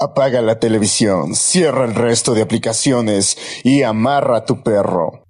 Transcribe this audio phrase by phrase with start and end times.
[0.00, 5.24] Apaga la televisión, cierra el resto de aplicaciones y amarra a tu perro.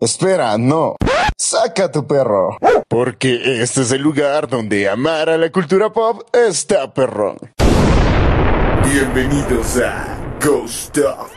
[0.00, 0.96] Espera, no.
[1.36, 2.56] Saca a tu perro.
[2.88, 7.36] Porque este es el lugar donde amar a la cultura pop está perro.
[8.90, 11.28] Bienvenidos a Ghost Talk.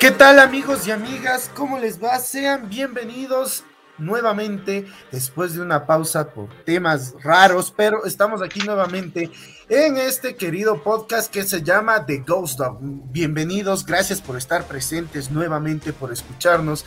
[0.00, 1.50] ¿Qué tal amigos y amigas?
[1.54, 2.18] ¿Cómo les va?
[2.20, 3.64] Sean bienvenidos
[3.98, 9.30] nuevamente después de una pausa por temas raros, pero estamos aquí nuevamente
[9.68, 12.78] en este querido podcast que se llama The Ghost Dog.
[12.80, 16.84] Bienvenidos, gracias por estar presentes nuevamente, por escucharnos.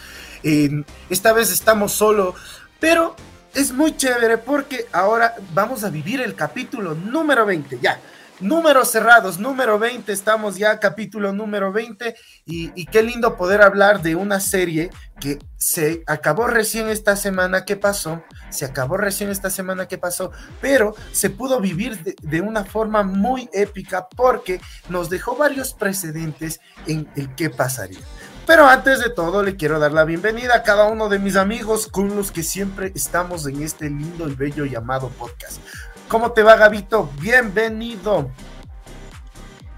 [1.09, 2.35] esta vez estamos solo,
[2.79, 3.15] pero
[3.53, 7.99] es muy chévere porque ahora vamos a vivir el capítulo número 20, ya.
[8.41, 14.15] Números cerrados, número 20, estamos ya capítulo número 20 y, qué lindo poder hablar de
[14.15, 19.87] una serie que se acabó recién esta semana que pasó, se acabó recién esta semana
[19.87, 25.35] que pasó, pero se pudo vivir de, de una forma muy épica porque nos dejó
[25.35, 27.99] varios precedentes en el qué pasaría.
[28.47, 31.87] Pero antes de todo, le quiero dar la bienvenida a cada uno de mis amigos
[31.87, 35.59] con los que siempre estamos en este lindo y bello llamado podcast.
[36.11, 37.09] ¿Cómo te va, Gabito?
[37.21, 38.29] Bienvenido.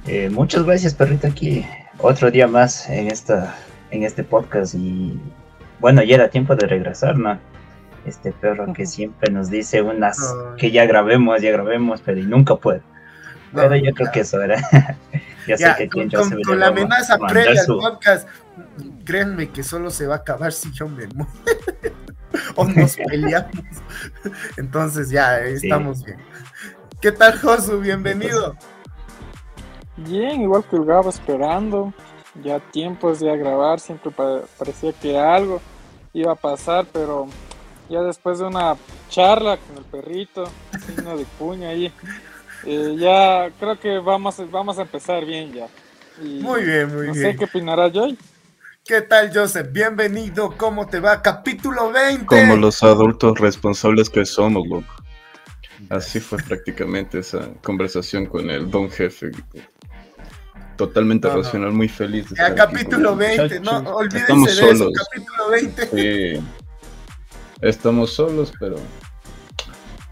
[0.08, 1.64] Eh, muchas gracias, perrito, aquí
[2.00, 3.56] otro día más en esta
[3.92, 5.16] en este podcast y
[5.80, 7.38] bueno, ya era tiempo de regresar, ¿no?
[8.08, 10.18] Este perro que siempre nos dice unas
[10.58, 12.82] que ya grabemos, ya grabemos, pero y nunca puede.
[13.54, 14.58] Pero yo creo que eso era.
[15.48, 18.28] ya, sé que con, con, con la amenaza previa al podcast,
[19.06, 21.32] créanme que solo se va a acabar si yo me muero.
[22.56, 23.52] o nos peleamos.
[24.58, 26.18] Entonces ya, estamos bien.
[27.02, 27.80] ¿Qué tal, Josu?
[27.80, 28.56] Bienvenido.
[29.98, 31.94] Bien, igual que el Gabo esperando.
[32.44, 34.12] Ya tiempos de grabar, siempre
[34.58, 35.62] parecía que algo
[36.14, 37.28] iba a pasar, pero
[37.90, 38.76] ya después de una
[39.10, 40.46] charla con el perrito,
[40.84, 41.94] signo de puño ahí,
[42.66, 45.68] eh, ya creo que vamos, vamos a empezar bien ya.
[46.22, 47.08] muy bien, muy bien.
[47.08, 48.18] No sé qué opinará Joy.
[48.86, 49.72] ¿Qué tal, Joseph?
[49.72, 50.54] Bienvenido.
[50.58, 51.22] ¿Cómo te va?
[51.22, 52.26] Capítulo 20.
[52.26, 54.86] Como los adultos responsables que somos, loco.
[55.90, 59.32] Así fue prácticamente esa conversación con el don jefe.
[60.76, 62.30] Totalmente no, racional, muy feliz.
[62.30, 64.76] De ya, capítulo 20, no olvídense Estamos de solos.
[64.76, 65.88] eso, capítulo 20.
[65.88, 66.44] Sí.
[67.62, 68.76] Estamos solos, pero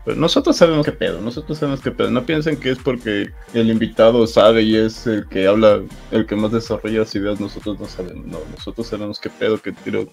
[0.03, 2.09] pero nosotros sabemos qué pedo, nosotros sabemos qué pedo.
[2.09, 6.35] No piensen que es porque el invitado sabe y es el que habla, el que
[6.35, 8.25] más desarrolla las ideas, nosotros no sabemos.
[8.25, 10.07] No, nosotros sabemos qué pedo, qué tiro.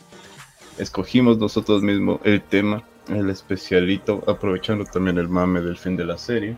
[0.77, 6.19] Escogimos nosotros mismos el tema, el especialito, aprovechando también el mame del fin de la
[6.19, 6.57] serie.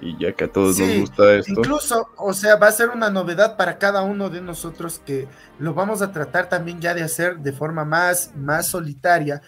[0.00, 1.52] Y ya que a todos Sí, nos gusta esto.
[1.52, 5.28] Incluso, o sea, va a ser una novedad para cada uno de nosotros que
[5.60, 9.42] lo vamos a tratar también ya de hacer de forma más, más solitaria,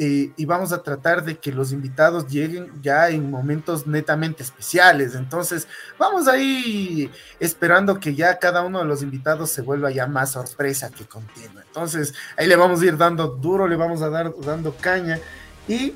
[0.00, 5.16] eh, y vamos a tratar de que los invitados lleguen ya en momentos netamente especiales.
[5.16, 5.66] Entonces,
[5.98, 7.10] vamos ahí
[7.40, 11.64] esperando que ya cada uno de los invitados se vuelva ya más sorpresa que continua.
[11.66, 15.18] Entonces, ahí le vamos a ir dando duro, le vamos a dar dando caña.
[15.66, 15.94] Y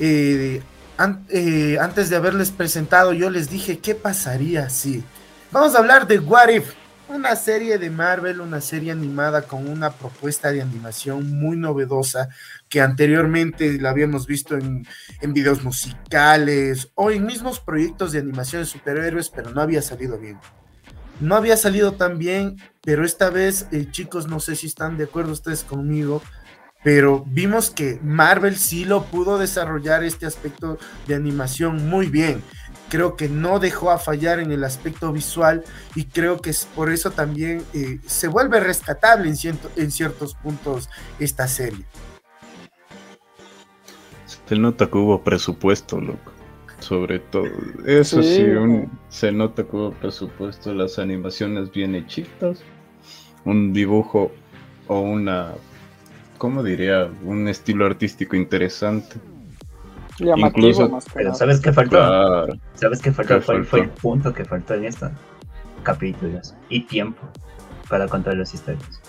[0.00, 0.60] eh,
[1.28, 5.04] eh, antes de haberles presentado, yo les dije qué pasaría si.
[5.52, 6.74] Vamos a hablar de What If
[7.12, 12.28] una serie de Marvel, una serie animada con una propuesta de animación muy novedosa
[12.72, 14.86] que anteriormente la habíamos visto en,
[15.20, 20.18] en, videos musicales o en mismos proyectos de animación de superhéroes, pero no había salido
[20.18, 20.38] bien.
[21.20, 25.04] No había salido tan bien, pero esta vez, eh, chicos, no sé si están de
[25.04, 26.22] acuerdo ustedes conmigo,
[26.82, 32.42] pero vimos que Marvel sí lo pudo desarrollar este aspecto de animación muy bien
[32.88, 36.90] creo que no dejó a fallar en el aspecto visual y creo que es por
[36.90, 41.86] eso también eh, se vuelve rescatable en, ciento, en, ciertos puntos esta serie.
[44.52, 46.30] Se nota que hubo presupuesto, loco.
[46.78, 47.46] Sobre todo.
[47.86, 52.62] Eso sí, sí un, se nota que hubo presupuesto, las animaciones bien hechitas,
[53.46, 54.30] un dibujo
[54.88, 55.54] o una,
[56.36, 57.10] ¿cómo diría?
[57.24, 59.16] Un estilo artístico interesante.
[60.18, 61.38] Llamativo, Incluso, más que pero nada.
[61.38, 61.96] ¿sabes qué faltó?
[61.96, 62.54] Claro.
[62.74, 63.36] ¿Sabes qué faltó?
[63.36, 63.70] ¿Qué Fue, faltó?
[63.70, 65.12] fue el punto que faltó en estos
[65.82, 67.22] capítulos y tiempo
[67.88, 69.00] para contar las historias.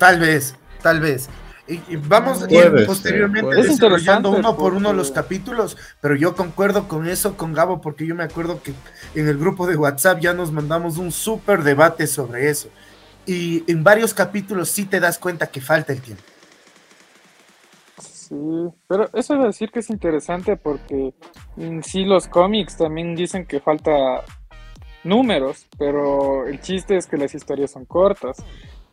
[0.00, 1.30] Tal vez, tal vez.
[1.68, 6.86] Y, vamos a ir ser, posteriormente desarrollando uno por uno los capítulos, pero yo concuerdo
[6.86, 8.72] con eso, con Gabo, porque yo me acuerdo que
[9.14, 12.68] en el grupo de WhatsApp ya nos mandamos un súper debate sobre eso.
[13.26, 16.22] Y en varios capítulos sí te das cuenta que falta el tiempo.
[17.98, 18.34] Sí,
[18.86, 21.14] pero eso es decir que es interesante porque
[21.56, 24.24] en sí los cómics también dicen que falta
[25.04, 28.36] números, pero el chiste es que las historias son cortas.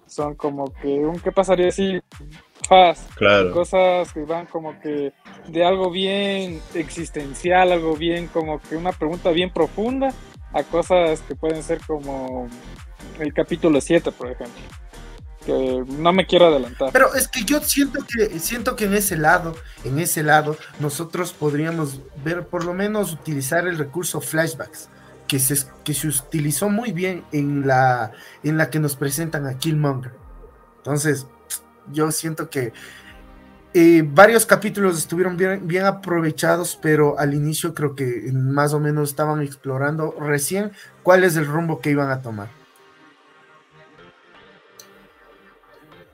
[0.05, 1.99] Son como que un qué pasaría si
[2.63, 3.11] fast.
[3.15, 3.51] Claro.
[3.51, 5.13] Cosas que van como que
[5.47, 10.13] de algo bien existencial, algo bien como que una pregunta bien profunda,
[10.53, 12.47] a cosas que pueden ser como
[13.19, 14.61] el capítulo 7, por ejemplo.
[15.45, 16.91] Que no me quiero adelantar.
[16.93, 21.33] Pero es que yo siento que siento que en ese lado, en ese lado, nosotros
[21.33, 24.89] podríamos ver, por lo menos utilizar el recurso flashbacks,
[25.27, 28.11] que se, que se utilizó muy bien en la,
[28.43, 30.13] en la que nos presentan a Killmonger.
[30.77, 31.27] Entonces,
[31.91, 32.73] yo siento que
[33.75, 39.09] eh, varios capítulos estuvieron bien, bien aprovechados, pero al inicio creo que más o menos
[39.09, 40.71] estaban explorando recién
[41.01, 42.49] cuál es el rumbo que iban a tomar.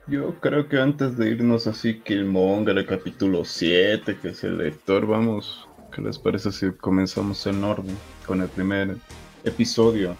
[0.06, 5.06] Yo creo que antes de irnos así, Killmonger, el capítulo 7, que es el lector,
[5.06, 7.96] vamos, ¿qué les parece si comenzamos en orden
[8.26, 8.96] con el primer
[9.44, 10.16] episodio?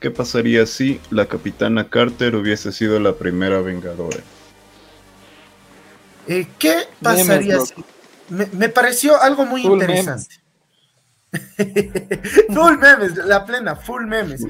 [0.00, 4.18] ¿Qué pasaría si la capitana Carter hubiese sido la primera vengadora?
[6.28, 7.84] Eh, ¿Qué pasaría Memes, si...
[8.28, 10.36] Me, me pareció algo muy Full interesante.
[12.48, 14.46] full memes, la plena, full memes.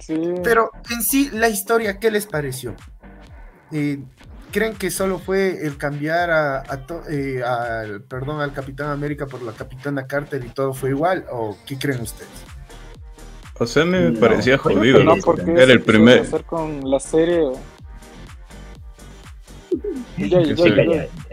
[0.00, 0.16] Sí.
[0.42, 2.74] Pero en sí, la historia, ¿qué les pareció?
[3.72, 3.98] Eh,
[4.52, 9.26] ¿Creen que solo fue el cambiar a, a to- eh, al, perdón, al Capitán América
[9.26, 11.24] por la Capitana Carter y todo fue igual?
[11.30, 12.28] ¿O qué creen ustedes?
[13.58, 15.02] O sea, me No, parecía jodido.
[15.02, 16.20] no, porque Era el primer.
[16.20, 17.40] hacer con la serie.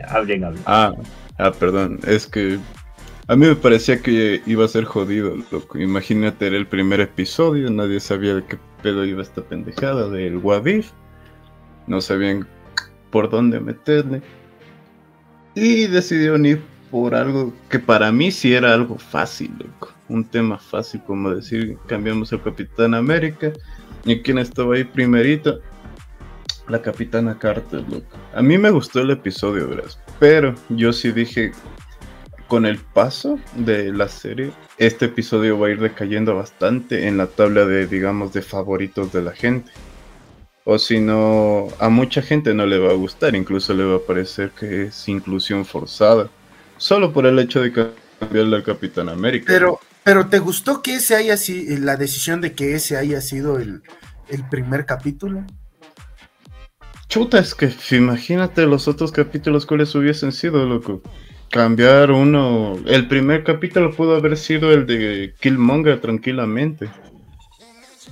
[0.07, 0.63] Hablen, hablen.
[0.65, 0.93] Ah,
[1.37, 1.99] ah, perdón.
[2.05, 2.59] Es que
[3.27, 5.79] a mí me parecía que iba a ser jodido, loco.
[5.79, 10.91] Imagínate, era el primer episodio, nadie sabía de qué pedo iba esta pendejada del Wadif.
[11.87, 12.47] No sabían
[13.09, 14.21] por dónde meterle.
[15.55, 19.93] Y decidieron ir por algo que para mí sí era algo fácil, loco.
[20.09, 23.53] Un tema fácil, como decir, cambiamos el Capitán América.
[24.03, 25.61] ¿Y quién estaba ahí primerito?
[26.71, 27.83] La Capitana Carter.
[28.33, 29.99] A mí me gustó el episodio, verás.
[30.21, 31.51] Pero yo sí dije,
[32.47, 37.27] con el paso de la serie, este episodio va a ir decayendo bastante en la
[37.27, 39.69] tabla de, digamos, de favoritos de la gente.
[40.63, 44.07] O si no, a mucha gente no le va a gustar, incluso le va a
[44.07, 46.29] parecer que es inclusión forzada.
[46.77, 49.45] Solo por el hecho de cambiarle al Capitán América.
[49.47, 53.59] Pero, pero ¿te gustó que ese haya sido, la decisión de que ese haya sido
[53.59, 53.83] el,
[54.29, 55.43] el primer capítulo?
[57.11, 61.01] Chuta, es que imagínate los otros capítulos cuáles hubiesen sido, loco.
[61.49, 62.79] Cambiar uno.
[62.85, 66.89] El primer capítulo pudo haber sido el de Killmonger tranquilamente.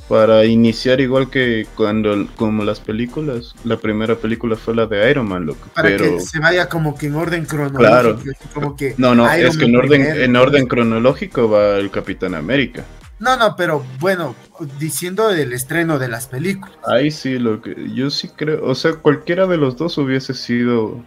[0.10, 3.56] Para iniciar igual que cuando, como las películas.
[3.64, 5.70] La primera película fue la de Iron Man, loco.
[5.74, 6.04] Para pero...
[6.04, 7.80] que se vaya como que en orden cronológico.
[7.80, 8.20] Claro.
[8.20, 11.78] así Como que No, no, Iron es que en orden, primero, en orden cronológico va
[11.78, 12.84] el Capitán América.
[13.20, 14.34] No, no, pero bueno,
[14.80, 16.78] diciendo del estreno de las películas.
[16.86, 21.04] Ahí sí, lo que yo sí creo, o sea, cualquiera de los dos hubiese sido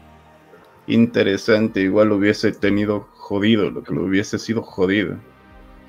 [0.86, 5.16] interesante, igual hubiese tenido jodido, lo que lo hubiese sido jodido.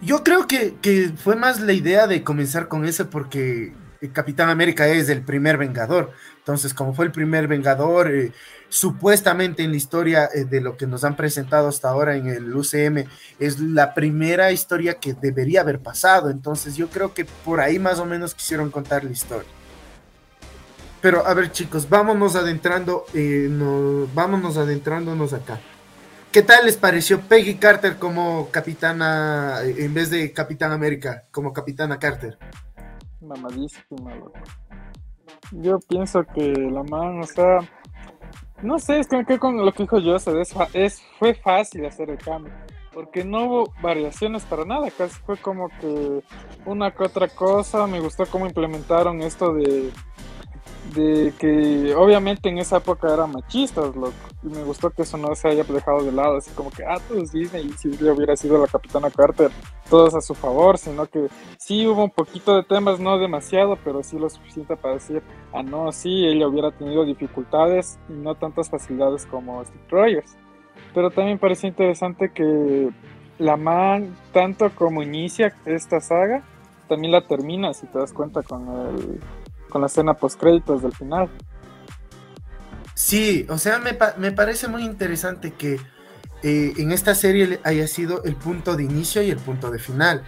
[0.01, 3.73] Yo creo que, que fue más la idea de comenzar con ese porque
[4.09, 6.11] Capitán América es el primer Vengador.
[6.39, 8.31] Entonces, como fue el primer Vengador, eh,
[8.69, 12.53] supuestamente en la historia eh, de lo que nos han presentado hasta ahora en el
[12.53, 13.05] UCM,
[13.39, 16.29] es la primera historia que debería haber pasado.
[16.29, 19.50] Entonces, yo creo que por ahí más o menos quisieron contar la historia.
[21.01, 25.59] Pero a ver, chicos, vámonos adentrando, eh, no- vámonos adentrándonos acá.
[26.31, 31.53] ¿Qué tal les pareció Peggy Carter como capitana, eh, en vez de Capitán América, como
[31.53, 32.38] capitana Carter?
[33.24, 34.34] Mamadísima, loco.
[35.51, 37.60] Yo pienso que la man, o sea,
[38.62, 42.18] no sé, es que, con lo que dijo Joseph, es, es, fue fácil hacer el
[42.18, 42.53] cambio,
[42.94, 46.24] porque no hubo variaciones para nada, casi fue como que
[46.65, 49.92] una que otra cosa, me gustó cómo implementaron esto de,
[50.93, 54.13] de que obviamente en esa época eran machistas, loco,
[54.43, 56.99] y me gustó que eso no se haya dejado de lado, así como que, ah,
[57.07, 59.49] todos Disney, si ella hubiera sido la capitana Carter,
[59.89, 64.03] todos a su favor, sino que sí hubo un poquito de temas, no demasiado, pero
[64.03, 65.23] sí lo suficiente para decir,
[65.53, 70.35] ah, no, sí, ella hubiera tenido dificultades y no tantas facilidades como Steve Rogers.
[70.93, 72.89] Pero también pareció interesante que
[73.39, 76.43] la man, tanto como inicia esta saga,
[76.87, 79.19] también la termina, si te das cuenta, con, el,
[79.74, 81.30] con la escena post-créditos del final.
[82.94, 85.80] Sí, o sea, me, me parece muy interesante que
[86.44, 90.24] eh, en esta serie haya sido el punto de inicio y el punto de final.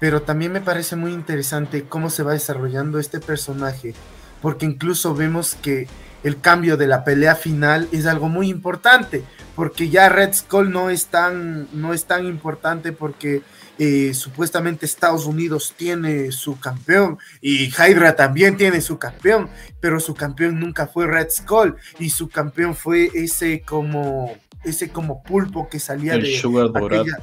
[0.00, 3.94] Pero también me parece muy interesante cómo se va desarrollando este personaje,
[4.42, 5.88] porque incluso vemos que
[6.24, 9.24] el cambio de la pelea final es algo muy importante,
[9.54, 13.42] porque ya Red Skull no es tan, no es tan importante porque
[13.78, 19.48] eh, supuestamente Estados Unidos tiene su campeón y Hydra también tiene su campeón,
[19.80, 25.22] pero su campeón nunca fue Red Skull y su campeón fue ese como ese como
[25.22, 27.18] pulpo que salía El de Sugar aquella-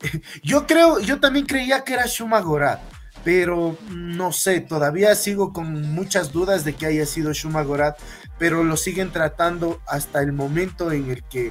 [0.42, 2.80] Yo creo, yo también creía que era Shuma Gorath,
[3.24, 7.96] pero no sé, todavía sigo con muchas dudas de que haya sido Shuma Gorath,
[8.38, 11.50] pero lo siguen tratando hasta el momento en el que,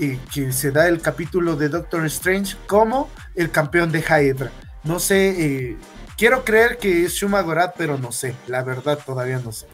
[0.00, 4.50] eh, que se da el capítulo de Doctor Strange como el campeón de Hydra.
[4.84, 5.76] No sé, eh,
[6.16, 9.66] quiero creer que es Shuma Gorath, pero no sé, la verdad todavía no sé.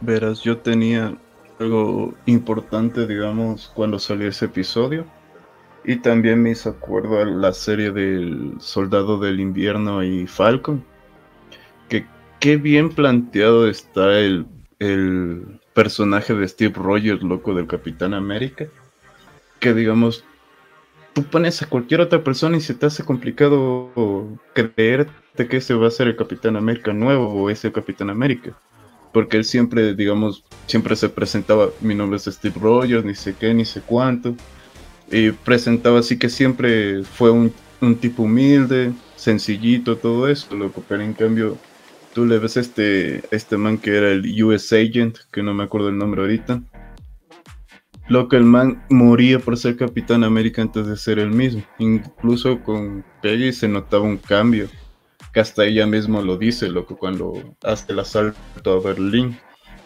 [0.00, 1.16] Verás, yo tenía
[1.58, 5.06] algo importante, digamos, cuando salió ese episodio.
[5.84, 10.84] Y también me hizo acuerdo a la serie del Soldado del Invierno y Falcon.
[11.88, 12.06] Que
[12.40, 14.46] qué bien planteado está el,
[14.78, 18.66] el personaje de Steve Rogers, loco del Capitán América.
[19.60, 20.24] Que digamos,
[21.12, 25.88] tú pones a cualquier otra persona y se te hace complicado creerte que ese va
[25.88, 28.56] a ser el Capitán América nuevo o ese Capitán América.
[29.12, 33.54] Porque él siempre, digamos, siempre se presentaba, mi nombre es Steve Rogers, ni sé qué,
[33.54, 34.36] ni sé cuánto,
[35.10, 41.02] y presentaba así que siempre fue un, un tipo humilde, sencillito, todo eso, loco, pero
[41.02, 41.56] en cambio
[42.14, 45.88] tú le ves este, este man que era el US Agent, que no me acuerdo
[45.88, 46.62] el nombre ahorita,
[48.08, 52.62] lo que el man moría por ser Capitán América antes de ser el mismo, incluso
[52.62, 54.68] con Peggy se notaba un cambio
[55.32, 59.36] que hasta ella misma lo dice, loco, cuando hace el asalto a Berlín,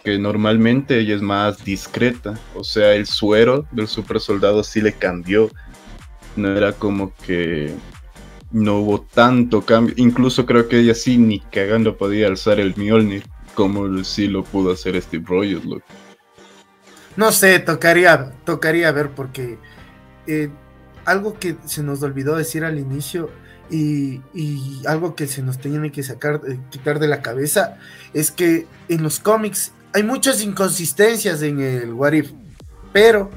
[0.05, 4.93] que normalmente ella es más discreta, o sea, el suero del super soldado sí le
[4.93, 5.51] cambió,
[6.37, 7.75] no era como que
[8.53, 13.25] no hubo tanto cambio, incluso creo que ella sí ni cagando podía alzar el Mjolnir,
[13.55, 15.85] como sí lo pudo hacer Steve Rogers, loco.
[17.17, 19.59] No sé, tocaría, tocaría ver porque
[20.27, 20.51] eh,
[21.05, 23.31] algo que se nos olvidó decir al inicio
[23.71, 27.79] y, y algo que se nos tiene que sacar, eh, quitar de la cabeza
[28.13, 32.33] es que en los cómics hay muchas inconsistencias en el What If,
[32.93, 33.31] pero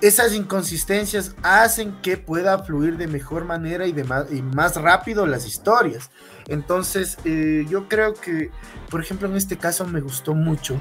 [0.00, 5.24] esas inconsistencias hacen que pueda fluir de mejor manera y, de más, y más rápido
[5.26, 6.10] las historias.
[6.46, 8.50] Entonces, eh, yo creo que,
[8.90, 10.78] por ejemplo, en este caso me gustó mucho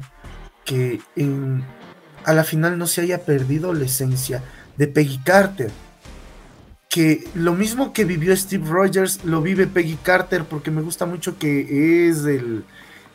[0.66, 1.64] que en,
[2.26, 4.44] a la final no se haya perdido la esencia
[4.78, 5.72] de Peggy Carter.
[6.90, 11.38] Que lo mismo que vivió Steve Rogers lo vive Peggy Carter porque me gusta mucho
[11.40, 12.66] que es el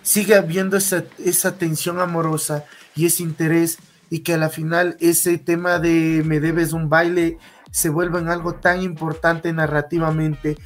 [0.02, 2.64] sigue habiendo esa, esa tensión amorosa
[2.96, 3.78] y ese interés
[4.10, 7.38] y que a la final ese tema de me debes un baile
[7.70, 10.56] se vuelve en algo tan importante narrativamente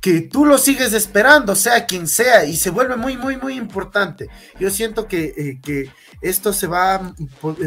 [0.00, 4.28] que tú lo sigues esperando, sea quien sea, y se vuelve muy, muy, muy importante.
[4.58, 7.12] Yo siento que, eh, que esto se va a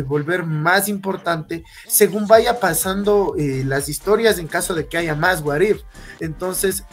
[0.06, 5.42] volver más importante según vaya pasando eh, las historias en caso de que haya más
[5.42, 5.82] What If.
[6.20, 6.84] Entonces,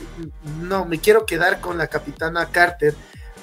[0.60, 2.94] no, me quiero quedar con la capitana Carter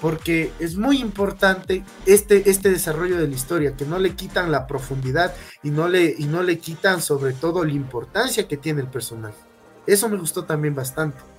[0.02, 4.68] porque es muy importante este, este desarrollo de la historia, que no le quitan la
[4.68, 5.34] profundidad
[5.64, 9.38] y no, le, y no le quitan sobre todo la importancia que tiene el personaje.
[9.88, 11.33] Eso me gustó también bastante.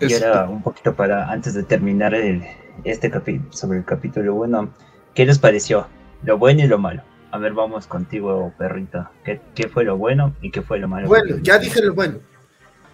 [0.00, 2.44] Y ahora un poquito para, antes de terminar el,
[2.84, 4.74] este capítulo, sobre el capítulo 1,
[5.14, 5.88] ¿qué les pareció?
[6.22, 7.02] Lo bueno y lo malo.
[7.30, 9.08] A ver, vamos contigo, perrito.
[9.24, 11.08] ¿Qué, qué fue lo bueno y qué fue lo malo?
[11.08, 12.18] Bueno, ya dije lo bueno.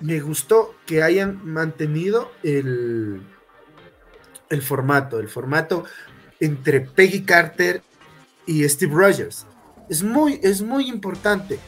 [0.00, 3.22] Me gustó que hayan mantenido el,
[4.50, 5.84] el formato, el formato
[6.40, 7.82] entre Peggy Carter
[8.46, 9.46] y Steve Rogers.
[9.88, 11.58] Es muy, es muy importante,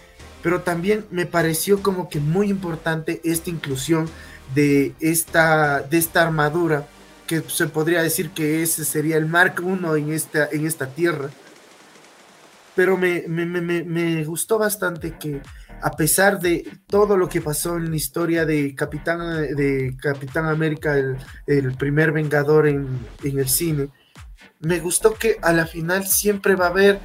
[0.42, 4.08] pero también me pareció como que muy importante esta inclusión
[4.54, 6.86] de esta, de esta armadura,
[7.26, 11.30] que se podría decir que ese sería el Mark I en esta, en esta tierra.
[12.74, 15.40] Pero me, me, me, me gustó bastante que
[15.80, 19.18] a pesar de todo lo que pasó en la historia de Capitán,
[19.54, 22.86] de Capitán América, el, el primer Vengador en,
[23.22, 23.88] en, el cine,
[24.60, 27.00] me gustó que a la final siempre va a haber,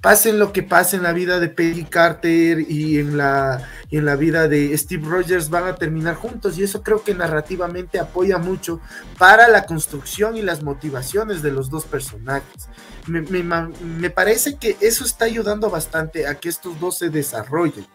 [0.00, 4.16] pasen lo que pase en la vida de Peggy Carter y en la, en la
[4.16, 8.80] vida de Steve Rogers, van a terminar juntos y eso creo que narrativamente apoya mucho
[9.18, 12.68] para la construcción y las motivaciones de los dos personajes.
[13.06, 17.86] Me, me, me parece que eso está ayudando bastante a que estos dos se desarrollen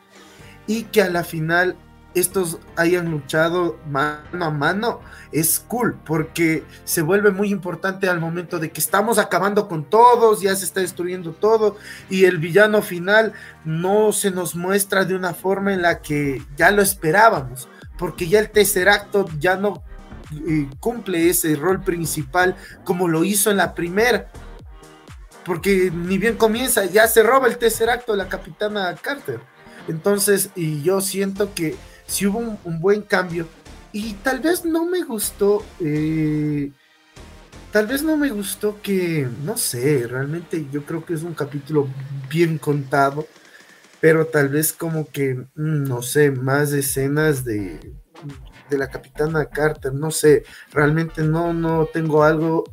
[0.68, 1.76] y que a la final
[2.16, 5.02] estos hayan luchado mano a mano
[5.32, 10.42] es cool porque se vuelve muy importante al momento de que estamos acabando con todos,
[10.42, 11.78] ya se está destruyendo todo
[12.10, 13.34] y el villano final
[13.66, 17.68] no se nos muestra de una forma en la que ya lo esperábamos,
[17.98, 19.84] porque ya el tercer acto ya no
[20.48, 24.32] eh, cumple ese rol principal como lo hizo en la primera.
[25.46, 29.42] Porque ni bien comienza, ya se roba el tercer acto la capitana Carter.
[29.88, 31.76] Entonces, y yo siento que
[32.14, 33.48] sí hubo un, buen cambio.
[33.92, 35.64] Y tal vez no me gustó.
[35.80, 36.72] eh,
[37.72, 39.28] tal vez no me gustó que.
[39.44, 41.88] No sé, realmente yo creo que es un capítulo
[42.30, 43.28] bien contado.
[44.00, 45.36] Pero tal vez como que.
[45.56, 47.94] mm, No sé, más escenas de.
[48.70, 49.94] De la capitana Carter.
[49.94, 50.44] No sé.
[50.72, 52.64] Realmente no, no tengo algo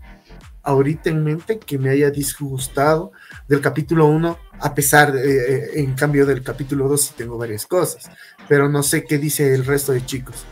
[0.62, 3.12] ahorita en mente que me haya disgustado
[3.48, 7.66] del capítulo 1, a pesar, de, eh, en cambio del capítulo 2 sí tengo varias
[7.66, 8.10] cosas,
[8.48, 10.44] pero no sé qué dice el resto de chicos.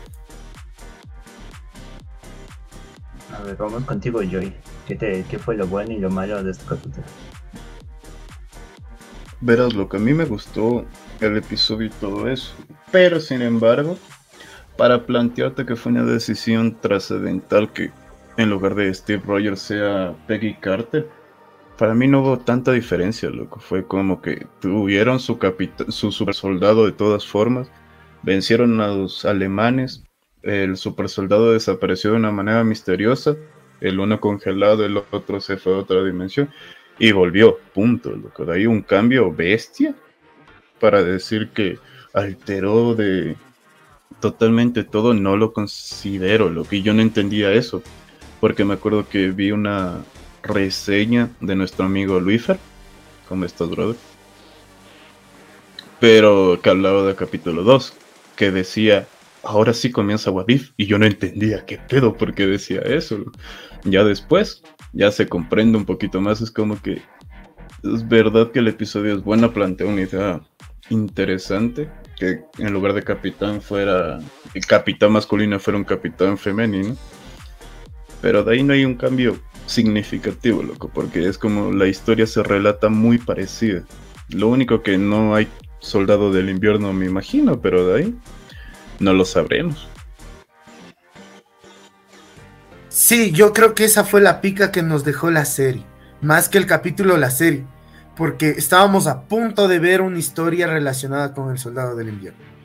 [3.37, 4.53] A ver, vamos contigo, Joy.
[4.87, 7.05] ¿Qué, te, ¿Qué fue lo bueno y lo malo de este capítulo?
[9.41, 10.85] Verás, lo que a mí me gustó
[11.21, 12.53] el episodio y todo eso.
[12.91, 13.97] Pero sin embargo,
[14.75, 17.91] para plantearte que fue una decisión trascendental que
[18.39, 21.09] en lugar de Steve Rogers sea Peggy Carter,
[21.77, 23.59] para mí no hubo tanta diferencia, loco.
[23.59, 25.37] Fue como que tuvieron su,
[25.89, 27.69] su super soldado de todas formas,
[28.23, 30.05] vencieron a los alemanes,
[30.41, 33.35] el super soldado desapareció de una manera misteriosa,
[33.81, 36.49] el uno congelado, el otro se fue a otra dimensión
[36.97, 38.45] y volvió, punto, loco.
[38.45, 39.95] De ahí un cambio bestia
[40.79, 41.77] para decir que
[42.13, 43.35] alteró de
[44.21, 47.83] totalmente todo, no lo considero, lo que yo no entendía eso,
[48.39, 50.03] porque me acuerdo que vi una
[50.43, 52.57] reseña de nuestro amigo Luifer,
[53.27, 53.95] ¿cómo estás, brother?
[55.99, 57.93] Pero que hablaba del capítulo 2,
[58.35, 59.07] que decía,
[59.43, 63.25] ahora sí comienza Wadif, y yo no entendía qué pedo por qué decía eso.
[63.83, 67.01] Ya después, ya se comprende un poquito más, es como que
[67.83, 70.41] es verdad que el episodio es bueno, plantea una idea
[70.89, 74.19] interesante, que en lugar de capitán fuera,
[74.53, 76.95] el capitán masculino fuera un capitán femenino,
[78.21, 82.43] pero de ahí no hay un cambio significativo, loco, porque es como la historia se
[82.43, 83.83] relata muy parecida.
[84.29, 85.47] Lo único que no hay
[85.79, 88.15] soldado del invierno, me imagino, pero de ahí
[88.99, 89.87] no lo sabremos.
[92.89, 95.85] Sí, yo creo que esa fue la pica que nos dejó la serie,
[96.21, 97.63] más que el capítulo la serie,
[98.17, 102.58] porque estábamos a punto de ver una historia relacionada con el soldado del invierno.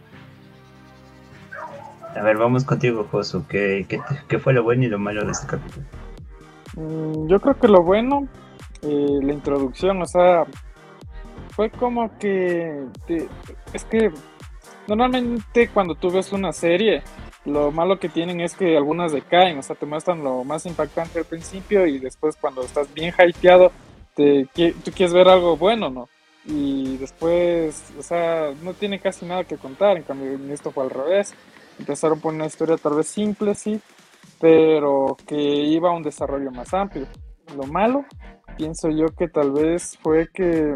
[2.15, 3.47] A ver, vamos contigo, Josu.
[3.49, 3.87] ¿Qué,
[4.43, 5.85] fue lo bueno y lo malo de este capítulo?
[6.77, 8.29] Mm, Yo creo que lo bueno,
[8.83, 10.45] eh, la introducción, o sea,
[11.51, 13.29] fue como que te-
[13.73, 14.11] es que
[14.87, 17.03] normalmente cuando tú ves una serie,
[17.45, 21.19] lo malo que tienen es que algunas decaen, o sea, te muestran lo más impactante
[21.19, 23.71] al principio y después cuando estás bien hypeado,
[24.15, 26.09] te, tú quieres ver algo bueno, ¿no?
[26.47, 30.91] Y después, o sea, no tiene casi nada que contar, en cambio esto fue al
[30.91, 31.35] revés.
[31.79, 33.81] Empezaron por una historia tal vez simple, sí,
[34.41, 37.07] pero que iba a un desarrollo más amplio.
[37.57, 38.05] Lo malo,
[38.57, 40.75] pienso yo que tal vez fue que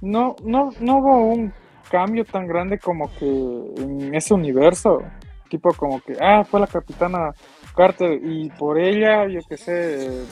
[0.00, 1.52] no, no, no hubo un
[1.90, 5.02] cambio tan grande como que en ese universo,
[5.48, 7.32] tipo como que, ah, fue la capitana
[7.74, 10.24] Carter y por ella, yo qué sé,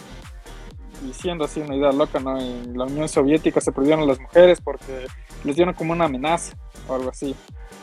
[1.02, 2.38] diciendo así una idea loca, ¿no?
[2.38, 5.06] En la Unión Soviética se prohibieron las mujeres porque
[5.44, 6.56] les dieron como una amenaza
[6.88, 7.34] o algo así.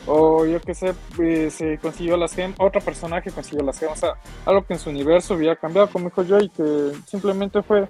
[0.06, 4.00] O yo qué sé, eh, se consiguió las gemas, otro personaje consiguió las gemas, o
[4.00, 4.14] sea,
[4.46, 7.88] algo que en su universo había cambiado, como dijo Joy, que simplemente fue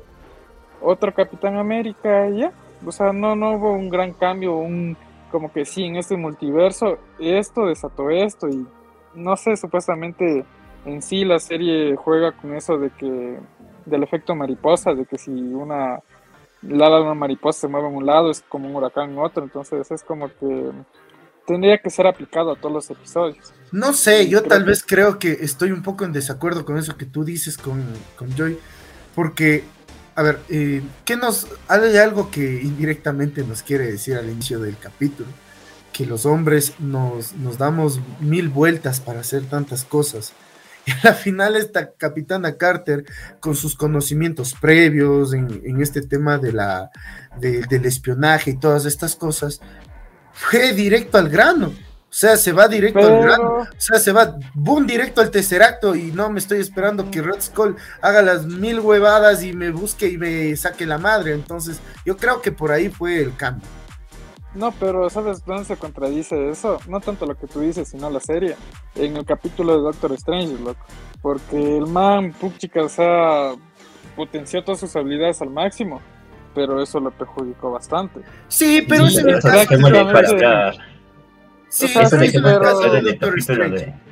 [0.81, 2.53] otro Capitán América y ya.
[2.85, 4.97] O sea, no, no hubo un gran cambio, un
[5.31, 8.67] como que sí, en este multiverso, esto desató esto y
[9.15, 10.45] no sé, supuestamente
[10.85, 13.39] en sí la serie juega con eso de que,
[13.87, 16.01] del efecto mariposa, de que si una
[16.63, 19.45] la ala una mariposa se mueve en un lado es como un huracán en otro,
[19.45, 20.71] entonces es como que
[21.47, 23.53] tendría que ser aplicado a todos los episodios.
[23.73, 26.79] No sé, yo Creo tal que- vez creo que estoy un poco en desacuerdo con
[26.79, 27.85] eso que tú dices con,
[28.17, 28.59] con Joy,
[29.15, 29.65] porque,
[30.15, 34.77] a ver, eh, ¿qué nos, hay algo que indirectamente nos quiere decir al inicio del
[34.79, 35.29] capítulo,
[35.93, 40.33] que los hombres nos, nos damos mil vueltas para hacer tantas cosas.
[40.87, 43.05] Y a la final esta capitana Carter,
[43.39, 46.91] con sus conocimientos previos en, en este tema de la,
[47.39, 49.61] de- del espionaje y todas estas cosas,
[50.33, 51.69] fue directo al grano.
[51.69, 53.59] O sea, se va directo al grano.
[53.61, 57.41] O sea, se va boom directo al terceracto y no me estoy esperando que Red
[57.41, 61.35] Skull haga las mil huevadas y me busque y me saque la madre.
[61.35, 63.69] Entonces, yo creo que por ahí fue el cambio.
[64.55, 66.79] No, pero ¿sabes dónde se contradice eso?
[66.89, 68.57] No tanto lo que tú dices, sino la serie.
[68.97, 70.85] En el capítulo de Doctor Strange, loco.
[71.23, 73.53] Porque el man, puchica, o sea,
[74.17, 76.01] potenció todas sus habilidades al máximo.
[76.55, 78.21] Pero eso le perjudicó bastante.
[78.49, 80.75] Sí, pero Sí, es el que muy bien para prácticamente- hablar.
[81.69, 82.97] Sí, O sea, Eso pero de ese que no es el no caso de en
[82.97, 83.87] el Doctor capítulo Strange.
[83.87, 84.11] de...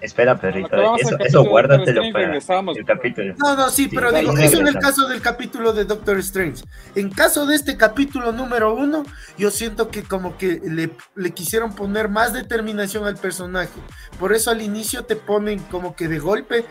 [0.00, 2.84] Espera, lo perrito, eso, eso guárdatelo para el pues.
[2.86, 3.34] capítulo.
[3.36, 6.64] No, no, sí, Sí, pero digo, eso en el caso del capítulo de Doctor Strange.
[6.94, 9.04] En caso de este capítulo número uno,
[9.36, 13.68] yo siento que como que le, le quisieron poner más determinación al personaje.
[14.18, 16.64] Por eso al inicio te ponen como que de golpe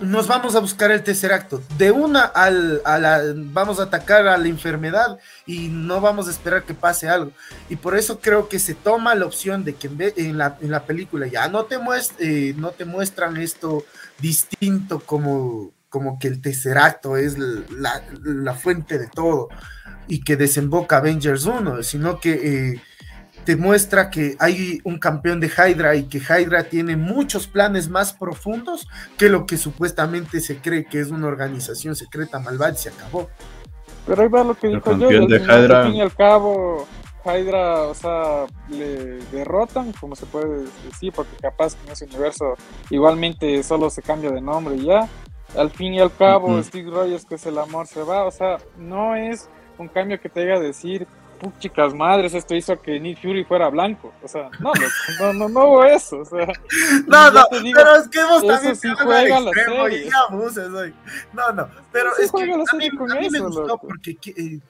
[0.00, 1.62] nos vamos a buscar el tercer acto.
[1.76, 6.30] De una al, a la, vamos a atacar a la enfermedad y no vamos a
[6.30, 7.32] esperar que pase algo.
[7.68, 10.56] Y por eso creo que se toma la opción de que en, vez- en, la,
[10.60, 13.84] en la película ya no te, muest- eh, no te muestran esto
[14.18, 19.48] distinto como, como que el tercer acto es la, la fuente de todo
[20.08, 22.32] y que desemboca Avengers 1, sino que
[22.74, 22.82] eh,
[23.50, 28.12] te muestra que hay un campeón de Hydra y que Hydra tiene muchos planes más
[28.12, 28.86] profundos
[29.18, 33.28] que lo que supuestamente se cree que es una organización secreta malvada y se acabó.
[34.06, 35.26] Pero ahí va lo que El dijo yo.
[35.26, 35.80] de Hydra.
[35.80, 36.86] Al fin y al cabo,
[37.24, 42.54] Hydra, o sea, le derrotan, como se puede decir, porque capaz que en ese universo
[42.88, 45.08] igualmente solo se cambia de nombre y ya.
[45.58, 46.62] Al fin y al cabo.
[46.62, 48.26] Steve Rogers, que es el amor, se va.
[48.26, 51.08] O sea, no es un cambio que te haga decir,
[51.58, 54.12] chicas madres, esto hizo que Nick Fury fuera blanco.
[54.22, 54.72] O sea, no,
[55.20, 56.18] no, no, no hubo eso.
[56.20, 56.46] O sea,
[57.06, 60.10] No, no, digo, pero es que vos también sí juega la extremo y serie.
[60.10, 60.94] ya abuses hoy.
[61.32, 63.88] No, no, pero Sí es que a mí, a me gustó loco.
[63.88, 64.60] porque que, eh,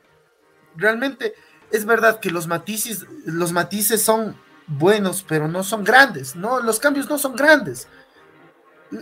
[0.77, 1.35] realmente
[1.71, 6.79] es verdad que los matices, los matices son buenos, pero no son grandes, no, los
[6.79, 7.89] cambios no son grandes.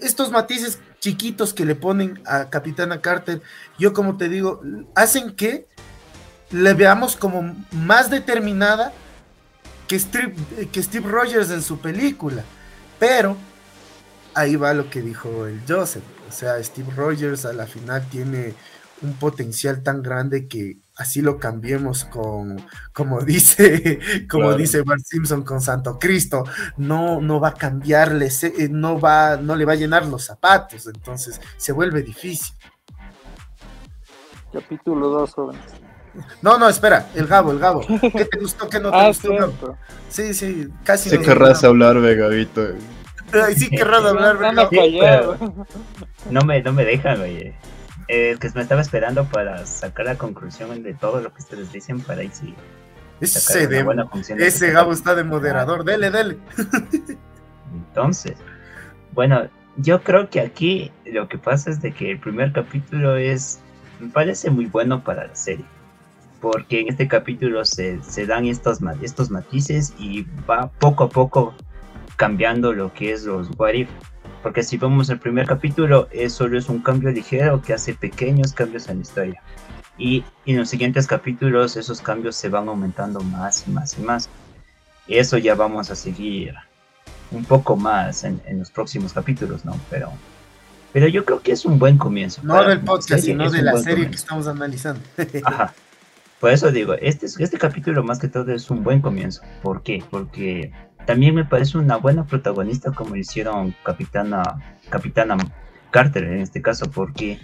[0.03, 3.41] Estos matices chiquitos que le ponen a Capitana Carter,
[3.79, 4.61] yo como te digo,
[4.95, 5.67] hacen que
[6.51, 8.93] le veamos como más determinada
[9.87, 10.35] que Steve,
[10.73, 12.45] que Steve Rogers en su película.
[12.99, 13.45] Pero
[14.35, 16.05] ahí va lo que dijo el Joseph.
[16.29, 18.57] O sea, Steve Rogers a la final tiene
[19.01, 24.57] un potencial tan grande que así lo cambiemos con, como dice, como Claro.
[24.57, 26.45] dice Bart Simpson con Santo Cristo,
[26.77, 30.87] no, no va a cambiarle, eh, no va, no le va a llenar los zapatos,
[30.89, 32.55] entonces se vuelve difícil.
[34.53, 35.81] capítulo 2, jóvenes.
[36.43, 37.87] No, no, espera, el Gabo, el Gabo.
[37.87, 38.69] ¿Qué te gustó?
[38.69, 39.35] ¿Qué no te Ah, gustó?
[39.35, 39.79] Gabo?
[40.09, 41.11] Sí, sí, casi.
[41.11, 42.69] Sí querrás hablar, Vegavito.
[43.33, 45.37] Ay, sí querrás hablar, callado.
[46.31, 47.55] No me, no me dejan, oye.
[48.09, 52.01] Eh, que me estaba esperando para sacar la conclusión de todo lo que ustedes dicen
[52.01, 52.55] para ahí sí
[53.21, 53.83] Ese, de-
[54.73, 56.39] Gabo está de moderador, dele, dele.
[57.73, 58.35] Entonces,
[59.13, 63.61] bueno, yo creo que aquí lo que pasa es de que el primer capítulo es,
[64.01, 65.65] me parece muy bueno para la serie,
[66.41, 71.55] porque en este capítulo se, se dan estos, estos matices y va poco a poco
[72.17, 73.89] cambiando lo que es los what if.
[74.43, 78.53] Porque si vemos el primer capítulo, es solo es un cambio ligero que hace pequeños
[78.53, 79.43] cambios en la historia.
[79.99, 84.29] Y en los siguientes capítulos esos cambios se van aumentando más y más y más.
[85.09, 86.55] Y eso ya vamos a seguir
[87.33, 89.79] un poco más en, en los próximos capítulos, ¿no?
[89.91, 90.13] Pero,
[90.93, 92.41] pero yo creo que es un buen comienzo.
[92.45, 94.19] No del podcast, sino de la serie que comienzo.
[94.19, 95.01] estamos analizando.
[95.45, 95.75] Ajá.
[96.41, 99.43] Por eso digo, este, es- este capítulo más que todo es un buen comienzo.
[99.63, 100.03] ¿Por qué?
[100.11, 100.71] Porque
[101.07, 104.43] también me parece una buena protagonista como hicieron Capitana,
[104.91, 105.37] Capitana
[105.91, 107.39] Carter en este caso, porque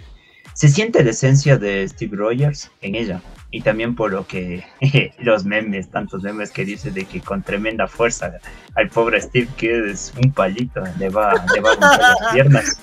[0.53, 3.21] se siente la esencia de Steve Rogers en ella.
[3.51, 4.63] Y también por lo que
[5.19, 8.33] los memes, tantos memes que dice de que con tremenda fuerza
[8.75, 12.81] al pobre Steve, que es un palito, le va, le va a romper las piernas.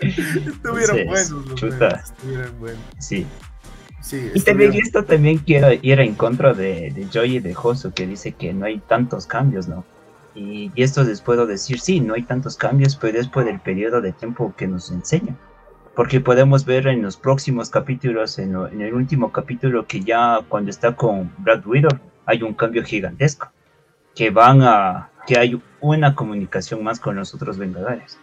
[0.00, 1.88] Estuvieron Entonces, buenos los chuta.
[1.88, 2.80] memes, Estuvieron buenos.
[2.98, 3.26] Sí,
[4.00, 7.54] Sí, Y también estuvieron- esto también quiero ir en contra de, de Joy y de
[7.54, 9.84] Josu que dice que no hay tantos cambios, ¿no?
[10.34, 13.58] Y, y esto les puedo decir, sí, no hay tantos cambios, pero es por el
[13.60, 15.34] periodo de tiempo que nos enseña.
[15.96, 20.40] Porque podemos ver en los próximos capítulos, en, lo- en el último capítulo, que ya
[20.48, 21.90] cuando está con Brad Widow,
[22.24, 23.50] hay un cambio gigantesco.
[24.14, 25.10] Que van a.
[25.26, 28.18] que hay una comunicación más con los otros Vengadores.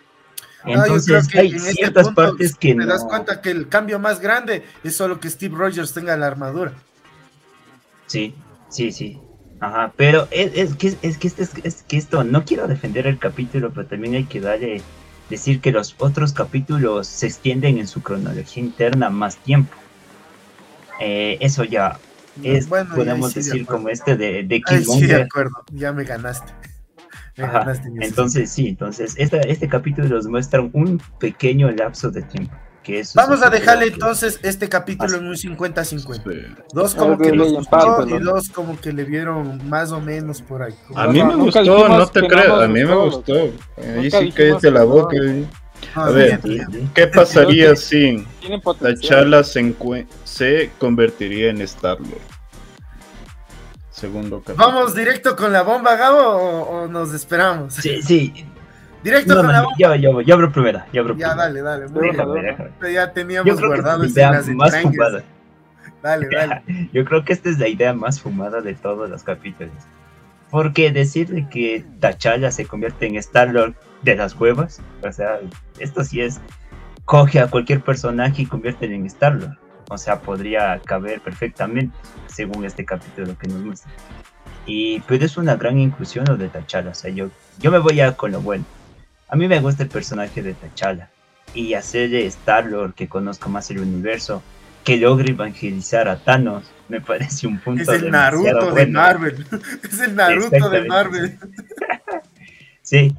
[0.66, 2.86] Entonces, hay en este ciertas punto partes que te no.
[2.86, 6.74] das cuenta que el cambio más grande es solo que Steve Rogers tenga la armadura.
[8.08, 8.36] Sí,
[8.70, 9.20] sí, sí.
[9.60, 13.08] Ajá, pero es, es que, es, que este, es, es que esto, no quiero defender
[13.08, 14.82] el capítulo, pero también hay que darle,
[15.30, 19.74] decir que los otros capítulos se extienden en su cronología interna más tiempo.
[21.00, 22.00] Eh, eso ya
[22.44, 25.22] es, Bueno, podemos sí decir, como este de, de Ay, sí, de Killmonger.
[25.24, 25.64] acuerdo.
[25.72, 26.52] Ya me ganaste.
[27.38, 32.54] Ajá, Entonces, sí, entonces, esta, este capítulo nos muestra un pequeño lapso de tiempo.
[32.82, 35.18] Que es Vamos a dejarle que- entonces este capítulo Así.
[35.18, 36.22] en un 50-50.
[36.24, 36.64] Sí.
[36.72, 40.40] Dos como ver, que y gustó y dos como que le vieron más o menos
[40.44, 40.76] por ahí.
[40.96, 43.34] A mí me gustó, no te creo, a mí me gustó.
[43.98, 45.18] Ahí sí cállate la boca.
[45.96, 46.40] Ah, A ver.
[46.94, 49.00] ¿Qué pasaría si Tienen la potencial.
[49.02, 49.76] charla se,
[50.24, 52.22] se convertiría en Star-Lord?
[54.06, 54.68] Segundo capítulo.
[54.68, 57.74] ¿Vamos directo con la bomba, Gabo, o, o nos esperamos?
[57.74, 58.46] Sí, sí,
[59.04, 60.88] Directo No, con la no, yo, yo, yo abro primera.
[60.94, 61.44] Yo abro Ya, primera.
[61.44, 61.88] dale, dale.
[61.88, 62.08] muy.
[62.10, 62.94] Déjame, déjame.
[62.94, 64.96] Ya teníamos creo que guardado esta es la escenas idea más extrañas.
[64.96, 65.24] fumada.
[66.04, 66.90] Dale, dale.
[66.94, 69.74] Yo creo que esta es la idea más fumada de todos los capítulos.
[70.52, 75.40] Porque decir de que T'Challa se convierte en Star-Lord de las cuevas, o sea,
[75.80, 76.40] esto sí es,
[77.06, 79.58] coge a cualquier personaje y convierte en Star-Lord.
[79.90, 81.96] O sea, podría caber perfectamente,
[82.28, 83.92] según este capítulo que nos muestra.
[84.66, 88.02] Y pero es una gran inclusión lo de T'Challa, o sea, yo, yo me voy
[88.02, 88.66] a con lo bueno.
[89.30, 91.10] A mí me gusta el personaje de T'Challa.
[91.54, 94.42] Y hacer de Star-Lord que conozca más el universo,
[94.84, 98.86] que logre evangelizar a Thanos, me parece un punto Es el Naruto de.
[98.88, 99.46] Marvel.
[99.84, 101.40] Es el Naruto de Marvel.
[102.82, 103.16] Sí.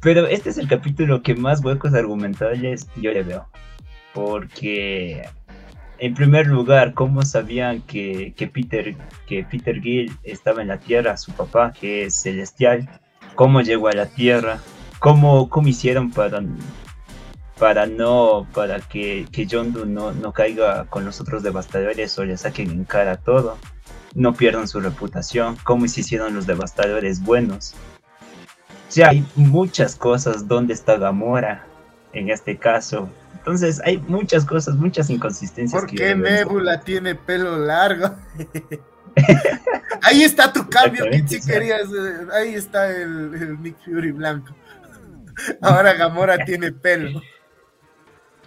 [0.00, 3.48] Pero este es el capítulo que más huecos argumentales yo le veo.
[4.14, 5.28] Porque,
[6.00, 11.18] en primer lugar, ¿cómo sabían que, que Peter, que Peter Gill estaba en la Tierra,
[11.18, 12.88] su papá, que es celestial?
[13.34, 14.60] ¿Cómo llegó a la Tierra?
[14.98, 16.42] ¿Cómo, cómo hicieron para,
[17.58, 22.38] para no, para que, que Yondu no, no caiga con los otros devastadores o le
[22.38, 23.58] saquen en cara todo?
[24.14, 25.56] No pierdan su reputación.
[25.64, 27.74] ¿Cómo se hicieron los devastadores buenos?
[28.88, 30.48] O sea, hay muchas cosas.
[30.48, 31.66] ¿Dónde está Gamora?
[32.14, 33.10] En este caso.
[33.40, 35.80] Entonces, hay muchas cosas, muchas inconsistencias.
[35.80, 36.14] ¿Por qué.
[36.14, 38.14] Nebula tiene pelo largo?
[40.02, 41.54] Ahí está tu cambio que sea.
[41.54, 41.88] querías.
[41.88, 44.54] eh, Ahí está el, el Nick Fury blanco.
[45.62, 47.20] Ahora Gamora tiene pelo.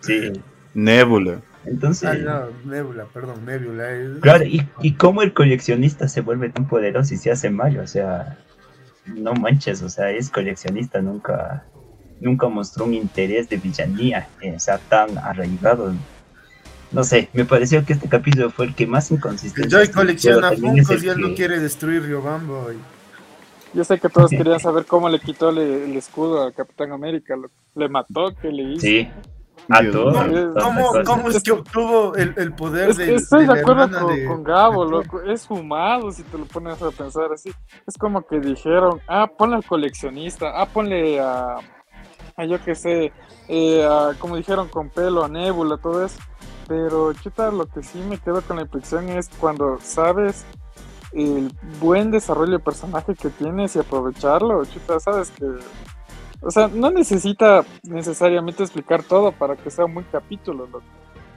[0.01, 0.31] Sí.
[0.73, 1.41] Nebula.
[1.65, 3.85] Entonces, Ah, no, Nebula, perdón, Nebula.
[3.89, 4.17] eh.
[4.21, 7.81] claro, y, y cómo el coleccionista se vuelve tan poderoso y se hace malo.
[7.81, 8.37] O sea,
[9.05, 11.65] no manches, o sea, es coleccionista, nunca,
[12.23, 15.93] nunca mostró un interés de villanía, eh, o sea, tan arraigado.
[16.91, 19.77] No sé, me pareció que este capítulo fue el que más El inconsistencia.
[19.79, 21.35] Joy colecciona Funkos y él no que...
[21.35, 22.71] quiere destruir Riobambo.
[22.71, 22.77] y-
[23.77, 27.35] Yo sé que todos querían saber cómo le quitó le- el escudo al Capitán América.
[27.35, 28.81] Lo, le mató, ¿qué le hizo?
[28.81, 29.09] Sí,
[29.69, 30.15] a todos.
[30.61, 33.89] ¿Cómo, cómo es que obtuvo el, el poder Es que de, estoy de de acuerdo
[33.99, 35.21] con, de- con Gabo, loco.
[35.23, 37.49] Es fumado si te lo pones a pensar así.
[37.87, 41.55] Es como que dijeron, ah, ponle al coleccionista, ah, ponle a
[42.37, 43.11] yo qué sé,
[43.47, 46.19] eh, a, como dijeron, con pelo, a Nebula, todo eso.
[46.67, 50.45] Pero, chuta, lo que sí me quedo con la impresión es cuando sabes
[51.11, 55.45] el buen desarrollo de personaje que tienes y aprovecharlo, chuta, sabes que...
[56.41, 60.83] O sea, no necesita necesariamente explicar todo para que sea un buen capítulo, loco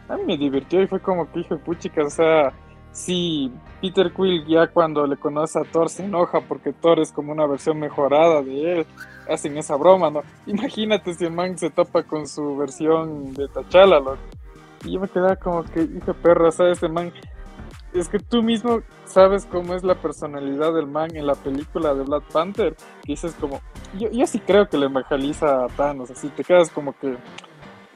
[0.09, 2.53] a mí me divirtió y fue como que hijo de puchica, o sea,
[2.93, 7.33] si Peter Quill ya cuando le conoce a Thor se enoja porque Thor es como
[7.33, 8.87] una versión mejorada de él,
[9.29, 10.23] hacen esa broma, ¿no?
[10.47, 14.19] Imagínate si el man se topa con su versión de T'Challa, loco.
[14.85, 16.75] Y yo me quedaba como que, hijo de perro, ¿sabes?
[16.75, 17.12] Este man,
[17.93, 22.05] es que tú mismo sabes cómo es la personalidad del man en la película de
[22.05, 23.61] Black Panther, dices como,
[23.99, 27.17] yo, yo sí creo que le evangeliza a Thanos, así te quedas como que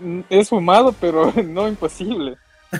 [0.00, 2.36] mm, es fumado, pero no imposible.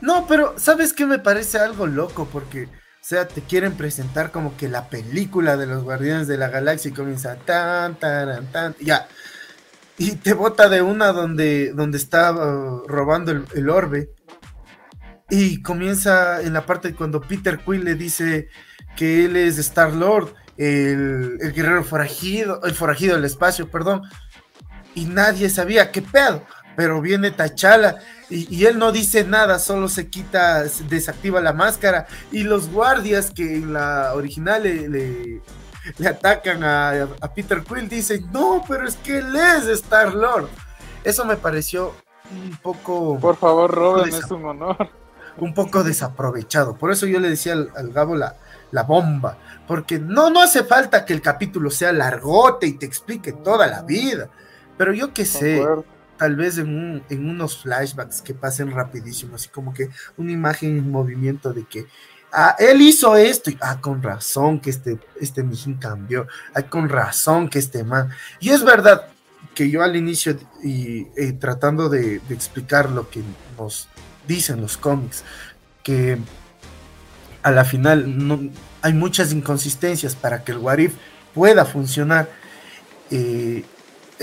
[0.00, 2.26] No, pero ¿sabes qué me parece algo loco?
[2.32, 2.68] Porque,
[3.04, 6.94] sea, te quieren presentar como que la película de los Guardianes de la Galaxia y
[6.94, 9.08] comienza tan, tan, tan, ya.
[9.98, 14.10] Y te bota de una donde, donde está uh, robando el, el orbe.
[15.30, 18.48] Y comienza en la parte cuando Peter Quill le dice
[18.96, 24.02] que él es Star Lord, el, el guerrero forajido, el forajido del espacio, perdón.
[24.94, 26.44] Y nadie sabía qué pedo.
[26.76, 27.98] Pero viene T'Challa
[28.34, 32.06] y, y él no dice nada, solo se quita, se desactiva la máscara.
[32.30, 35.42] Y los guardias que en la original le, le-
[35.98, 40.48] le atacan a, a Peter Quill dicen, no, pero es que él es Star Lord.
[41.02, 41.92] Eso me pareció
[42.30, 44.76] un poco, Por favor, Robin, es un honor.
[45.38, 46.76] un poco desaprovechado.
[46.76, 48.36] Por eso yo le decía al, al Gabo la,
[48.70, 49.36] la bomba.
[49.66, 53.82] Porque no, no hace falta que el capítulo sea largote y te explique toda la
[53.82, 54.28] vida.
[54.78, 55.64] Pero yo qué sé.
[56.22, 60.78] Tal vez en, un- en unos flashbacks que pasen rapidísimo, así como que una imagen
[60.78, 61.86] en movimiento de que
[62.32, 66.88] ah, él hizo esto y ah, con razón que este, este mijín cambió, ah, con
[66.88, 68.10] razón que este man.
[68.38, 69.08] Y es verdad
[69.52, 73.20] que yo al inicio y eh, tratando de, explicar lo que
[73.58, 73.88] nos
[74.28, 75.24] dicen los cómics,
[75.82, 76.18] que
[77.42, 78.38] a la final no,
[78.80, 80.94] hay muchas inconsistencias para que el Warif
[81.34, 82.28] pueda funcionar.
[83.10, 83.64] Eh,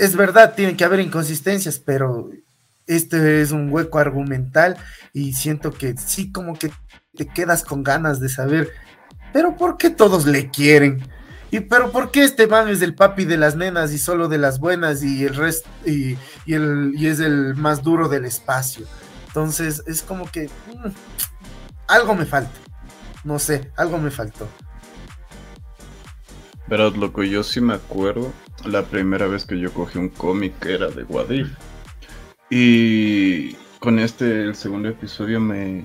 [0.00, 2.30] es verdad, tiene que haber inconsistencias, pero
[2.86, 4.76] este es un hueco argumental
[5.12, 6.72] y siento que sí como que
[7.14, 8.70] te quedas con ganas de saber,
[9.32, 11.06] pero ¿por qué todos le quieren?
[11.50, 14.38] Y pero ¿por qué este man es el papi de las nenas y solo de
[14.38, 18.86] las buenas y el resto y, y es el más duro del espacio?
[19.26, 20.88] Entonces es como que mm,
[21.88, 22.52] algo me falta.
[23.22, 24.48] No sé, algo me faltó.
[26.68, 28.32] Pero loco, yo sí me acuerdo
[28.66, 31.48] la primera vez que yo cogí un cómic era de Wadif.
[32.50, 35.84] Y con este, el segundo episodio, me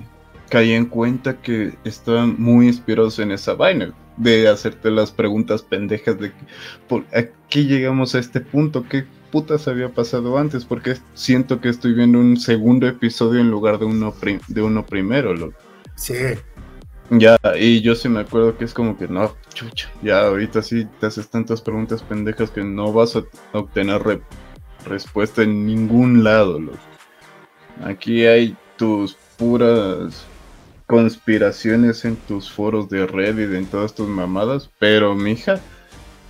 [0.50, 6.18] caí en cuenta que estaban muy inspirados en esa vaina de hacerte las preguntas pendejas
[6.18, 6.32] de
[6.88, 11.92] por aquí llegamos a este punto, qué putas había pasado antes, porque siento que estoy
[11.92, 14.14] viendo un segundo episodio en lugar de uno,
[14.48, 15.34] de uno primero.
[15.34, 15.58] Loco.
[15.94, 16.14] Sí.
[17.10, 20.88] Ya, y yo sí me acuerdo que es como que no, chucha, ya ahorita sí
[20.98, 24.20] te haces tantas preguntas pendejas que no vas a obtener
[24.84, 26.60] respuesta en ningún lado.
[27.84, 30.26] Aquí hay tus puras
[30.86, 35.60] conspiraciones en tus foros de Reddit, en todas tus mamadas, pero mija,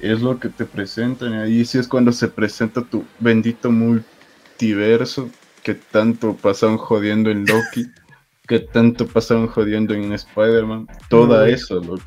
[0.00, 1.32] es lo que te presentan.
[1.32, 5.30] Y ahí sí es cuando se presenta tu bendito multiverso
[5.62, 7.86] que tanto pasaron jodiendo en Loki,
[8.46, 12.02] que tanto pasaron jodiendo en Spider-Man, todo eso, loco.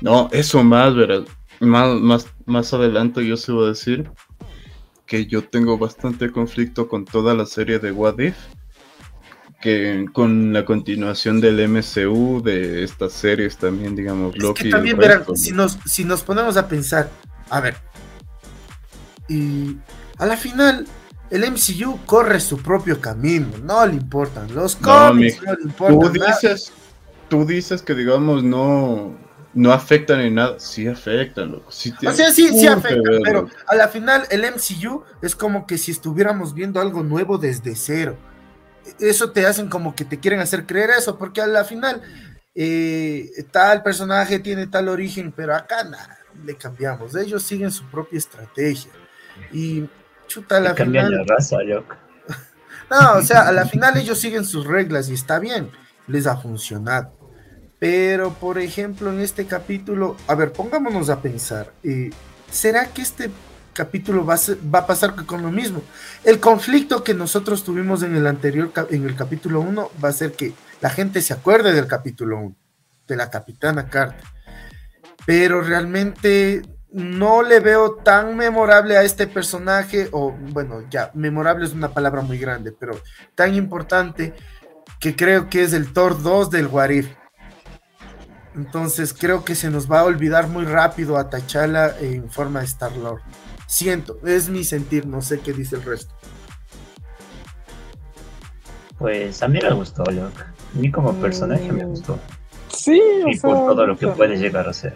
[0.00, 1.24] No, eso más, ¿verdad?
[1.60, 4.10] Más, más, más adelante yo se voy a decir
[5.06, 8.36] que yo tengo bastante conflicto con toda la serie de What If
[9.62, 15.24] que con la continuación del MCU, de estas series también, digamos, es Que también verán,
[15.36, 17.08] si nos, si nos ponemos a pensar,
[17.48, 17.76] a ver,
[19.28, 19.76] y
[20.18, 20.86] a la final,
[21.32, 25.98] el MCU corre su propio camino, no le importan los cómics, no, le importan.
[26.00, 26.72] Tú dices,
[27.28, 29.16] tú dices que, digamos, no,
[29.54, 31.72] no afectan en nada, sí afectan, loco.
[31.72, 35.78] Sí o sea, sí, sí afectan, pero a la final el MCU es como que
[35.78, 38.16] si estuviéramos viendo algo nuevo desde cero
[38.98, 42.02] eso te hacen como que te quieren hacer creer eso, porque a la final
[42.54, 47.14] eh, tal personaje tiene tal origen, pero acá nada, le cambiamos.
[47.16, 48.92] Ellos siguen su propia estrategia.
[49.52, 49.88] Y
[50.32, 51.10] chuta, a la final.
[51.10, 51.58] La raza,
[52.90, 55.70] no, o sea, a la final ellos siguen sus reglas y está bien,
[56.06, 57.12] les ha funcionado.
[57.78, 62.10] Pero, por ejemplo, en este capítulo, a ver, pongámonos a pensar, eh,
[62.50, 63.30] ¿será que este
[63.72, 64.40] capítulo va a,
[64.72, 65.82] va a pasar con lo mismo.
[66.24, 70.32] El conflicto que nosotros tuvimos en el anterior, en el capítulo 1, va a ser
[70.32, 72.56] que la gente se acuerde del capítulo 1,
[73.08, 74.24] de la capitana Carter.
[75.24, 76.62] Pero realmente
[76.92, 82.22] no le veo tan memorable a este personaje, o bueno, ya, memorable es una palabra
[82.22, 82.98] muy grande, pero
[83.34, 84.34] tan importante
[85.00, 87.08] que creo que es el Thor 2 del Warif.
[88.54, 92.66] Entonces creo que se nos va a olvidar muy rápido a T'Challa en forma de
[92.66, 93.22] Star-Lord.
[93.66, 96.14] Siento, es mi sentir, no sé qué dice el resto.
[98.98, 100.42] Pues a mí me gustó, Locke.
[100.42, 102.18] A mí como personaje me gustó.
[102.68, 104.94] Sí, o y por todo lo que puede llegar a ser.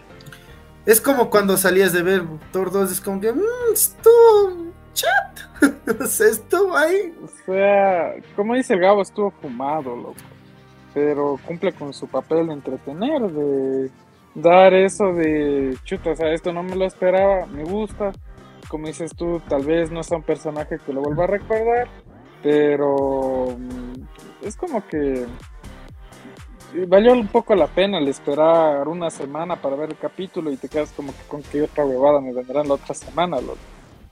[0.87, 2.23] Es como cuando salías de ver
[2.53, 5.61] Thor 2, es como que, mmm, estuvo chat.
[6.01, 7.13] estuvo ahí.
[7.21, 10.15] O sea, como dice el Gabo, estuvo fumado, loco.
[10.93, 13.91] Pero cumple con su papel de entretener, de
[14.33, 18.13] dar eso de chuta, o sea, esto no me lo esperaba, me gusta,
[18.69, 21.87] como dices tú, tal vez no sea un personaje que lo vuelva a recordar,
[22.41, 25.25] pero mm, es como que
[26.85, 30.69] valió un poco la pena el esperar una semana para ver el capítulo y te
[30.69, 33.37] quedas como que con qué otra huevada me vendrán la otra semana,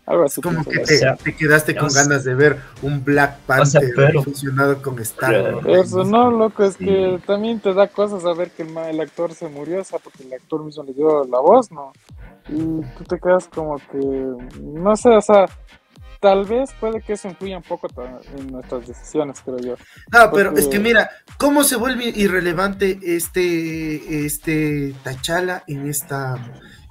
[0.06, 0.42] Algo así.
[0.42, 6.04] Como que te, quedaste con ganas de ver un Black Panther fusionado con Star Eso
[6.04, 9.48] no, loco, es que también te da cosas a ver que el, el actor se
[9.48, 11.92] murió, o sea, porque el actor mismo le dio la voz, ¿no?
[12.48, 13.98] y tú te quedas como que,
[14.62, 15.46] no sé, o sea,
[16.26, 17.88] tal vez puede que eso influya un poco
[18.36, 19.76] en nuestras decisiones, creo yo.
[20.12, 21.08] No, pero es que mira,
[21.38, 26.36] ¿cómo se vuelve irrelevante este, este Tachala en, esta,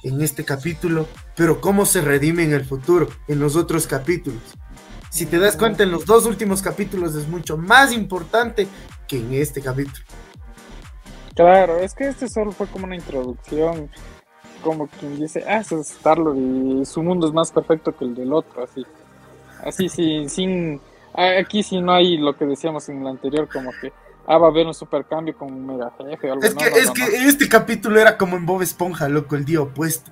[0.04, 1.08] en este capítulo?
[1.34, 4.40] Pero cómo se redime en el futuro, en los otros capítulos.
[5.10, 8.68] Si te das cuenta, en los dos últimos capítulos es mucho más importante
[9.08, 10.06] que en este capítulo.
[11.34, 13.90] Claro, es que este solo fue como una introducción
[14.62, 18.32] como quien dice, ah, es Starlord y su mundo es más perfecto que el del
[18.32, 18.86] otro, así.
[19.64, 20.80] Así, sin, sin,
[21.14, 23.92] aquí sí no hay lo que decíamos en el anterior, como que,
[24.26, 26.90] ah, va a haber un supercambio con un mega jefe o algo Es que, es
[26.90, 30.10] que este capítulo era como en Bob Esponja, loco, el día opuesto.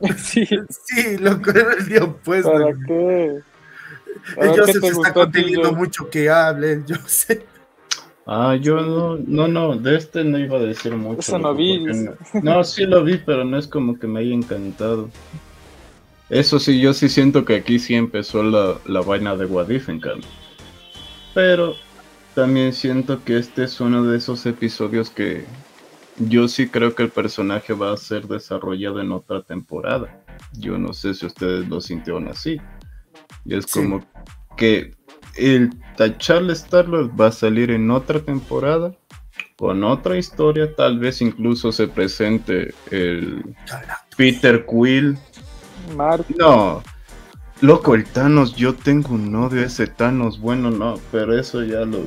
[0.16, 0.44] Sí.
[0.68, 2.50] sí, loco, era el día opuesto.
[2.50, 3.40] ¿Para qué?
[4.36, 7.46] El Joseph se está conteniendo mucho que hable, yo sé.
[8.26, 11.20] Ah, yo no, no, no, de este no iba a decir mucho.
[11.20, 11.84] Eso no vi.
[12.42, 15.08] No, sí lo vi, pero no es como que me haya encantado.
[16.32, 20.00] Eso sí, yo sí siento que aquí sí empezó la, la vaina de Wadif en
[20.00, 20.26] cambio.
[21.34, 21.74] Pero
[22.34, 25.44] también siento que este es uno de esos episodios que
[26.16, 30.24] yo sí creo que el personaje va a ser desarrollado en otra temporada.
[30.54, 32.58] Yo no sé si ustedes lo sintieron así.
[33.44, 34.02] Y es como
[34.56, 34.94] que
[35.36, 35.68] el
[35.98, 38.96] T'Challa Star-Lord va a salir en otra temporada
[39.56, 43.54] con otra historia, tal vez incluso se presente el
[44.16, 45.18] Peter Quill
[45.96, 46.24] Mark.
[46.38, 46.82] No.
[47.60, 50.40] Loco, el Thanos, yo tengo un odio a ese Thanos.
[50.40, 52.00] Bueno, no, pero eso ya lo.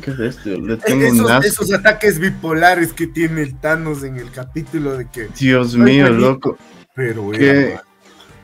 [0.00, 0.48] ¿Qué es esto?
[0.50, 1.46] Le tengo un Esos, asco.
[1.46, 5.28] esos ataques bipolares que tiene el Thanos en el capítulo de que.
[5.38, 6.20] Dios mío, bonito.
[6.30, 6.58] loco.
[6.94, 7.70] Pero ¿Qué?
[7.72, 7.82] era,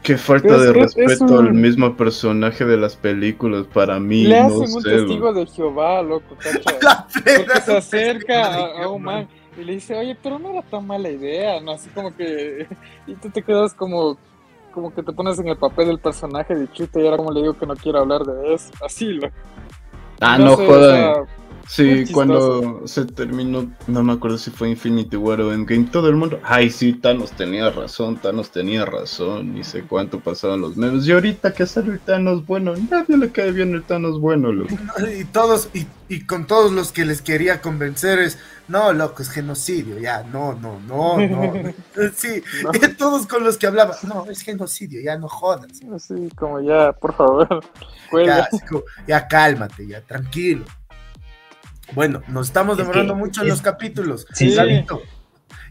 [0.03, 3.99] Qué falta Es- de es- es respeto al un- mismo personaje de las películas para
[4.01, 4.25] mí.
[4.25, 6.61] Le no hacen un sé, testigo de Jehová, loco, cacha.
[6.83, 9.29] La Porque se acerca a, a un man
[9.61, 11.73] y le dice, oye, pero no era tan mala idea, ¿no?
[11.73, 12.67] Así como que...
[13.07, 14.17] Y tú te quedas como...
[14.73, 17.43] Como que te pones en el papel del personaje de chuta y ahora como le
[17.43, 18.71] digo que no quiero hablar de eso.
[18.85, 19.29] Así, lo.
[20.21, 21.15] Ah, no, sé, o jodan.
[21.15, 21.27] sea,
[21.71, 26.17] Sí, cuando se terminó, no me acuerdo si fue Infinity War o Endgame, todo el
[26.17, 31.07] mundo, ay sí, Thanos tenía razón, Thanos tenía razón, ni sé cuánto pasaban los memes.
[31.07, 34.77] Y ahorita que sale el Thanos bueno, nadie le cae bien el Thanos bueno, loco.
[35.17, 38.41] Y todos, y, y con todos los que les quería convencer es,
[38.71, 41.53] no, loco, es genocidio, ya, no, no, no, no.
[42.17, 42.71] Sí, No.
[42.97, 45.81] todos con los que hablaba, no, es genocidio, ya no jodas.
[45.95, 47.63] así como ya, por favor,
[48.25, 50.65] Ya, como, ya cálmate, ya, tranquilo.
[51.95, 54.27] Bueno, nos estamos Es demorando que mucho en es- los capítulos.
[54.33, 55.03] Sí, Gabito,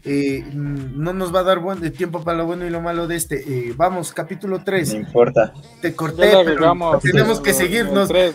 [0.04, 2.80] eh, mm, no nos va a dar buen de tiempo para lo bueno y lo
[2.82, 3.36] malo de este.
[3.68, 4.92] Eh, vamos, capítulo 3.
[4.94, 5.52] No importa.
[5.80, 8.08] Te corté, pero tenemos que seguirnos.
[8.08, 8.34] tres,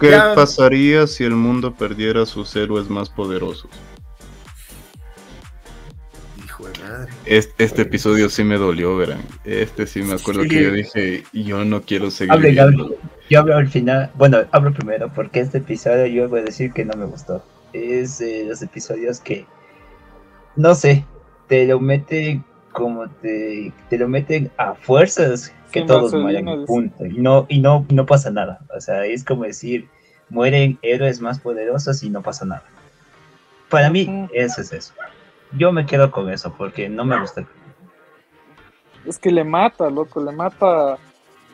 [0.00, 3.70] ¿Qué ya- pasaría si el mundo perdiera a sus héroes más poderosos?
[6.82, 7.12] Madre.
[7.26, 9.20] Este, este episodio sí me dolió, verán.
[9.44, 10.48] Este sí me acuerdo Sí.
[10.48, 12.96] que yo dije, yo no quiero seguir Hable, hable.
[13.28, 14.10] Yo hablo al final.
[14.14, 17.44] Bueno, hablo primero porque este episodio yo voy a decir que no me gustó.
[17.72, 19.46] Es de los episodios que,
[20.56, 21.04] no sé,
[21.48, 27.06] te lo meten como te, te lo meten a fuerzas que todos mueren, punto.
[27.06, 28.60] Y no, y no, no pasa nada.
[28.76, 29.88] O sea, es como decir,
[30.28, 32.64] mueren héroes más poderosos y no pasa nada.
[33.68, 34.92] Para mí, eso es eso.
[35.52, 37.46] Yo me quedo con eso porque no me gusta.
[39.04, 40.98] Es que le mata, loco, le mata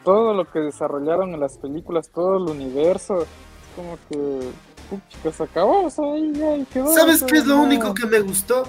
[0.05, 3.23] todo lo que desarrollaron en las películas, todo el universo.
[3.23, 3.29] Es
[3.75, 4.51] como que,
[4.91, 6.93] pucha, se acabó, o sea, ahí ya ahí quedó.
[6.93, 7.63] ¿Sabes qué es lo no.
[7.63, 8.65] único que me gustó?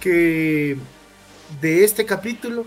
[0.00, 0.78] Que
[1.60, 2.64] de este capítulo,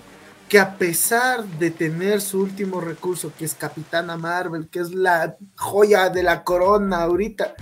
[0.49, 5.38] que a pesar de tener su último recurso, que es Capitana Marvel, que es la
[5.55, 7.55] joya de la corona ahorita,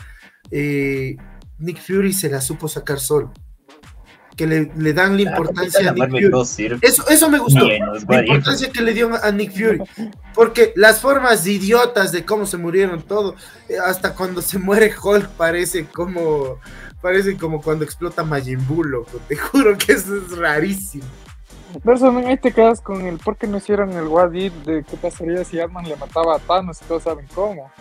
[0.49, 1.15] eh,
[1.59, 3.31] Nick Fury se la supo sacar solo.
[4.41, 6.79] Que le, le dan la importancia a Nick Fury.
[6.81, 7.67] Eso, eso me gustó.
[7.67, 9.83] La importancia que le dio a Nick Fury.
[10.33, 13.35] Porque las formas idiotas de cómo se murieron todo,
[13.69, 16.57] eh, hasta cuando se muere Hulk parece como
[17.03, 19.19] parece como cuando explota Majin Buu, loco.
[19.27, 21.05] Te juro que eso es rarísimo.
[21.85, 24.97] Man, ahí te quedas con el por qué no hicieron el What If de qué
[24.97, 27.71] pasaría si Ant-Man le mataba a Thanos y todos saben cómo.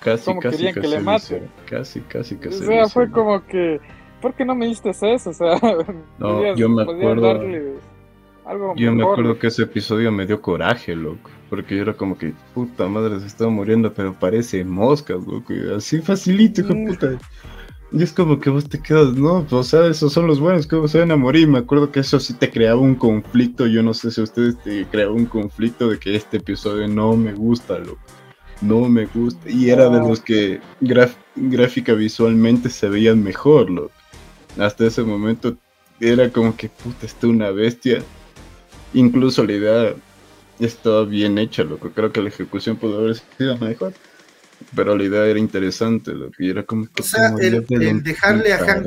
[0.00, 1.04] Casi, ¿Cómo casi querían que le.
[1.68, 3.12] Casi, casi O se sea, fue hicieron.
[3.12, 3.80] como que,
[4.26, 5.30] ¿por qué no me diste eso?
[5.30, 5.56] O sea,
[6.18, 7.30] No, yo me acuerdo-
[8.44, 11.30] algo Yo me acuerdo que ese episodio me dio coraje, loco.
[11.48, 15.52] Porque yo era como que, puta madre, se estaba muriendo, pero parece moscas, loco.
[15.54, 16.86] y así facilito, hijo Mm.
[16.88, 17.18] puta.
[17.92, 20.88] Y es como que vos te quedas, no, o sea, esos son los buenos, que
[20.88, 21.46] se van a morir.
[21.46, 23.66] Me acuerdo que eso sí te creaba un conflicto.
[23.68, 27.16] Yo no sé si a ustedes te creaba un conflicto de que este episodio no
[27.16, 28.00] me gusta, loco.
[28.60, 29.48] No me gusta.
[29.50, 30.08] Y era de No.
[30.08, 30.60] los que
[31.36, 33.90] gráfica visualmente se veían mejor, loco.
[34.58, 35.56] Hasta ese momento
[36.00, 38.02] era como que, puta, está una bestia.
[38.94, 39.94] Incluso la idea
[40.58, 41.90] estaba bien hecha, loco.
[41.94, 43.92] Creo que la ejecución pudo haber sido mejor.
[44.74, 46.32] Pero la idea era interesante, loco.
[46.38, 48.86] Y era como que O sea, el- lo dejarle a Hank.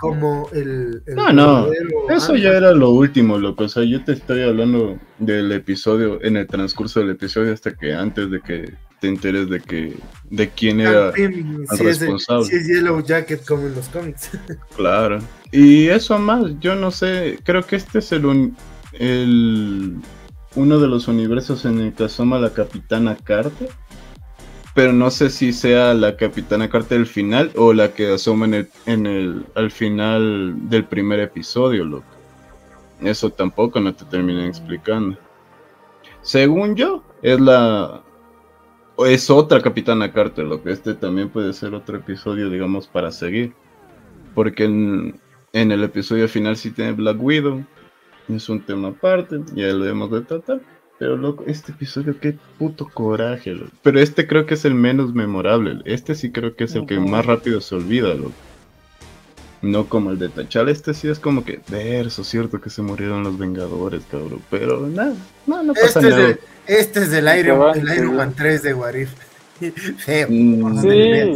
[0.00, 1.02] Como el.
[1.06, 1.68] el No, no,
[2.08, 3.64] Eso ya era lo último, loco.
[3.64, 7.94] O sea, yo te estoy hablando del episodio, en el transcurso del episodio, hasta que
[7.94, 9.96] antes de que te enteres de que
[10.30, 12.44] de quién era el si es, de- responsable.
[12.44, 14.30] si es Yellow Jacket como en los cómics.
[14.76, 15.18] Claro.
[15.52, 18.56] Y eso más, yo no sé, creo que este es el, un-
[18.92, 19.96] el
[20.54, 23.68] uno de los universos en el que asoma la Capitana Carter.
[24.72, 28.54] Pero no sé si sea la Capitana Carter del final o la que asoma en
[28.54, 32.04] el, en el al final del primer episodio, loco.
[33.02, 35.18] Eso tampoco no te terminan explicando.
[36.22, 38.02] Según yo, es la
[39.06, 43.52] es otra Capitana Carter, lo que este también puede ser otro episodio, digamos, para seguir.
[44.34, 45.20] Porque en,
[45.52, 47.64] en el episodio final sí tiene Black Widow.
[48.28, 50.60] Es un tema aparte, ya lo hemos de tratar.
[50.98, 53.72] Pero loco, este episodio, qué puto coraje, loco.
[53.82, 55.80] Pero este creo que es el menos memorable.
[55.86, 58.32] Este sí creo que es el que más rápido se olvida, loco.
[59.62, 63.24] No como el de T'Challa, este sí es como que, verso, cierto que se murieron
[63.24, 64.40] los Vengadores, cabrón.
[64.50, 65.14] Pero nada,
[65.46, 66.28] no, no pasa Este es, nada.
[66.28, 66.40] el,
[66.78, 67.94] este es el Iron, va, el sí.
[67.96, 69.10] Iron Man 3 de Warif.
[69.98, 70.26] Feo.
[70.30, 71.32] Mm, Sí.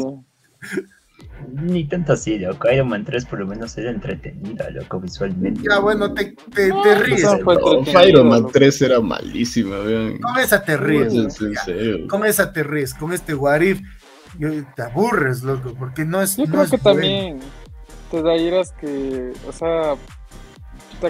[1.53, 2.71] ni tanto así, loco.
[2.71, 5.61] Iron Man 3 por lo menos era entretenida, loco, visualmente.
[5.69, 7.23] Ya, bueno, te, te, No, te ríes.
[7.23, 8.53] No, Iron Man loco.
[8.53, 10.19] 3 era malísima, vean.
[10.19, 11.13] Con esa te ríes.
[11.65, 12.09] Serio.
[12.09, 12.95] Con esa te ríes.
[12.95, 13.81] Con este Warif
[14.75, 16.37] te aburres, loco, porque no es.
[16.37, 17.01] Yo no creo es que bueno.
[17.01, 17.39] también
[18.11, 19.95] te da iras que, o sea,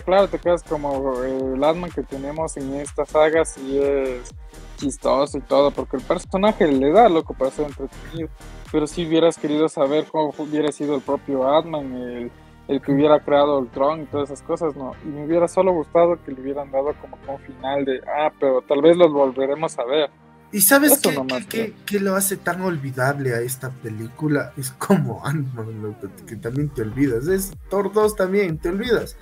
[0.05, 4.31] claro, te quedas como el Atman que tenemos en estas sagas y es
[4.77, 8.29] chistoso y todo, porque el personaje le da, loco, para ser entretenido.
[8.73, 12.31] Pero si hubieras querido saber cómo hubiera sido el propio Atman, el,
[12.67, 14.93] el que hubiera creado el Tron y todas esas cosas, no.
[15.05, 18.63] Y me hubiera solo gustado que le hubieran dado como un final de, ah, pero
[18.63, 20.11] tal vez los volveremos a ver.
[20.51, 24.53] ¿Y sabes qué, nomás, qué- qué- qué lo hace tan olvidable a esta película?
[24.57, 25.97] Es como Ant-Man,
[26.29, 27.27] que también te olvidas.
[27.27, 29.17] Es Thor 2 también, te olvidas.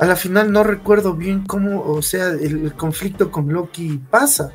[0.00, 4.50] A la final no recuerdo bien cómo, o sea, el, el conflicto con Loki pasa.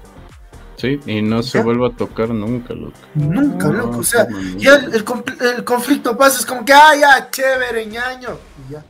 [0.78, 1.64] Sí, y no se ¿Ya?
[1.64, 2.98] vuelve a tocar nunca, loco.
[3.14, 4.00] Nunca, No, loco.
[4.00, 8.30] O sea, no, ya el, el conflicto pasa, es como que, ah, ya, chévere, ñaño.
[8.68, 8.84] Y ya.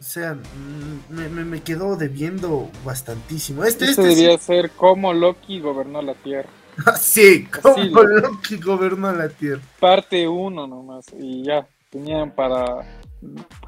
[0.00, 3.64] O sea, mm, me, me, me quedó debiendo bastantísimo.
[3.64, 6.48] Este, Este este sí- debería ser cómo Loki gobernó la Tierra.
[7.00, 9.60] sí, Así, Loki gobernó la Tierra.
[9.78, 12.84] parte 1 nomás y ya tenían para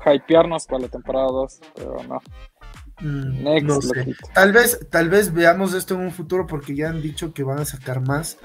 [0.06, 2.20] hypearnos para la temporada 2, pero no.
[3.00, 4.14] Mm, Next, no sé.
[4.34, 7.58] Tal vez, tal vez veamos esto en un futuro porque ya han dicho que van
[7.58, 8.38] a sacar más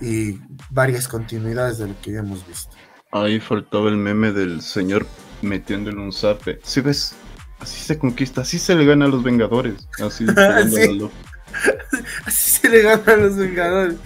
[0.00, 0.38] y
[0.70, 2.76] varias continuidades de lo que ya hemos visto.
[3.12, 5.06] Ahí faltaba el meme del señor
[5.42, 6.58] metiéndole un zape.
[6.62, 7.14] Si ves,
[7.60, 9.88] así se conquista, así se le gana a los Vengadores.
[10.02, 10.26] Así,
[10.70, 11.10] Sí.
[12.26, 13.96] Así se le gana a los Vengadores.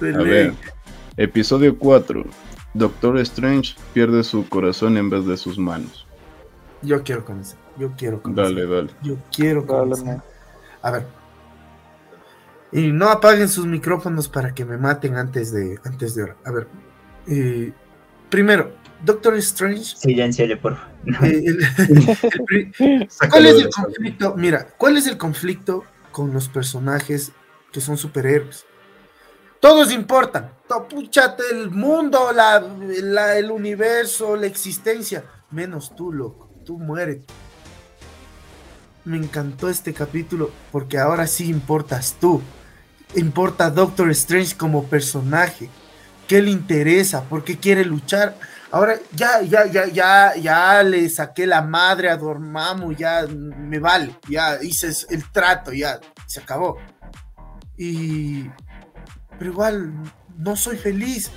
[0.00, 0.24] de A ley.
[0.26, 0.54] ver,
[1.16, 2.24] episodio 4.
[2.74, 6.06] Doctor Strange pierde su corazón en vez de sus manos.
[6.82, 7.58] Yo quiero conocer.
[7.78, 8.44] Yo quiero conocer.
[8.54, 8.90] Dale, dale.
[9.02, 10.22] Yo quiero Dale, man.
[10.82, 11.06] A ver.
[12.72, 16.36] Y no apaguen sus micrófonos para que me maten antes de antes de hora.
[16.44, 16.68] A ver.
[17.26, 17.72] eh,
[18.28, 18.72] primero,
[19.04, 19.96] Doctor Strange.
[19.96, 21.24] Silenciale, por favor.
[21.26, 22.72] eh, el- el pri-
[23.30, 24.34] ¿Cuál es el conflicto?
[24.36, 27.32] Mira, ¿cuál es el conflicto con los personajes
[27.72, 28.64] que son superhéroes?
[29.60, 30.50] Todos importan.
[30.88, 32.60] Púchate el mundo, la,
[33.02, 35.24] la- el universo, la existencia.
[35.50, 36.48] Menos tú, loco.
[36.64, 37.24] Tú mueres.
[39.04, 42.40] Me encantó este capítulo porque ahora sí importas tú.
[43.16, 45.68] Importa Doctor Strange como personaje.
[46.28, 47.22] ¿Qué le interesa?
[47.24, 48.36] ¿Por qué quiere luchar?
[48.70, 54.14] Ahora ya, ya, ya, ya, ya le saqué la madre a Dormammu, ya me vale,
[54.28, 56.76] ya hice el trato, ya se acabó.
[57.76, 58.44] Y
[59.40, 59.92] pero igual
[60.36, 61.30] no soy feliz.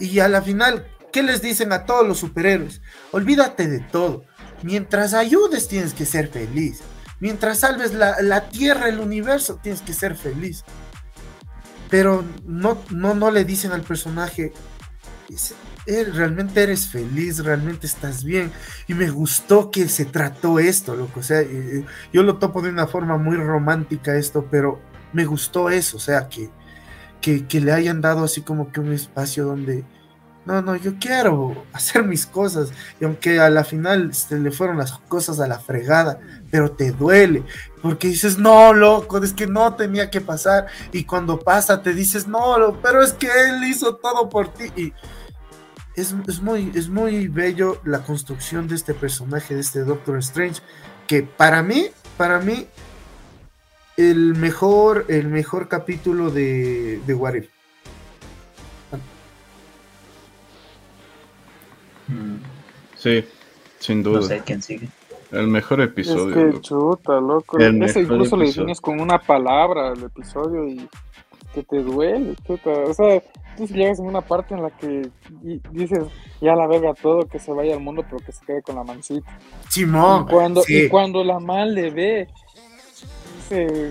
[0.00, 2.82] Y a la final, ¿qué les dicen a todos los superhéroes?
[3.12, 4.24] Olvídate de todo.
[4.64, 6.80] Mientras ayudes tienes que ser feliz.
[7.20, 10.64] Mientras salves la, la tierra, el universo, tienes que ser feliz.
[11.90, 14.52] Pero no, no, no le dicen al personaje,
[15.28, 15.54] "Es-
[15.86, 18.50] eh, realmente eres feliz, realmente estás bien.
[18.88, 21.20] Y me gustó que se trató esto, loco.
[21.20, 24.80] O sea, eh, eh, yo lo topo de una forma muy romántica esto, pero
[25.12, 26.50] me gustó eso, o sea, que,
[27.24, 29.84] que, le hayan dado así como que un espacio donde,
[30.44, 32.70] no, no, yo quiero hacer mis cosas.
[33.00, 36.18] Y aunque a la final se le fueron las cosas a la fregada,
[36.50, 37.42] pero te duele,
[37.82, 40.66] porque dices, no, loco, es que no tenía que pasar.
[40.92, 44.70] Y cuando pasa te dices, no, pero es que él hizo todo por ti.
[44.76, 44.92] Y
[45.96, 50.60] es, es muy, es muy bello la construcción de este personaje, de este Doctor Strange,
[51.06, 51.86] que para mí,
[52.18, 52.66] para mí,
[53.96, 57.48] el mejor, el mejor capítulo de, de What If.
[62.08, 62.36] Mm,
[62.96, 63.24] Sí,
[63.78, 64.22] sin No duda.
[64.22, 64.88] sé quién sigue.
[65.30, 66.34] El mejor Es episodio.
[66.34, 66.60] que loco.
[66.60, 67.58] chuta, loco.
[67.58, 68.62] El Ese mejor incluso le episodio.
[68.66, 70.88] defines con una palabra el episodio y
[71.52, 72.70] que te duele, chuta.
[72.70, 73.22] O sea,
[73.56, 75.08] tú llegas en una parte en la que
[75.44, 76.04] y- dices,
[76.40, 78.84] ya la verga todo, que se vaya al mundo, pero que se quede con la
[78.84, 79.38] mancita.
[79.68, 80.84] Simón, y, cuando, sí.
[80.84, 82.28] y cuando la man le ve,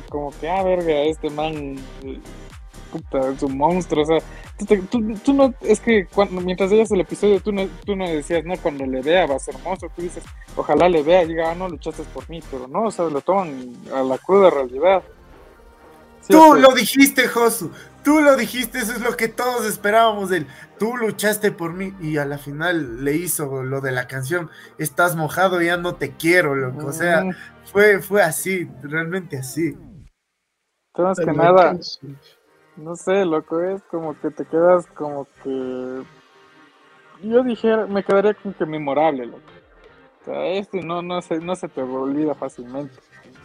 [0.10, 1.76] como que, ah, verga, este man,
[2.92, 4.04] puta, es un monstruo.
[4.04, 4.20] O sea,
[4.58, 7.96] tú, te- tú- tú no, es que cuando, mientras veías el episodio, tú no, tú
[7.96, 9.92] no decías, no, cuando le vea va a ser monstruo.
[9.96, 10.24] Tú dices,
[10.56, 13.74] ojalá le vea diga, ah, no, luchaste por mí, pero no, o sea, lo toman
[13.94, 15.04] a la cruda realidad.
[16.22, 17.72] Sí, Tú lo dijiste, Josu.
[18.02, 20.48] Tú lo dijiste, eso es lo que todos esperábamos de él.
[20.78, 24.50] Tú luchaste por mí y a la final le hizo lo de la canción.
[24.78, 26.88] Estás mojado, ya no te quiero, loco.
[26.88, 27.24] O sea,
[27.74, 29.76] fue, fue así, realmente así.
[30.96, 31.76] más que nada,
[32.78, 36.04] No sé, loco, es como que te quedas como que...
[37.24, 39.42] Yo dijera, me quedaría como que memorable, loco.
[40.22, 42.96] O sea, este no, no, se, no se te olvida fácilmente.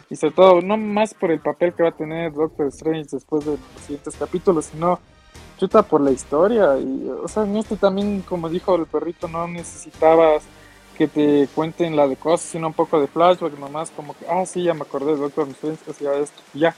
[0.09, 3.45] Y sobre todo, no más por el papel que va a tener Doctor Strange después
[3.45, 4.99] de los siguientes capítulos, sino
[5.57, 6.77] chuta por la historia.
[6.77, 10.47] Y, o sea, en este también, como dijo el perrito, no necesitabas
[10.99, 14.45] que te cuenten la de cosas, sino un poco de flashback, nomás como que, ah,
[14.45, 16.75] sí, ya me acordé, Doctor Strange hacía esto, ya,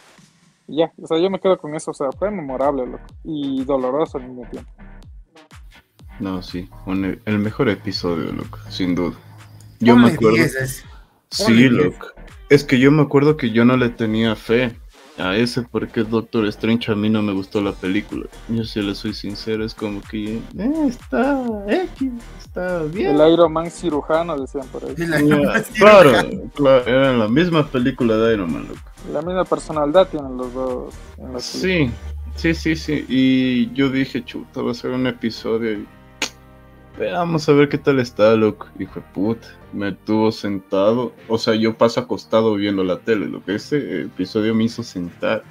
[0.68, 4.20] ya, o sea, yo me quedo con eso, o sea, fue memorable, loco, y doloroso
[4.20, 4.72] al mismo tiempo.
[6.20, 6.70] No, sí,
[7.26, 9.18] el mejor episodio, loco, sin duda.
[9.80, 10.38] Yo me acuerdo.
[11.32, 12.10] Sí, loco.
[12.50, 14.76] Es que yo me acuerdo que yo no le tenía fe
[15.22, 18.26] a ese porque Doctor Strange a mí no me gustó la película.
[18.50, 23.20] Yo si le soy sincero, es como que eh, está X, está bien.
[23.20, 24.96] El Iron Man cirujano decían por ahí.
[25.78, 26.12] claro,
[26.56, 28.82] claro, era la misma película de Iron Man, loco.
[29.14, 30.94] La misma personalidad tienen los dos.
[31.38, 31.92] sí,
[32.36, 33.06] sí, sí, sí.
[33.08, 35.88] Y yo dije, chuta, va a ser un episodio y
[37.00, 38.68] Vamos a ver qué tal está, loco.
[38.80, 39.48] Hijo de puta.
[39.74, 41.14] Me tuvo sentado.
[41.28, 43.28] O sea, yo paso acostado viendo la tele.
[43.28, 45.44] Lo que ese episodio me hizo sentar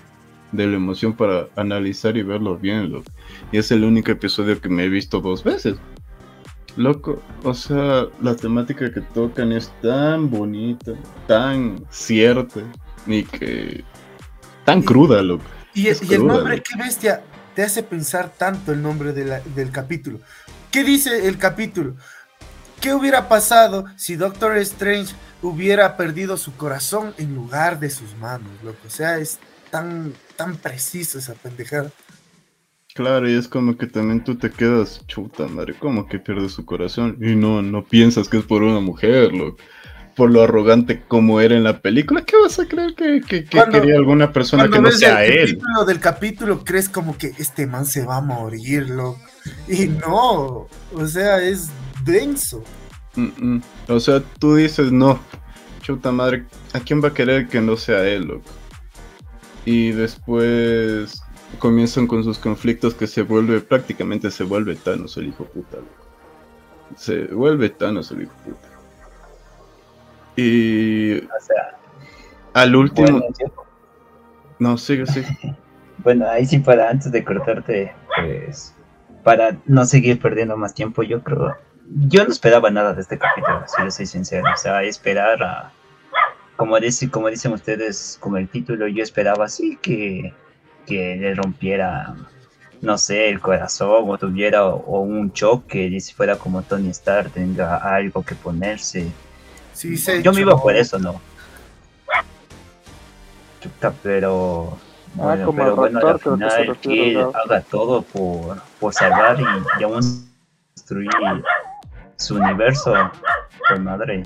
[0.53, 3.11] de la emoción para analizar y verlo bien, loco.
[3.53, 5.77] Y es el único episodio que me he visto dos veces.
[6.77, 10.93] Loco, o sea, la temática que tocan es tan bonita,
[11.27, 12.61] tan cierta,
[13.07, 13.83] ni que
[14.65, 15.45] tan cruda, loco.
[15.75, 17.23] Y, el nombre, qué bestia,
[17.55, 20.21] te hace pensar tanto el nombre del capítulo.
[20.71, 21.97] ¿Qué dice el capítulo?
[22.81, 28.51] ¿Qué hubiera pasado si Doctor Strange hubiera perdido su corazón en lugar de sus manos?
[28.63, 29.41] Lo que sea, es
[29.71, 31.91] tan, tan preciso esa pendejada.
[32.95, 36.65] Claro, y es como que también tú te quedas chuta, madre, como que pierde su
[36.65, 39.57] corazón y no, no piensas que es por una mujer, lo,
[40.17, 42.23] por lo arrogante como era en la película.
[42.25, 45.55] ¿Qué vas a creer que, quería alguna persona que no sea el él?
[45.55, 49.21] Título del capítulo crees como que este man se va a morir, loco.
[49.69, 51.71] Y no, o sea, es
[52.05, 52.63] denso.
[53.89, 55.19] O sea, tú dices, no,
[55.81, 58.51] chuta madre, ¿a quién va a querer que no sea él, loco?
[59.65, 61.23] Y después
[61.59, 65.89] comienzan con sus conflictos que se vuelve, prácticamente se vuelve Thanos el hijo puta, loco.
[66.97, 68.69] Se vuelve Thanos el hijo puta.
[70.37, 71.19] Y...
[71.19, 71.79] O sea...
[72.55, 73.23] Al último...
[74.59, 75.57] no, sigue, sigue.
[75.99, 78.75] bueno, ahí sí para antes de cortarte, pues
[79.23, 81.57] para no seguir perdiendo más tiempo, yo creo.
[82.09, 84.45] Yo no esperaba nada de este capítulo, si les soy sincero.
[84.53, 85.73] O sea, esperar a.
[86.57, 90.35] Como, dice, como dicen ustedes, como el título, yo esperaba así que,
[90.87, 92.15] que le rompiera,
[92.83, 97.33] no sé, el corazón o tuviera o, un choque, y si fuera como Tony Stark,
[97.33, 99.11] tenga algo que ponerse.
[99.73, 101.21] Sí, yo me iba por eso, ¿no?
[104.03, 104.79] Pero
[105.19, 109.39] Ah, bueno, pero bueno, al final que él haga todo por, por salvar
[109.79, 110.01] y, aún
[110.75, 111.11] destruir
[112.17, 112.95] su universo,
[113.69, 114.23] por madre.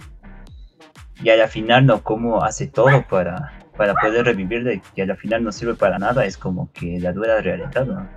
[1.23, 5.17] Y a la final no, como hace todo para, para poder revivirle y a la
[5.17, 8.09] final no sirve para nada, es como que la dura realidad, ¿no?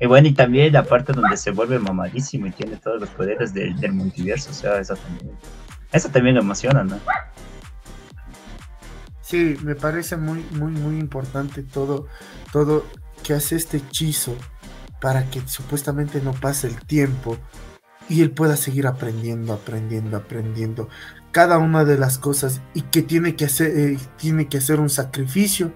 [0.00, 3.54] Y bueno, y también la parte donde se vuelve mamadísimo y tiene todos los poderes
[3.54, 5.36] del, del multiverso, o sea, eso también,
[5.92, 6.98] eso también emociona, ¿no?
[9.32, 12.06] Sí, me parece muy, muy, muy importante todo,
[12.52, 12.84] todo
[13.22, 14.36] que hace este hechizo
[15.00, 17.38] para que supuestamente no pase el tiempo
[18.10, 20.90] y él pueda seguir aprendiendo, aprendiendo, aprendiendo
[21.30, 24.90] cada una de las cosas y que tiene que hacer, eh, tiene que hacer un
[24.90, 25.72] sacrificio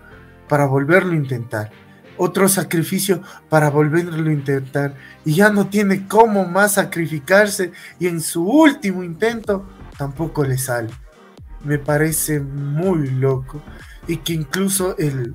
[0.51, 1.71] para volverlo a intentar.
[2.19, 4.97] Otro sacrificio para volverlo a intentar.
[5.25, 7.73] Y ya no tiene cómo más sacrificarse.
[7.99, 10.91] Y en su último intento tampoco le sale
[11.65, 13.63] me parece muy loco
[14.07, 15.35] y que incluso el,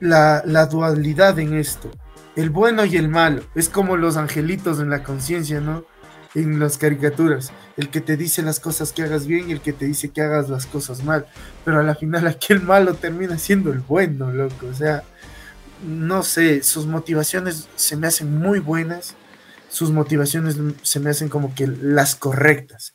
[0.00, 1.90] la, dualidad en esto,
[2.36, 5.84] el bueno y el malo, es como los angelitos en la conciencia, ¿no?
[6.34, 9.72] En las caricaturas, el que te dice las cosas que hagas bien y el que
[9.72, 11.26] te dice que hagas las cosas mal,
[11.64, 15.04] pero a la final aquí el malo termina siendo el bueno, loco, o sea,
[15.86, 19.14] no sé, sus motivaciones se me hacen muy buenas,
[19.68, 22.94] sus motivaciones se me hacen como que las correctas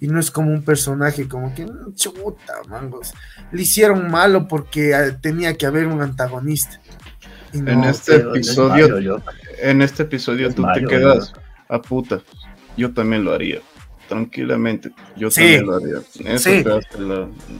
[0.00, 3.12] y no es como un personaje como que mm, chuta, mangos.
[3.52, 6.80] Le hicieron malo porque ah, tenía que haber un antagonista.
[7.52, 9.22] en este episodio,
[9.60, 11.32] en este episodio tú te quedas
[11.68, 12.20] a puta.
[12.76, 13.60] Yo también lo haría.
[14.08, 15.98] Tranquilamente, yo también lo haría.
[16.24, 16.64] Eso sí.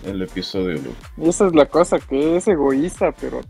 [0.04, 0.80] el episodio.
[1.16, 3.40] Y esa es la cosa, que es egoísta, pero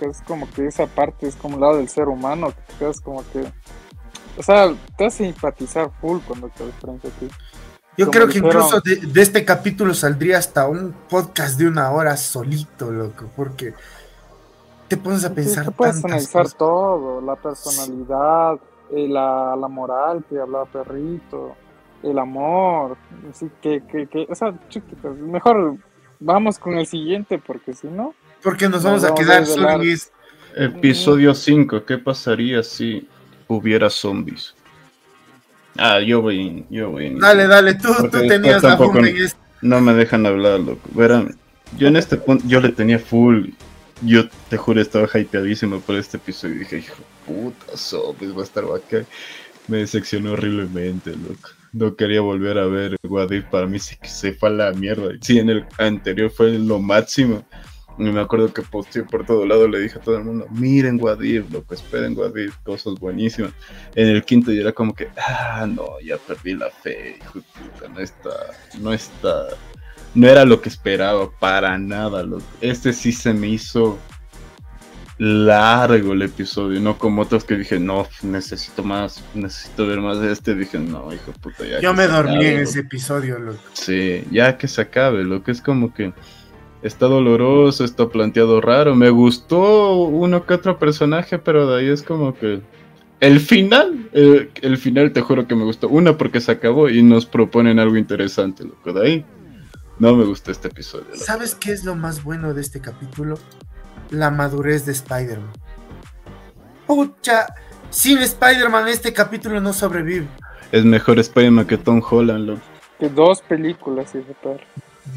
[0.00, 3.00] es como que esa parte es como el lado del ser humano, que te quedas
[3.00, 3.44] como que.
[4.36, 7.28] O sea, te hace simpatizar full cuando te frente a ti.
[8.00, 12.90] Yo creo que incluso de, este capítulo saldría hasta un podcast de una hora solito,
[12.90, 13.74] loco, porque
[14.88, 15.66] te pones a pensar.
[15.66, 18.58] Sí, puedes analizar todo, la personalidad,
[18.90, 21.54] eh, la, moral que hablaba Perrito,
[22.02, 22.96] el amor,
[23.30, 24.54] así que, que, que o sea,
[25.20, 25.76] mejor
[26.18, 28.14] vamos con el siguiente, porque si no.
[28.42, 29.68] Porque nos vamos a quedar solo
[30.56, 33.06] Episodio 5, ¿qué pasaría si
[33.46, 34.54] hubiera zombies?
[35.76, 37.14] Ah, yo voy, yo voy.
[37.18, 39.38] Dale, dale, tú, tú tenías la funda en esto.
[39.62, 40.88] No me dejan hablar, loco.
[40.92, 41.36] Verán,
[41.76, 43.50] yo en este punto, yo le tenía full.
[44.02, 46.56] Yo te juro, estaba hypeadísimo por este episodio.
[46.56, 49.06] Y dije, hijo puta, zombies, va a estar bacán.
[49.68, 51.50] Me decepcionó horriblemente, loco.
[51.72, 53.44] No quería volver a ver Guadif.
[53.44, 55.10] Para mí se, se fue a la mierda.
[55.20, 57.44] Sí, en el anterior fue lo máximo.
[57.98, 60.96] Y me acuerdo que posteé por todo lado, le dije a todo el mundo, miren
[60.96, 63.52] Guadif, loco, esperen Guadif, cosas buenísimas.
[63.94, 67.44] En el quinto ya era como que, ah, no, ya perdí la fe, hijo de
[67.44, 68.30] puta, no está,
[68.80, 69.48] no está,
[70.14, 72.44] no era lo que esperaba para nada, loco.
[72.62, 73.98] Este sí se me hizo
[75.18, 80.32] largo el episodio, no como otros que dije, no, necesito más, necesito ver más de
[80.32, 81.80] este, dije, no, hijo de puta, ya.
[81.80, 82.70] Yo que me dormí acabe, en loco".
[82.70, 83.60] ese episodio, loco.
[83.74, 86.14] Sí, ya que se acabe, lo que es como que
[86.82, 88.94] está doloroso, está planteado raro.
[88.94, 92.60] Me gustó uno que otro personaje, pero de ahí es como que
[93.20, 95.88] el final, eh, el final te juro que me gustó.
[95.88, 98.92] Una porque se acabó y nos proponen algo interesante, loco.
[98.92, 99.24] De ahí
[99.98, 101.06] no me gustó este episodio.
[101.10, 101.18] loco.
[101.24, 103.38] ¿Sabes qué es lo más bueno de este capítulo?
[104.10, 105.52] La madurez de Spider-Man.
[106.86, 107.46] Pucha,
[107.90, 110.26] sin Spider-Man este capítulo no sobrevive.
[110.72, 112.62] Es mejor Spider-Man que Tom Holland, loco.
[112.98, 114.60] Que dos películas, ese perro.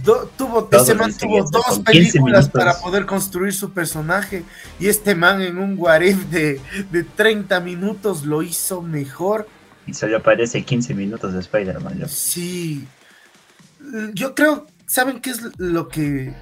[0.04, 4.44] Do- tuvo, ese man tuvo dos con 15 películas para poder construir su personaje
[4.80, 6.60] y este man en un guarif de,
[6.92, 9.48] de 30 minutos lo hizo mejor.
[9.86, 12.08] Y solo aparece 15 minutos de Spider-Man.
[12.08, 12.88] Sí.
[14.14, 16.34] Yo creo, ¿saben qué es lo que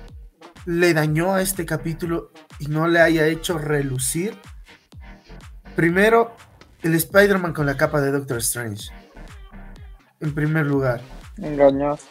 [0.65, 4.35] le dañó a este capítulo y no le haya hecho relucir?
[5.75, 6.35] Primero,
[6.83, 8.91] el Spider-Man con la capa de Doctor Strange.
[10.19, 11.01] En primer lugar.
[11.37, 12.03] Engañoso.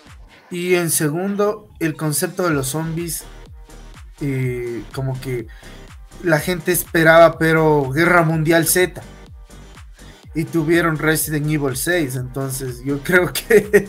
[0.50, 3.24] Y en segundo, el concepto de los zombies.
[4.22, 5.46] eh, como que
[6.22, 9.00] la gente esperaba, pero Guerra Mundial Z.
[10.34, 12.16] Y tuvieron Resident Evil 6.
[12.16, 13.88] Entonces, yo creo que.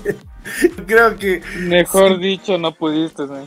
[0.78, 1.42] yo creo que.
[1.60, 2.22] Mejor Sí.
[2.22, 3.46] dicho, no pudiste, ¿no?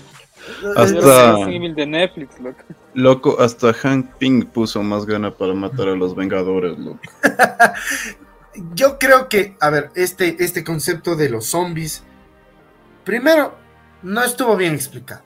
[0.76, 2.62] Hasta- Resident Evil de Netflix, loco.
[2.92, 7.00] Loco, hasta Hank Ping puso más gana para matar a los Vengadores, loco.
[8.74, 12.04] Yo creo que, a ver, este, este concepto de los zombies,
[13.04, 13.54] primero,
[14.02, 15.22] no estuvo bien explicado.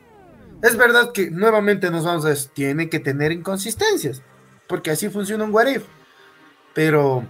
[0.62, 4.22] Es verdad que nuevamente nos vamos a decir, tiene que tener inconsistencias,
[4.66, 5.84] porque así funciona un what if,
[6.74, 7.24] pero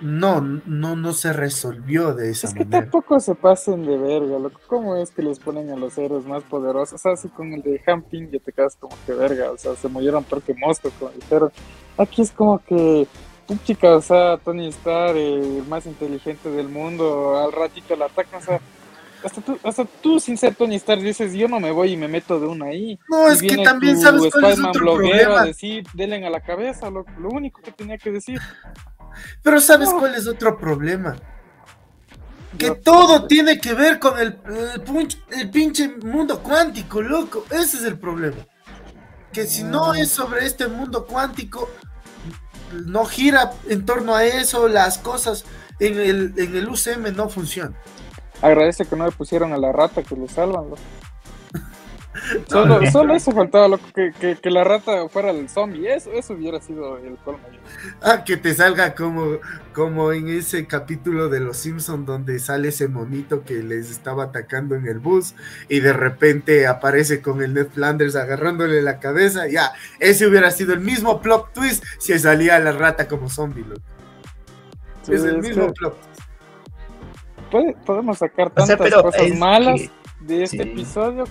[0.00, 2.80] no, no, no se resolvió de esa Es que manera.
[2.84, 4.58] tampoco se pasen de verga, loco.
[4.66, 6.94] ¿Cómo es que les ponen a los héroes más poderosos?
[6.94, 9.50] O sea, así con el de Hamping ya te quedas como que verga.
[9.50, 11.52] O sea, se murieron porque mosco, como dijeron.
[11.98, 13.06] Aquí es como que,
[13.64, 18.44] chica, o sea, Tony Stark, el más inteligente del mundo, al ratito la atacan, o
[18.44, 18.60] sea.
[19.22, 22.08] Hasta tú, hasta tú sin ser Tony Stark dices, yo no me voy y me
[22.08, 22.98] meto de una ahí.
[23.08, 25.40] No, Y es que también tu sabes cuál es otro problema.
[25.42, 28.40] a decir, denle a la cabeza, lo, lo único que tenía que decir.
[29.42, 29.98] Pero sabes No.
[29.98, 31.16] cuál es otro problema.
[32.56, 37.44] Que Yo- todo tiene que ver con el, el, punch- el pinche mundo cuántico, loco.
[37.50, 38.36] Ese es el problema.
[39.32, 41.70] Que si no es sobre este mundo cuántico,
[42.86, 45.44] no gira en torno a eso, las cosas
[45.78, 47.76] en el, en el UCM no funcionan.
[48.42, 50.82] Agradece que no le pusieron a la rata que le salvan, loco.
[52.48, 55.88] Solo, solo eso faltaba, loco, que, que, que la rata fuera el zombie.
[55.92, 57.40] Eso, eso hubiera sido el colmo.
[58.02, 59.38] Ah, que te salga como,
[59.72, 64.74] como en ese capítulo de Los Simpson donde sale ese monito que les estaba atacando
[64.74, 65.34] en el bus
[65.68, 69.46] y de repente aparece con el Ned Flanders agarrándole la cabeza.
[69.48, 73.64] Ya, ese hubiera sido el mismo plot twist si salía la rata como zombie.
[73.64, 73.80] loco.
[75.02, 76.09] Sí, es el es mismo que plot.
[77.50, 79.90] Puede- podemos sacar O sea, tantas pero cosas es malas que-
[80.20, 80.70] de este sí.
[80.70, 81.24] episodio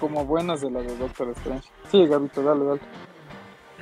[0.00, 1.68] como buenas de la de Doctor Strange.
[1.90, 2.80] Sí, Gabito, dale, dale.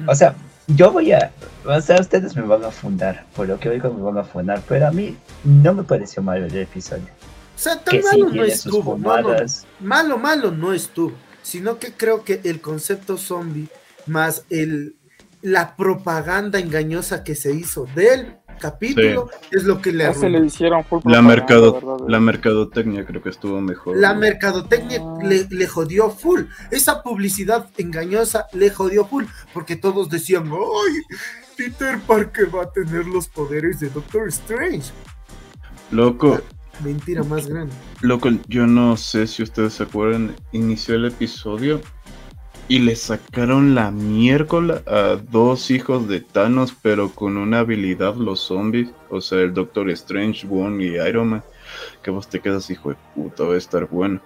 [0.07, 0.35] O sea,
[0.67, 1.31] yo voy a.
[1.65, 3.25] O sea, ustedes me van a fundar.
[3.35, 4.63] Por lo que oigo, me van a fundar.
[4.69, 7.05] Pero a mí no me pareció malo el episodio.
[7.05, 8.99] O sea, tan Que sí malo no tiene sus estuvo.
[8.99, 9.35] no, no,
[9.81, 11.13] malo, malo no estuvo,
[11.43, 13.69] sino que creo que el concepto zombie
[14.07, 14.97] más el
[15.43, 20.85] la propaganda engañosa que se hizo del capítulo es lo que le se le hicieron
[20.85, 22.07] full La, mercado, ¿verdad?
[22.09, 23.97] la mercadotecnia creo que estuvo mejor.
[23.97, 25.19] La mercadotecnia Ah.
[25.23, 26.43] le, le jodió full.
[26.71, 29.25] Esa publicidad engañosa le jodió full.
[29.53, 31.03] Porque todos decían, ¡ay!
[31.57, 34.91] Peter Parker va a tener los poderes de Doctor Strange.
[35.91, 36.41] Loco,
[36.85, 37.73] Mentira más grande.
[38.03, 41.81] loco, yo no sé si ustedes se acuerdan, inició el episodio
[42.69, 48.41] y le sacaron la miércoles a dos hijos de Thanos, pero con una habilidad los
[48.41, 51.43] zombies, o sea, el Doctor Strange, Wong y Iron Man,
[52.03, 54.21] que vos te quedas hijo de puta, va a estar bueno.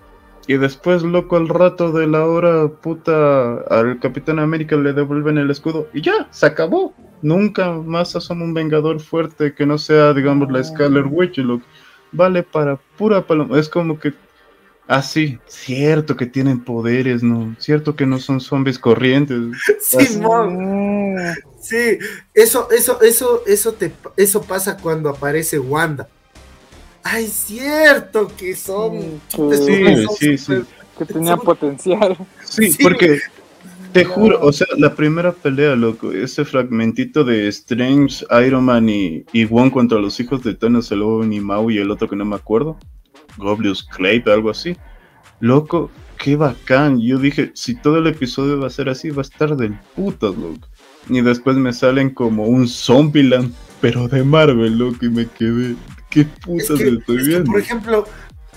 [0.46, 5.50] Y después, loco, al rato de la hora, puta, al Capitán América le devuelven el
[5.50, 6.94] escudo y ya, se acabó.
[7.22, 11.64] Nunca más asoma un Vengador fuerte que no sea, digamos, la Scarlet Witch, loco.
[12.12, 13.58] Vale para pura paloma.
[13.58, 14.14] Es como que
[14.92, 17.54] Ah, sí, cierto que tienen poderes, ¿no?
[17.60, 19.38] Cierto que no son zombies corrientes.
[19.80, 20.50] Sí, no.
[21.60, 21.96] sí,
[22.34, 26.08] eso, eso, eso, eso te, eso pasa cuando aparece Wanda.
[27.04, 29.20] Ay, cierto que son.
[29.38, 30.54] Mm, sí, sí, sí.
[30.98, 32.16] Que tenían potencial.
[32.42, 33.20] Sí, porque
[33.92, 39.24] te juro, o sea, la primera pelea, loco, ese fragmentito de Strange, Iron Man y,
[39.32, 42.16] y Wong contra los hijos de Thanos, el lobo y Mau y el otro que
[42.16, 42.76] no me acuerdo.
[43.36, 44.76] Goblius Clay, algo así.
[45.40, 47.00] Loco, qué bacán.
[47.00, 50.28] Yo dije, si todo el episodio va a ser así, va a estar del puto,
[50.28, 50.68] loco.
[51.08, 55.76] Y después me salen como un Zombieland, pero de Marvel, loco, y me quedé.
[56.10, 57.52] ¿Qué putas estoy viendo?
[57.52, 58.04] por ejemplo,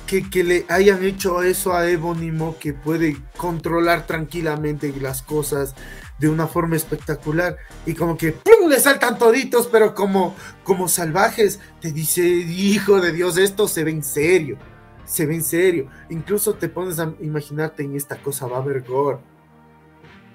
[0.07, 5.75] que, que, le hayan hecho eso a Ebonimo, que puede controlar tranquilamente las cosas
[6.23, 8.69] de una forma espectacular y como que ¡pum!
[8.69, 13.91] le saltan toditos, pero como, como salvajes, te dice, hijo de Dios, esto se ve
[13.91, 14.57] en serio
[15.05, 15.89] se ve en serio.
[16.09, 19.17] Incluso te pones a imaginarte en esta cosa, va a haber gore.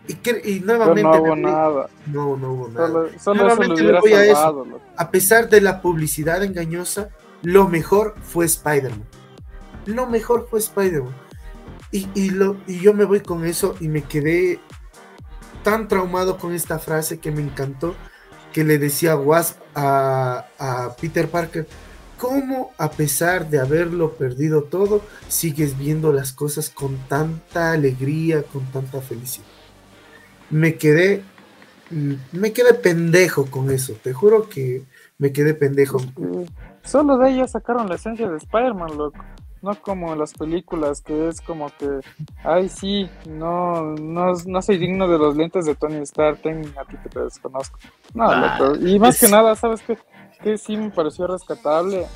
[0.06, 1.02] Y, que, y nuevamente.
[1.02, 1.88] no hubo nada.
[2.06, 3.08] No, no hubo nada.
[3.18, 4.66] Solo, nuevamente voy a eso.
[4.94, 7.08] A pesar de la publicidad engañosa,
[7.42, 9.06] lo mejor fue Spider-Man.
[9.86, 11.14] Lo mejor fue Spider-Man.
[11.90, 14.60] Y, y, lo, y yo me voy con eso y me quedé
[15.62, 17.94] tan traumado con esta frase que me encantó
[18.52, 21.66] que le decía Wasp a, a Peter Parker
[22.18, 28.66] cómo a pesar de haberlo perdido todo, sigues viendo las cosas con tanta alegría, con
[28.66, 29.46] tanta felicidad.
[30.50, 31.22] Me quedé,
[31.90, 34.82] mm, me quedé pendejo con eso, te juro que
[35.16, 36.00] me quedé pendejo.
[36.82, 39.24] Solo de ella sacaron la esencia de Spider-Man, loco.
[39.62, 42.00] No como en las películas, que es como que,
[42.44, 46.84] ay, sí, no, no, no soy digno de los lentes de Tony Stark, ten a
[46.84, 47.78] ti que te desconozco.
[48.14, 48.76] No, ah, loco.
[48.86, 49.98] Y más que nada, ¿sabes qué?
[50.42, 52.06] que sí me pareció rescatable.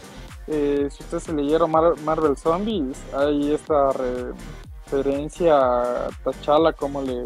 [0.47, 7.25] Eh, si ustedes se leyeron Marvel Zombies, hay esta referencia a T'Challa, como le,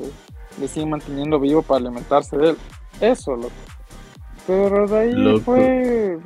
[0.61, 2.57] le siguen manteniendo vivo para alimentarse de él.
[3.01, 3.53] Eso, loco.
[4.47, 6.19] Pero de ahí fue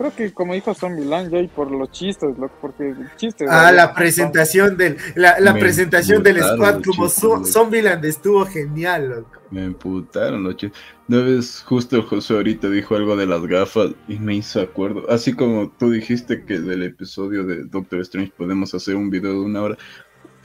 [0.00, 3.46] creo que como dijo Zombieland, ya y por los chistes, loco, porque chistes.
[3.50, 9.30] Ah, la presentación del, la, la presentación del squad como Zombieland estuvo genial, loco.
[9.50, 10.80] Me emputaron los chistes.
[11.06, 15.04] Una vez justo José ahorita dijo algo de las gafas y me hizo acuerdo.
[15.10, 19.40] Así como tú dijiste que del episodio de Doctor Strange podemos hacer un video de
[19.40, 19.78] una hora.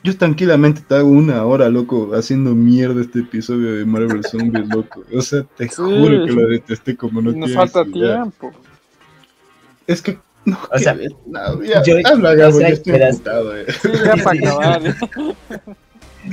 [0.03, 5.05] Yo tranquilamente te hago una hora, loco, haciendo mierda este episodio de Marvel Zombies, loco.
[5.13, 8.51] O sea, te juro que lo detesté como no Nos falta tiempo.
[9.87, 13.65] Es que no, o sea, no, ya, yo, habla, o sea, estoy emputado, eh.
[13.81, 14.81] Sí, ya para acabar.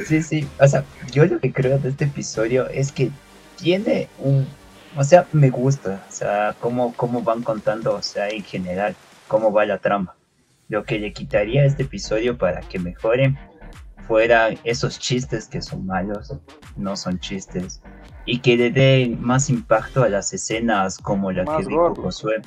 [0.07, 3.11] Sí, sí, o sea, yo lo que creo de este episodio es que
[3.57, 4.47] tiene un,
[4.97, 8.95] o sea, me gusta, o sea, cómo, cómo van contando, o sea, en general,
[9.29, 10.15] cómo va la trama.
[10.69, 13.35] Lo que le quitaría a este episodio para que mejore
[14.07, 16.35] fuera esos chistes que son malos,
[16.77, 17.81] no son chistes,
[18.27, 22.43] y que le den más impacto a las escenas como la que dijo Josué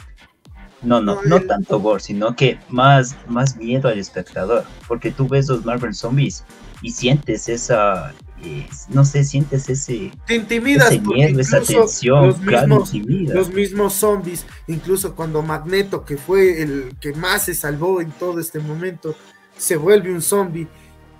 [0.81, 4.65] no, no, no tanto gore, sino que más, más miedo al espectador.
[4.87, 6.43] Porque tú ves los Marvel Zombies
[6.81, 8.13] y sientes esa,
[8.43, 12.93] eh, no sé, sientes ese, Te intimidas ese miedo, esa tensión, los mismos,
[13.33, 18.39] los mismos zombies, incluso cuando Magneto, que fue el que más se salvó en todo
[18.39, 19.15] este momento,
[19.57, 20.67] se vuelve un zombie,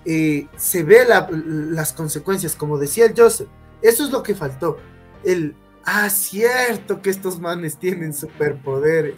[0.04, 3.48] eh, se ve las consecuencias, como decía el Joseph,
[3.82, 4.78] eso es lo que faltó,
[5.24, 9.16] el, ah, cierto que estos manes tienen superpoderes,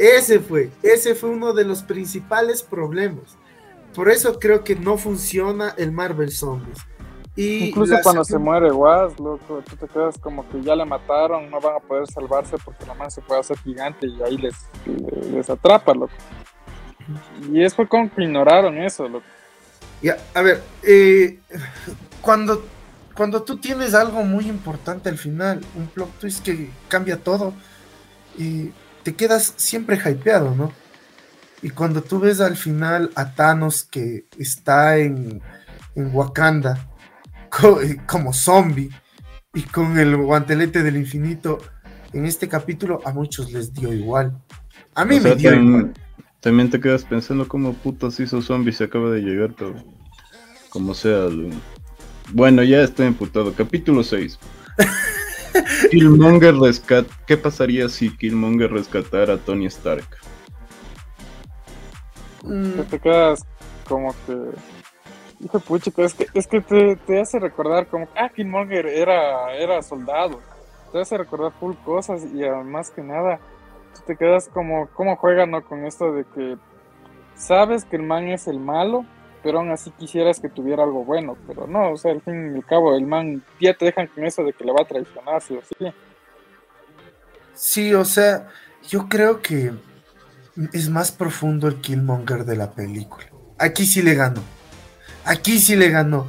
[0.00, 3.36] ese fue, ese fue uno de los principales problemas.
[3.94, 6.78] Por eso creo que no funciona el Marvel Zombies.
[7.36, 11.50] Y Incluso cuando se muere Was, loco, tú te quedas como que ya le mataron,
[11.50, 14.54] no van a poder salvarse porque la mano se puede hacer gigante y ahí les,
[15.30, 16.14] les, atrapa, loco.
[17.52, 19.26] Y es fue como que ignoraron eso, loco.
[20.00, 21.40] Ya, a ver, eh,
[22.22, 22.64] cuando,
[23.14, 27.52] cuando tú tienes algo muy importante al final, un plot twist que cambia todo,
[28.38, 28.72] y
[29.02, 30.72] te quedas siempre hypeado, ¿no?
[31.62, 35.42] Y cuando tú ves al final a Thanos que está en,
[35.94, 36.88] en Wakanda
[37.82, 38.90] eh, como zombie
[39.52, 41.58] y con el guantelete del infinito,
[42.12, 44.38] en este capítulo a muchos les dio igual.
[44.94, 45.92] A mí me dio igual.
[46.40, 49.74] También te quedas pensando cómo putas hizo zombie se acaba de llegar, pero
[50.70, 51.26] como sea.
[52.32, 53.52] Bueno, ya estoy emputado.
[53.52, 54.38] Capítulo 6.
[55.90, 57.06] Killmonger rescat.
[57.26, 60.06] ¿Qué pasaría si Killmonger rescatara a Tony Stark?
[62.42, 62.80] Mm.
[62.88, 63.44] te quedas
[63.88, 64.36] como que.
[65.42, 69.54] Hijo de puchica, es que, es que te, te hace recordar como, ah, Killmonger era,
[69.54, 70.40] era soldado.
[70.92, 73.38] Te hace recordar full cosas y además que nada,
[73.94, 75.64] tú te quedas como, ¿cómo juegan ¿no?
[75.64, 76.56] con esto de que
[77.36, 79.06] sabes que el man es el malo,
[79.42, 82.56] pero aún así quisieras que tuviera algo bueno, pero no, o sea, al fin y
[82.56, 85.40] al cabo, el man ya te dejan con eso de que le va a traicionar,
[85.40, 85.92] sí o sí.
[87.54, 88.48] Sí, o sea,
[88.88, 89.72] yo creo que
[90.72, 93.26] es más profundo el Killmonger de la película.
[93.58, 94.42] Aquí sí le ganó.
[95.24, 96.26] Aquí sí le ganó.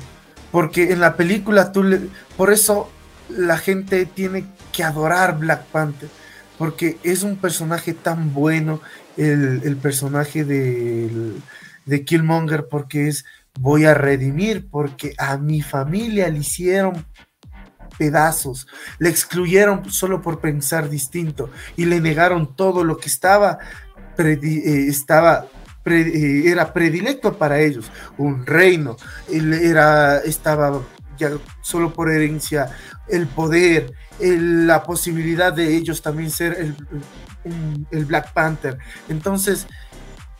[0.51, 2.01] Porque en la película tú le...
[2.35, 2.89] Por eso
[3.29, 6.09] la gente tiene que adorar Black Panther.
[6.57, 8.81] Porque es un personaje tan bueno,
[9.17, 11.09] el, el personaje de,
[11.85, 13.25] de Killmonger, porque es
[13.59, 17.05] voy a redimir, porque a mi familia le hicieron
[17.97, 18.67] pedazos,
[18.99, 23.59] le excluyeron solo por pensar distinto y le negaron todo lo que estaba,
[24.17, 25.47] eh, estaba
[25.85, 28.97] eh, era predilecto para ellos, un reino,
[29.31, 30.81] él era, estaba
[31.17, 32.71] ya solo por herencia
[33.07, 36.75] el poder, la posibilidad de ellos también ser el,
[37.91, 38.77] el Black Panther.
[39.09, 39.67] Entonces,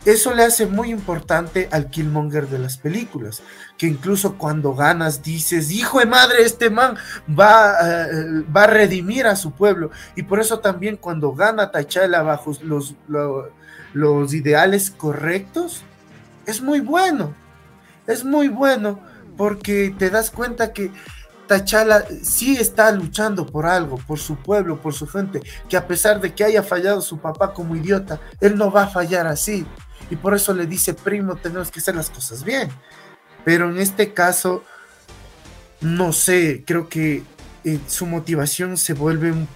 [0.04, 3.44] eso le hace muy importante al Killmonger de las películas,
[3.78, 6.98] que incluso cuando ganas dices, hijo de madre, este man
[7.28, 9.92] va, eh, va a redimir a su pueblo.
[10.16, 13.46] Y por eso también cuando gana T'Challa bajo los, los,
[13.94, 15.84] los ideales correctos,
[16.48, 17.36] es muy bueno.
[18.08, 19.00] Es muy bueno
[19.38, 20.92] porque te das cuenta que
[21.48, 26.20] T'Challa sí está luchando por algo, por su pueblo, por su gente, que a pesar
[26.20, 29.64] de que haya fallado su papá como idiota, él no va a fallar así
[30.12, 32.70] y por eso le dice, primo, tenemos que hacer las cosas bien.
[33.46, 34.64] Pero en este caso,
[35.80, 37.24] no sé, creo que
[37.64, 39.48] eh, su motivación se vuelve un,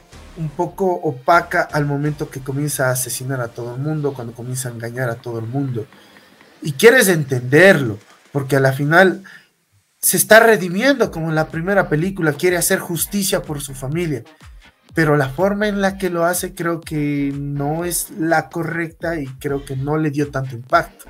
[0.55, 4.71] poco opaca al momento que comienza a asesinar a todo el mundo, cuando comienza a
[4.71, 5.85] engañar a todo el mundo.
[6.61, 7.99] Y quieres entenderlo,
[8.31, 9.23] porque a la final
[10.01, 14.23] se está redimiendo como en la primera película, quiere hacer justicia por su familia
[14.95, 19.27] pero la forma en la que lo hace creo que no es la correcta y
[19.27, 21.05] creo que no le dio tanto impacto.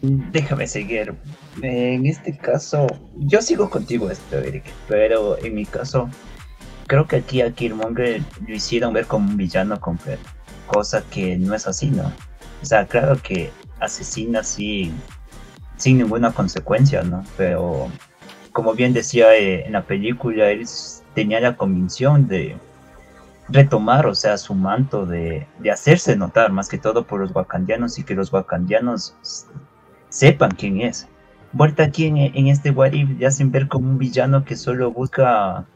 [0.00, 1.14] Déjame seguir.
[1.60, 2.86] En este caso,
[3.16, 6.08] yo sigo contigo esto, Eric, pero en mi caso,
[6.86, 10.26] creo que aquí a Killmonger lo hicieron ver como un villano completo,
[10.66, 12.10] cosa que no es así, ¿no?
[12.62, 14.90] O sea, claro que asesina así
[15.76, 17.22] sin ninguna consecuencia, ¿no?
[17.36, 17.90] Pero
[18.52, 20.66] como bien decía eh, en la película, él
[21.20, 22.56] tenía la convicción de
[23.50, 28.04] retomar, o sea, su manto, de, hacerse notar, más que todo por los wakandianos y
[28.04, 29.14] que los wakandianos
[30.08, 31.08] sepan quién es.
[31.52, 35.66] Vuelta aquí en, este Warif ya hacen ver como un villano que solo busca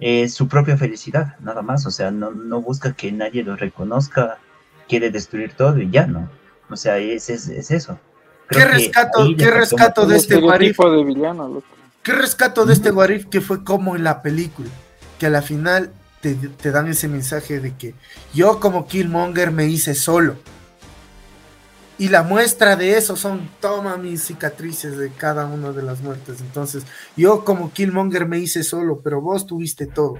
[0.00, 4.38] eh, su propia felicidad, nada más, o sea, no, busca que nadie lo reconozca,
[4.88, 6.30] quiere destruir todo y ya, ¿no?
[6.70, 7.98] O sea, es, es, eso.
[8.48, 10.78] ¿Qué rescato, ¿qué rescato de este Warif?
[10.78, 11.81] de villano, loco.
[12.02, 14.68] ¿Qué rescato de este Warif que fue como en la película?
[15.20, 17.94] Que a la final te, dan ese mensaje de que
[18.34, 20.36] yo como Killmonger me hice solo.
[21.98, 26.40] Y la muestra de eso son, toma mis cicatrices de cada una de las muertes.
[26.40, 26.84] Entonces,
[27.16, 30.18] yo como Killmonger me hice solo, pero vos tuviste todo.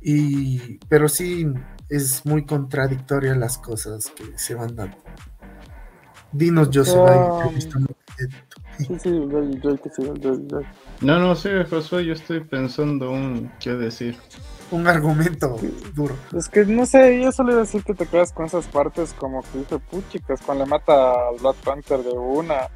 [0.00, 1.46] Y, pero sí,
[1.90, 4.96] es muy contradictoria las cosas que se van dando.
[6.32, 7.52] Dinos, Joseph, oh.
[8.78, 10.60] Sí, sí, yo, yo, yo, yo,
[11.02, 14.16] no, no, sí, Josué, yo estoy pensando un qué decir.
[14.70, 15.56] Un argumento
[15.94, 16.14] duro.
[16.34, 19.58] Es que no sé, yo solo decir que te quedas con esas partes como que
[19.58, 22.68] dice puchicas cuando le mata al Black Panther de una.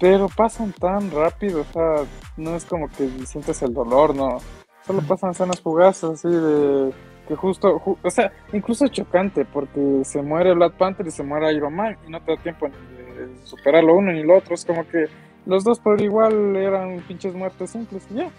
[0.00, 2.06] Pero pasan tan rápido, o sea,
[2.36, 4.38] no es como que sientes el dolor, no.
[4.86, 6.92] Solo pasan escenas fugaces así de
[7.28, 11.74] que justo, o sea, incluso chocante porque se muere Black Panther y se muere Iron
[11.74, 14.64] Man y no te da tiempo ni de superar lo uno ni lo otro, es
[14.64, 15.06] como que
[15.46, 18.30] los dos por igual eran pinches muertes simples ya.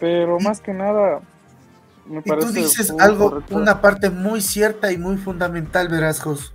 [0.00, 1.20] Pero más que nada,
[2.06, 6.52] me y Tú dices algo, una parte muy cierta y muy fundamental, verás, Jos.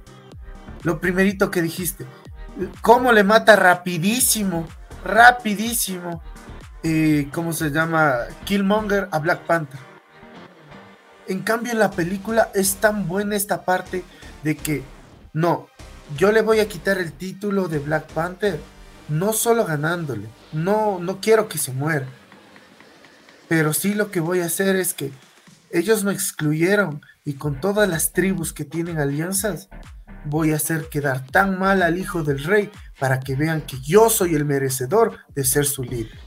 [0.84, 2.06] Lo primerito que dijiste.
[2.82, 4.68] ¿Cómo le mata rapidísimo,
[5.04, 6.22] rapidísimo,
[6.84, 8.16] eh, ¿cómo se llama?
[8.46, 9.80] Killmonger a Black Panther.
[11.28, 14.04] En cambio, en la película es tan buena esta parte
[14.44, 14.84] de que,
[15.32, 15.68] no,
[16.18, 18.60] yo le voy a quitar el título de Black Panther
[19.10, 22.08] no solo ganándole, no, no quiero que se muera,
[23.48, 25.12] pero sí lo que voy a hacer es que
[25.72, 29.70] ellos me excluyeron y con todas las tribus que tienen alianzas,
[30.26, 34.10] voy a hacer quedar tan mal al hijo del rey para que vean que yo
[34.10, 36.20] soy el merecedor de ser su líder.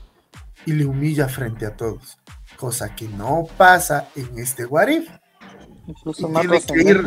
[0.64, 2.18] Y le humilla frente a todos,
[2.56, 5.08] cosa que no pasa en este Warif.
[5.88, 7.04] y, ir,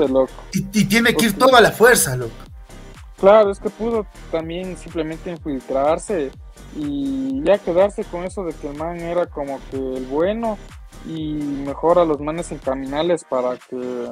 [0.53, 2.33] y, tiene que ir toda la fuerza, loco.
[3.19, 6.31] Claro, es que pudo también simplemente infiltrarse
[6.77, 10.57] y ya quedarse con eso de que el man era como que el bueno
[11.05, 14.09] y mejor a los manes encaminales para que,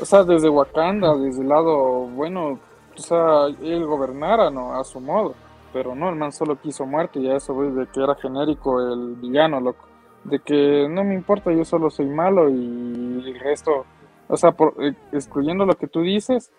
[0.00, 2.60] o sea, desde Wakanda, desde el lado bueno,
[2.96, 4.78] o sea, él gobernara, ¿no?
[4.78, 5.34] A su modo.
[5.72, 8.80] Pero no, el man solo quiso muerte y a eso voy de que era genérico
[8.80, 9.86] el villano, loco.
[10.24, 13.84] De que no me importa, yo solo soy malo y el resto,
[14.28, 16.50] o sea, por, eh, excluyendo lo que tú dices,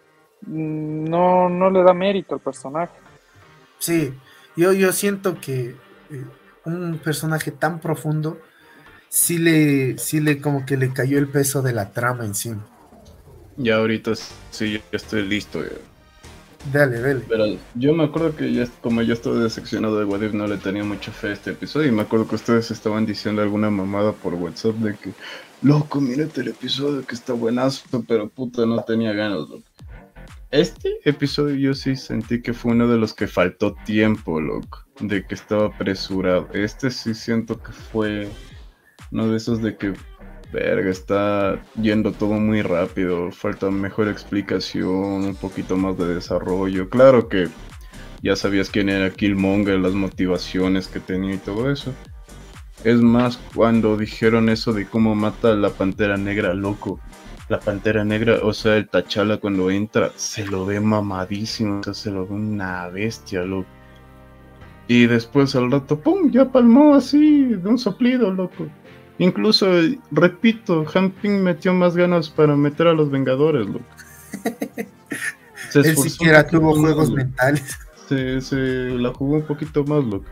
[0.41, 2.93] no, no le da mérito al personaje.
[3.79, 4.13] Sí,
[4.55, 5.75] yo, yo siento que
[6.09, 6.25] eh,
[6.65, 8.39] un personaje tan profundo
[9.09, 12.65] sí le, sí le como que le cayó el peso de la trama encima.
[13.57, 14.13] Ya ahorita
[14.51, 15.61] sí, ya estoy listo.
[15.61, 15.69] Ya.
[16.71, 17.21] Dale, dale.
[17.27, 20.57] Pero yo me acuerdo que ya, como yo estaba decepcionado de What If, no le
[20.57, 21.87] tenía mucha fe a este episodio.
[21.87, 25.13] Y me acuerdo que ustedes estaban diciendo alguna mamada por WhatsApp de que,
[25.61, 29.63] loco, mírate el episodio que está buenazo, pero puta, no tenía ganas, loco.
[30.51, 34.83] Este episodio yo sí sentí que fue uno de los que faltó tiempo, loco.
[34.99, 36.47] De que estaba apresurado.
[36.53, 38.27] Este sí siento que fue
[39.11, 39.93] uno de esos de que
[40.51, 46.89] verga, está yendo todo muy rápido, falta mejor explicación, un poquito más de desarrollo.
[46.89, 47.47] Claro que
[48.23, 51.93] ya sabías quién era Killmonger, las motivaciones que tenía y todo eso.
[52.83, 56.99] Es más, cuando dijeron eso de cómo mata a la pantera negra, loco.
[57.49, 61.93] La pantera negra, o sea, el Tachala cuando entra, se lo ve mamadísimo, o sea,
[61.95, 63.67] se lo ve una bestia, loco.
[64.87, 66.31] Y después al rato, ¡pum!
[66.31, 68.67] Ya palmó así, de un soplido, loco.
[69.17, 69.67] Incluso,
[70.11, 73.85] repito, Hamping metió más ganas para meter a los Vengadores, loco.
[75.69, 77.77] Se Él siquiera tuvo juegos mentales.
[78.07, 80.25] Se, se, la jugó un poquito más, loco.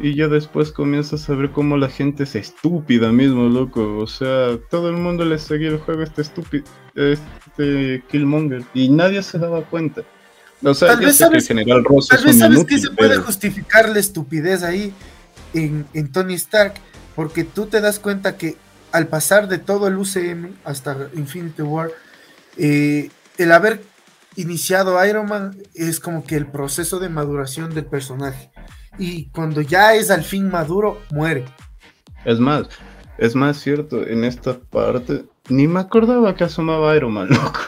[0.00, 3.98] Y ya después comienzas a ver cómo la gente es estúpida mismo, loco.
[3.98, 6.64] O sea, todo el mundo le seguía el juego a este estúpido,
[6.94, 8.64] este Killmonger.
[8.74, 10.02] Y nadie se daba cuenta.
[10.62, 13.88] O sea, tal vez sabes, que General Ross tal vez sabes que se puede justificar
[13.88, 14.92] la estupidez ahí
[15.52, 16.74] en, en Tony Stark
[17.14, 18.56] porque tú te das cuenta que
[18.92, 21.90] al pasar de todo el UCM hasta Infinity War,
[22.56, 23.82] eh, el haber
[24.36, 28.50] iniciado Iron Man es como que el proceso de maduración del personaje.
[28.98, 31.44] Y cuando ya es al fin maduro, muere.
[32.24, 32.68] Es más,
[33.18, 37.60] es más cierto, en esta parte, ni me acordaba que asomaba Iron Man, loco.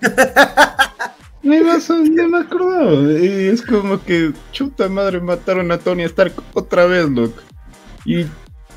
[1.42, 1.78] ni, me,
[2.10, 2.92] ni me acordaba.
[2.92, 7.40] Y es como que, chuta madre, mataron a Tony Stark otra vez, loco.
[8.04, 8.26] Y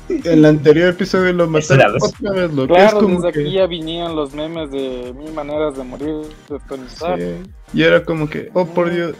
[0.08, 4.14] en el anterior episodio lo mataron otra vez, lo claro, es desde aquí ya vinieron
[4.14, 7.20] los memes de mil maneras de morir de Tony Stark.
[7.74, 9.14] Y era como que, oh por Dios,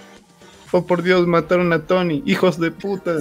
[0.72, 3.16] oh por Dios, mataron a Tony, hijos de puta.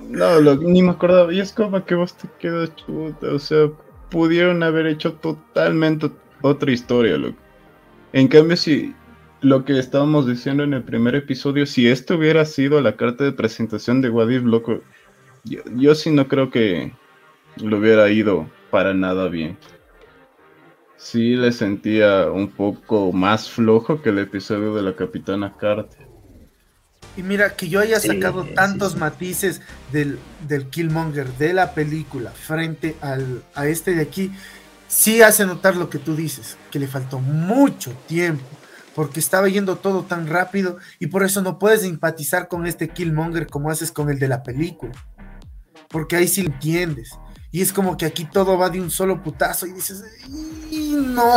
[0.00, 1.32] no, ni me acordaba.
[1.32, 3.70] Y es como que vos te quedas chuta, o sea,
[4.10, 6.10] pudieron haber hecho totalmente
[6.42, 7.38] otra historia, loco.
[8.12, 8.94] En cambio, si
[9.40, 13.32] lo que estábamos diciendo en el primer episodio, si esto hubiera sido la carta de
[13.32, 14.80] presentación de Wadif, loco,
[15.44, 16.92] yo, sí no creo que
[17.56, 19.56] lo hubiera ido para nada bien.
[21.00, 26.06] Sí le sentía un poco más flojo que el episodio de la Capitana Carter.
[27.16, 32.96] Y mira, que yo haya sacado tantos matices del, del, Killmonger de la película frente
[33.00, 34.30] al, a este de aquí,
[34.86, 38.44] sí hace notar lo que tú dices, que le faltó mucho tiempo,
[38.94, 43.48] porque estaba yendo todo tan rápido y por eso no puedes empatizar con este Killmonger
[43.48, 44.92] como haces con el de la película
[45.90, 47.18] porque ahí sí lo entiendes.
[47.52, 50.04] Y es como que aquí todo va de un solo putazo y dices,
[50.70, 51.34] no.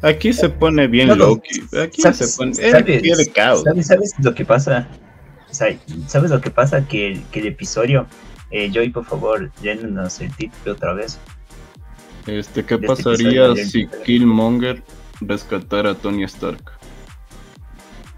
[0.00, 1.62] Aquí se pone bien Loki.
[1.82, 2.54] Aquí se pone.
[2.54, 3.62] ¿sabes, caos.
[3.82, 4.88] ¿sabes, lo que pasa?
[5.50, 6.86] ¿Sabes lo que pasa?
[6.86, 8.06] Que, que el episodio.
[8.50, 11.18] Eh, Joy, por favor, llénenos el título otra vez.
[12.26, 14.82] Este, ¿qué este pasaría si Killmonger
[15.20, 16.62] rescatara a Tony Stark?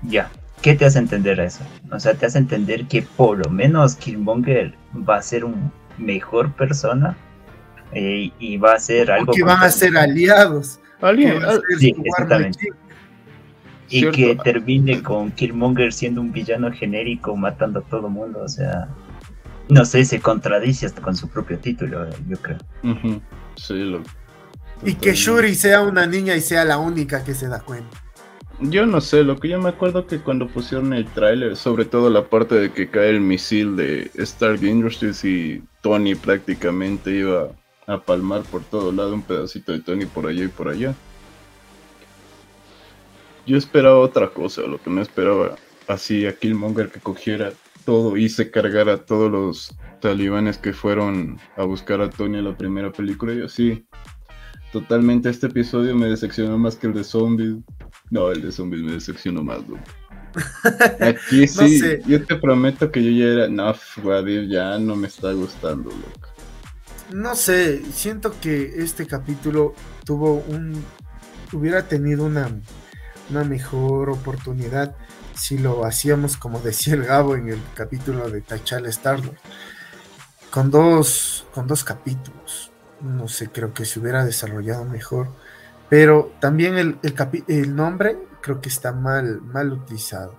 [0.02, 0.30] Ya,
[0.62, 1.64] ¿qué te hace entender eso?
[1.90, 4.74] O sea, te hace entender que por lo menos Killmonger
[5.08, 7.16] va a ser un mejor persona
[7.92, 9.32] eh, y va a ser algo...
[9.32, 10.80] Que van a ser aliados.
[11.00, 11.60] aliados.
[11.78, 12.68] Sí, exactamente.
[13.88, 18.88] Y que termine con Killmonger siendo un villano genérico, matando a todo mundo, o sea...
[19.68, 22.58] No sé, se contradice hasta con su propio título, yo creo.
[23.56, 24.02] Sí, lo...
[24.84, 28.05] Y que Shuri sea una niña y sea la única que se da cuenta.
[28.58, 32.08] Yo no sé, lo que yo me acuerdo que cuando pusieron el tráiler, sobre todo
[32.08, 37.50] la parte de que cae el misil de Stark Industries y Tony prácticamente iba
[37.86, 40.94] a palmar por todo lado un pedacito de Tony por allá y por allá.
[43.46, 45.56] Yo esperaba otra cosa, lo que no esperaba
[45.86, 47.52] así a Killmonger que cogiera
[47.84, 52.44] todo y se cargara a todos los talibanes que fueron a buscar a Tony en
[52.44, 53.86] la primera película y así.
[54.76, 57.56] Totalmente este episodio me decepcionó más que el de Zombies.
[58.10, 59.60] No, el de zombies me decepcionó más,
[61.00, 62.02] Aquí No sí, sé.
[62.06, 66.28] yo te prometo que yo ya era, no, Guadir ya no me está gustando, loco.
[67.10, 69.74] No sé, siento que este capítulo
[70.04, 70.84] tuvo un.
[71.54, 72.50] hubiera tenido una,
[73.30, 74.94] una mejor oportunidad
[75.34, 79.38] si lo hacíamos como decía el Gabo en el capítulo de T'Challa Star-Lord.
[80.50, 82.72] Con dos, con dos capítulos.
[83.00, 85.28] No sé, creo que se hubiera desarrollado mejor.
[85.88, 86.98] Pero también el,
[87.48, 90.34] el, nombre creo que está mal, mal utilizado.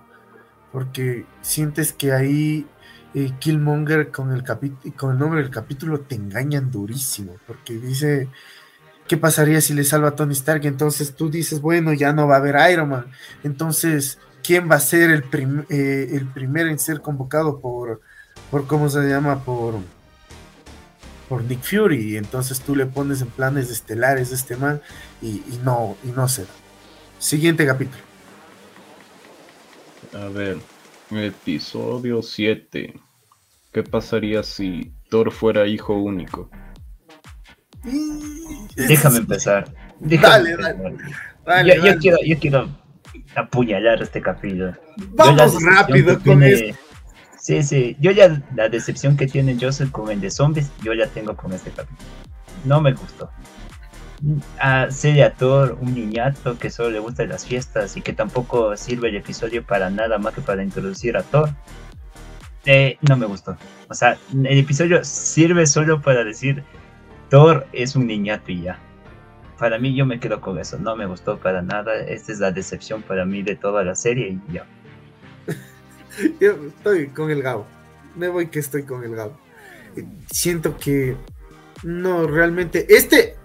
[0.72, 2.66] Porque sientes que ahí
[3.14, 4.44] eh, Killmonger con el,
[4.96, 7.36] con el nombre del capítulo te engañan durísimo.
[7.46, 8.28] Porque dice,
[9.06, 10.66] ¿qué pasaría si le salva a Tony Stark?
[10.66, 13.06] Entonces tú dices, bueno, ya no va a haber Iron Man.
[13.42, 18.00] Entonces, ¿quién va a ser el, prim- eh, el primero en ser convocado por,
[18.50, 19.42] por, ¿cómo se llama?
[19.44, 19.76] Por,
[21.28, 22.12] por Nick Fury.
[22.12, 24.80] Y entonces tú le pones en planes estelares de este man
[25.22, 26.48] y, y no, y no se da.
[27.18, 28.02] Siguiente capítulo.
[30.14, 30.58] A ver,
[31.10, 32.94] episodio 7.
[33.72, 36.48] ¿Qué pasaría si Thor fuera hijo único?
[38.76, 39.72] Déjame empezar.
[40.00, 40.76] Déjame Dale, empezar.
[41.44, 41.98] Dale, yo, yo dale.
[41.98, 42.68] quiero, yo quiero
[43.34, 44.72] apuñalar este capítulo.
[44.96, 46.78] Yo Vamos rápido con tiene- esto.
[47.48, 47.96] Sí, sí.
[47.98, 51.50] Yo ya la decepción que tiene Joseph con el de zombies, yo ya tengo con
[51.54, 52.10] este capítulo.
[52.66, 53.30] No me gustó.
[54.60, 54.86] A
[55.38, 59.64] Thor un niñato que solo le gustan las fiestas y que tampoco sirve el episodio
[59.64, 61.48] para nada más que para introducir a Thor.
[62.66, 63.56] Eh, no me gustó.
[63.88, 66.62] O sea, el episodio sirve solo para decir
[67.30, 68.78] Thor es un niñato y ya.
[69.58, 70.78] Para mí yo me quedo con eso.
[70.78, 71.96] No me gustó para nada.
[71.96, 74.66] Esta es la decepción para mí de toda la serie y ya.
[76.40, 77.66] Yo estoy con el Gabo.
[78.14, 79.38] Me voy que estoy con el Gabo.
[80.30, 81.16] Siento que
[81.82, 82.86] no realmente.
[82.88, 83.36] Este,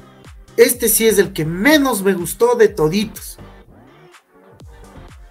[0.57, 3.37] este sí es el que menos me gustó de toditos.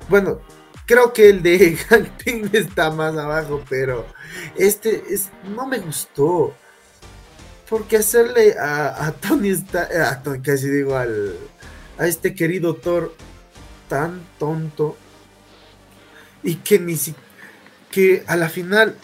[0.08, 0.40] Bueno,
[0.86, 1.78] creo que el de
[2.24, 4.06] Pym está más abajo, pero
[4.56, 6.54] este es, no me gustó.
[7.68, 11.36] Porque hacerle a, a Tony está, a Tony, casi digo al
[11.98, 13.14] a este querido Thor
[13.88, 14.96] tan tonto
[16.42, 17.14] y que ni si
[17.90, 18.96] que a la final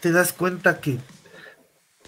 [0.00, 0.98] te das cuenta que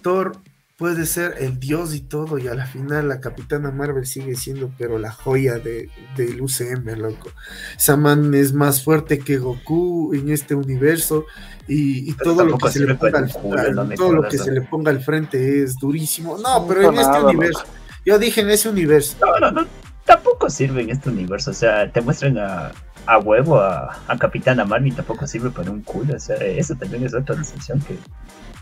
[0.02, 0.38] Thor
[0.76, 4.70] puede ser el dios y todo y a la final la Capitana Marvel sigue siendo
[4.76, 7.30] pero la joya de, del UCM, loco.
[7.76, 11.24] Esa man es más fuerte que Goku en este universo
[11.66, 13.32] y, todo lo que se le ponga al,
[13.96, 16.38] todo lo que se le ponga al frente es durísimo.
[16.38, 17.64] No, pero en este universo,
[18.04, 19.16] yo dije en ese universo.
[19.20, 19.66] No, no, no,
[20.04, 21.50] tampoco sirve en este universo.
[21.50, 22.70] O sea, te muestran a,
[23.06, 26.16] a huevo a, a Capitana Marvel tampoco sirve para un culo.
[26.16, 27.96] O sea, eso también es otra decepción que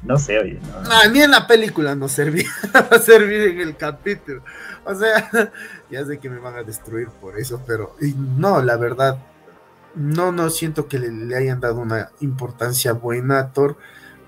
[0.05, 0.61] no sé, oye.
[0.61, 0.91] No.
[0.91, 4.43] Ah, ni en la película no servía, va a servir en el capítulo.
[4.85, 5.31] O sea,
[5.91, 7.97] ya sé que me van a destruir por eso, pero
[8.37, 9.19] no, la verdad,
[9.95, 13.79] no, no siento que le, le hayan dado una importancia buena a Thor,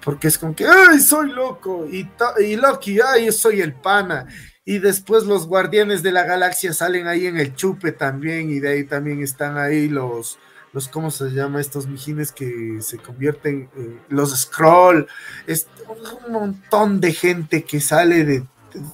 [0.03, 1.87] porque es como que, ¡ay, soy loco!
[1.91, 4.27] Y, y Loki, ¡ay, yo soy el pana!
[4.69, 8.71] Y después los guardianes de la galaxia salen ahí en el chupe también, y de
[8.71, 10.41] ahí también están ahí los,
[10.73, 11.61] los ¿cómo se llama?
[11.61, 15.07] Estos mijines que se convierten en los Scroll,
[15.47, 15.69] es
[16.27, 18.43] un montón de gente que sale de,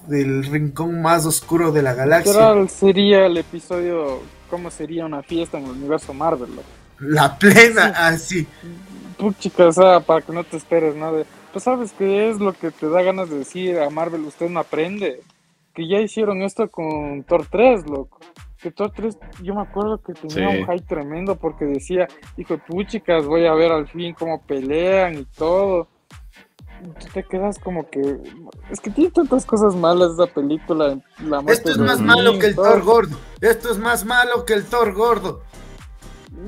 [0.08, 2.32] del rincón más oscuro de la galaxia.
[2.32, 4.20] Literal sería el episodio,
[4.50, 6.50] ¿cómo sería una fiesta en el universo Marvel?
[6.98, 8.46] La plena, así.
[9.16, 11.24] Puchica, o sea, para que no te esperes nada.
[11.50, 14.60] Pues sabes que es lo que te da ganas de decir a Marvel, usted no
[14.60, 15.22] aprende.
[15.74, 18.18] Que ya hicieron esto con Thor 3, loco.
[18.60, 20.58] Que Thor 3, yo me acuerdo que tenía Sí.
[20.58, 25.24] un hype tremendo porque decía, hijo puchicas, voy a ver al fin cómo pelean y
[25.24, 25.88] todo.
[26.84, 28.18] Y tú te quedas como que.
[28.70, 30.98] Es que tiene tantas cosas malas esa película.
[31.24, 32.54] La Esto es más malo que el.
[32.56, 33.16] Thor gordo.
[33.40, 35.42] Esto es más malo que el Thor gordo.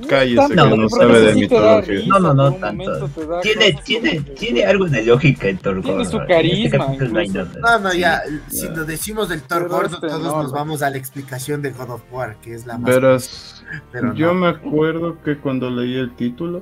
[0.09, 2.01] Cállese, tanto, que no sabe de mitología.
[2.07, 3.09] No, no, no tanto.
[3.41, 6.11] Tiene, tiene, tiene algo de lógica el Thor Tiene gordo.
[6.11, 6.33] su En este
[6.77, 7.45] carisma, no.
[7.61, 7.99] No, no, Sí.
[7.99, 10.57] ya, si lo decimos del Thor gordo, este todos no, nos no.
[10.57, 12.93] vamos a la explicación de God of War, que es la más.
[12.93, 14.33] Verás, pero yo no.
[14.35, 16.61] me acuerdo que cuando leí el título,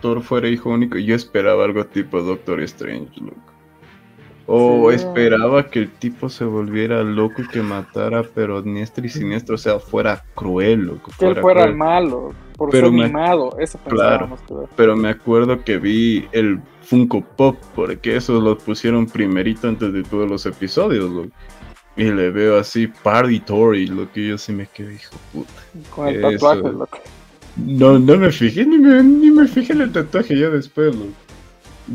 [0.00, 3.36] Thor fuera hijo único, yo esperaba algo tipo Doctor Strange, loco.
[4.46, 4.96] O Sí.
[4.96, 9.58] esperaba que el tipo se volviera loco y que matara, pero diestra y siniestro, o
[9.58, 11.10] sea, fuera cruel, loco.
[11.18, 11.70] que él fuera cruel.
[11.70, 14.62] el malo, por Pero ser me- mimado, eso pensábamos que era.
[14.76, 20.02] Pero me acuerdo que vi el Funko Pop, porque esos los pusieron primerito antes de
[20.02, 21.10] todos los episodios.
[21.96, 25.50] Y le veo así, Party Tory, lo que yo sí me quedé, hijo puta.
[25.94, 26.30] con el Eso.
[26.32, 26.98] tatuaje, loco.
[27.56, 31.08] No, no me fijé, ni me, ni me fijé en el tatuaje ya después, loco.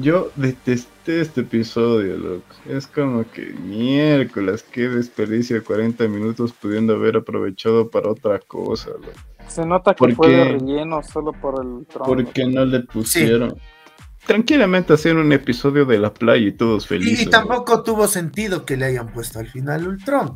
[0.02, 2.56] Yo detesté este episodio, loco.
[2.68, 8.90] Es como que miércoles, qué desperdicio de 40 minutos pudiendo haber aprovechado para otra cosa,
[8.90, 9.12] loco.
[9.48, 12.06] Se nota que ¿Por fue de relleno solo por el trono.
[12.06, 13.56] Porque no le pusieron.
[14.26, 17.28] Tranquilamente hacían un episodio de la playa y todos felices.
[17.28, 20.36] y tampoco tuvo sentido que le hayan puesto al final Ultron.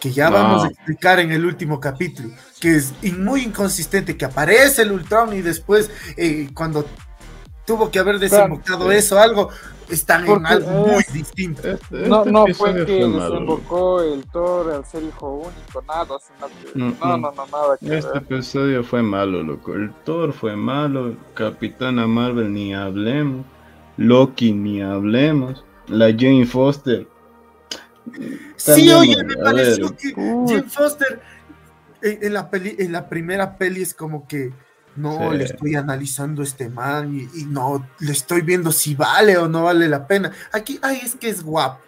[0.00, 0.36] Que ya No.
[0.36, 2.30] vamos a explicar en el último capítulo.
[2.60, 6.86] Que es muy inconsistente que aparece el Ultron y después, eh, cuando
[7.66, 8.92] tuvo que haber desembocado Claro.
[8.92, 9.50] eso, algo,
[9.94, 11.68] están en algo muy distinto.
[11.68, 16.48] Este- No, este no fue que desembocó el Thor al ser hijo único, nada, sino
[16.48, 17.20] que- Mm, no, mm.
[17.20, 18.22] no, no, nada que Este ver.
[18.22, 19.74] episodio fue malo, loco.
[19.74, 23.44] El Thor fue malo, Capitana Marvel ni hablemos,
[23.96, 27.06] Loki ni hablemos, la Jane Foster.
[28.56, 29.96] Sí, oye, me pareció ver.
[29.96, 30.48] que Uy.
[30.48, 31.20] Jane Foster
[32.02, 34.52] en, en la peli, en la primera peli es como que
[34.96, 35.38] no Sí.
[35.38, 39.64] le estoy analizando este man y, y no le estoy viendo si vale o no
[39.64, 40.32] vale la pena.
[40.52, 41.80] Aquí, ay, es que es guapo.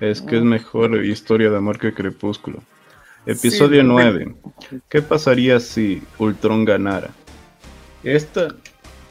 [0.00, 2.62] Es que es mejor historia de amor que Crepúsculo.
[3.26, 4.34] Episodio Sí, 9.
[4.88, 7.10] ¿Qué pasaría si Ultron ganara?
[8.02, 8.48] Esta,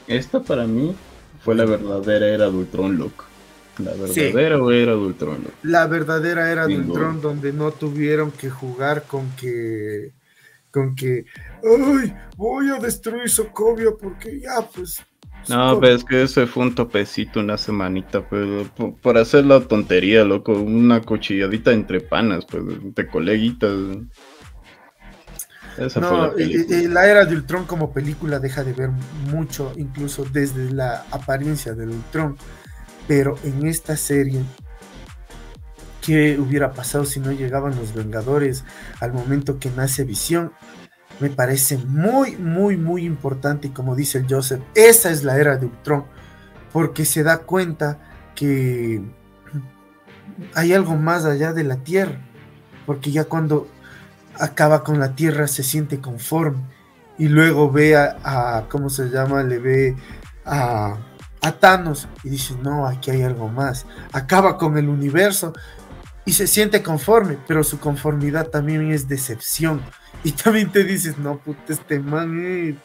[0.07, 0.95] esta para mí
[1.43, 3.25] fue la verdadera era de Ultron, loco.
[3.77, 4.31] La Sí.
[4.33, 5.55] verdadera era de Ultron, loco.
[5.61, 6.77] La verdadera era de.
[6.77, 10.11] Ultron donde no tuvieron que jugar con que
[10.71, 11.25] con que
[11.63, 15.01] ay, voy a destruir Sokovia porque ya pues
[15.47, 15.89] No, Sokovia".
[15.89, 20.53] ves que ese fue un topecito una semanita, pero por, por hacer la tontería, loco,
[20.53, 22.63] una cuchilladita entre panas, pues,
[22.95, 23.71] de coleguitas.
[25.77, 26.77] Esa fue No, la y- película.
[26.77, 28.89] y la era de Ultron como película deja de ver
[29.31, 32.37] mucho, incluso desde la apariencia del Ultron.
[33.07, 34.41] Pero en esta serie,
[36.05, 38.65] ¿qué hubiera pasado si no llegaban los Vengadores
[38.99, 40.51] al momento que nace Visión?
[41.19, 43.67] Me parece muy, muy, muy importante.
[43.67, 46.05] Y como dice el Joseph, esa es la era de Ultron.
[46.71, 47.99] Porque se da cuenta
[48.35, 49.01] que
[50.55, 52.19] hay algo más allá de la Tierra.
[52.85, 53.67] Porque ya cuando
[54.39, 56.63] acaba con la Tierra se siente conforme.
[57.17, 59.43] Y luego ve a, ¿cómo se llama?
[59.43, 59.95] Le ve
[60.45, 60.97] a,
[61.41, 63.85] a Thanos y dice, no, aquí hay algo más.
[64.13, 65.53] Acaba con el universo
[66.25, 69.81] y se siente conforme, pero su conformidad también es decepción.
[70.23, 72.75] Y también te dices, no, puta, este man, eh,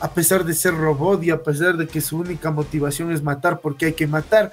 [0.00, 3.60] a pesar de ser robot y a pesar de que su única motivación es matar
[3.60, 4.52] porque hay que matar,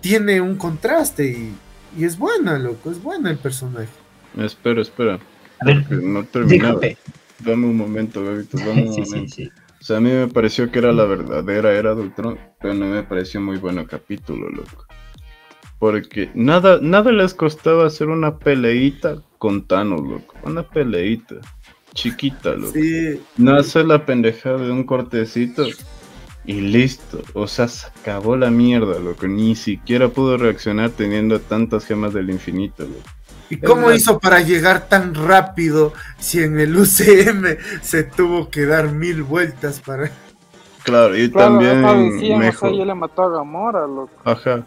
[0.00, 1.54] tiene un contraste y,
[1.96, 3.88] y es buena, loco, es buena el personaje.
[4.36, 5.18] Espera, espera.
[5.60, 6.80] A ver, porque no terminaba.
[6.80, 6.96] dígame.
[7.38, 9.34] Dame un momento, Gabito, dame un Sí, sí, momento.
[9.34, 9.50] sí.
[9.80, 12.86] O sea, a mí me pareció que era la verdadera era de Ultron, pero no
[12.86, 14.86] me pareció muy bueno capítulo, loco.
[15.78, 20.36] Porque nada, nada les costaba hacer una peleita con Thanos, loco.
[20.44, 21.36] Una peleita.
[21.94, 22.72] Chiquita, loco.
[22.72, 25.64] Sí, No hacer la pendejada de un cortecito
[26.44, 27.22] y listo.
[27.34, 29.26] O sea, se acabó la mierda, loco.
[29.26, 33.02] Ni siquiera pudo reaccionar teniendo tantas gemas del infinito, loco.
[33.50, 38.90] ¿Y cómo hizo para llegar tan rápido si en el UCM se tuvo que dar
[38.92, 40.10] mil vueltas para...
[40.84, 41.82] Claro, y Claro, también
[42.12, 44.10] decían, me o sea, le mató a Gamora, loco.
[44.24, 44.64] Ajá.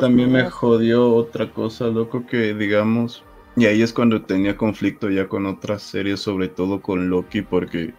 [0.00, 3.24] También me jodió otra cosa, loco, que digamos,
[3.58, 7.92] y ahí es cuando tenía conflicto ya con otras series, sobre todo con Loki, porque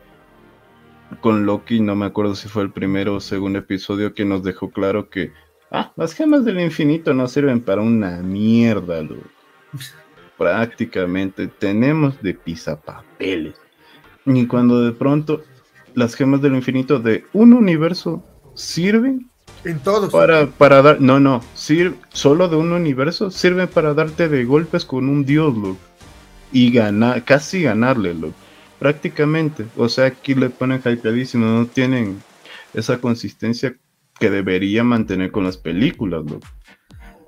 [1.20, 4.70] con Loki no me acuerdo si fue el primero o segundo episodio que nos dejó
[4.72, 5.34] claro que,
[5.72, 9.06] ah, las gemas del infinito no sirven para una mierda.
[10.38, 13.56] Prácticamente tenemos de pisapapeles.
[14.26, 15.44] Y cuando de pronto
[15.94, 18.24] las gemas del infinito de un universo
[18.54, 19.30] sirven
[19.66, 20.12] En todos.
[20.12, 24.86] para, para dar, no, no, sir- solo de un universo sirve para darte de golpes
[24.86, 25.78] con un dios, loco.
[26.52, 28.34] Y ganar, casi ganarle, loco.
[28.80, 29.66] Prácticamente.
[29.76, 32.22] O sea, aquí le ponen hypeadísimo, no tienen
[32.74, 33.76] esa consistencia
[34.20, 36.46] que debería mantener con las películas, loco.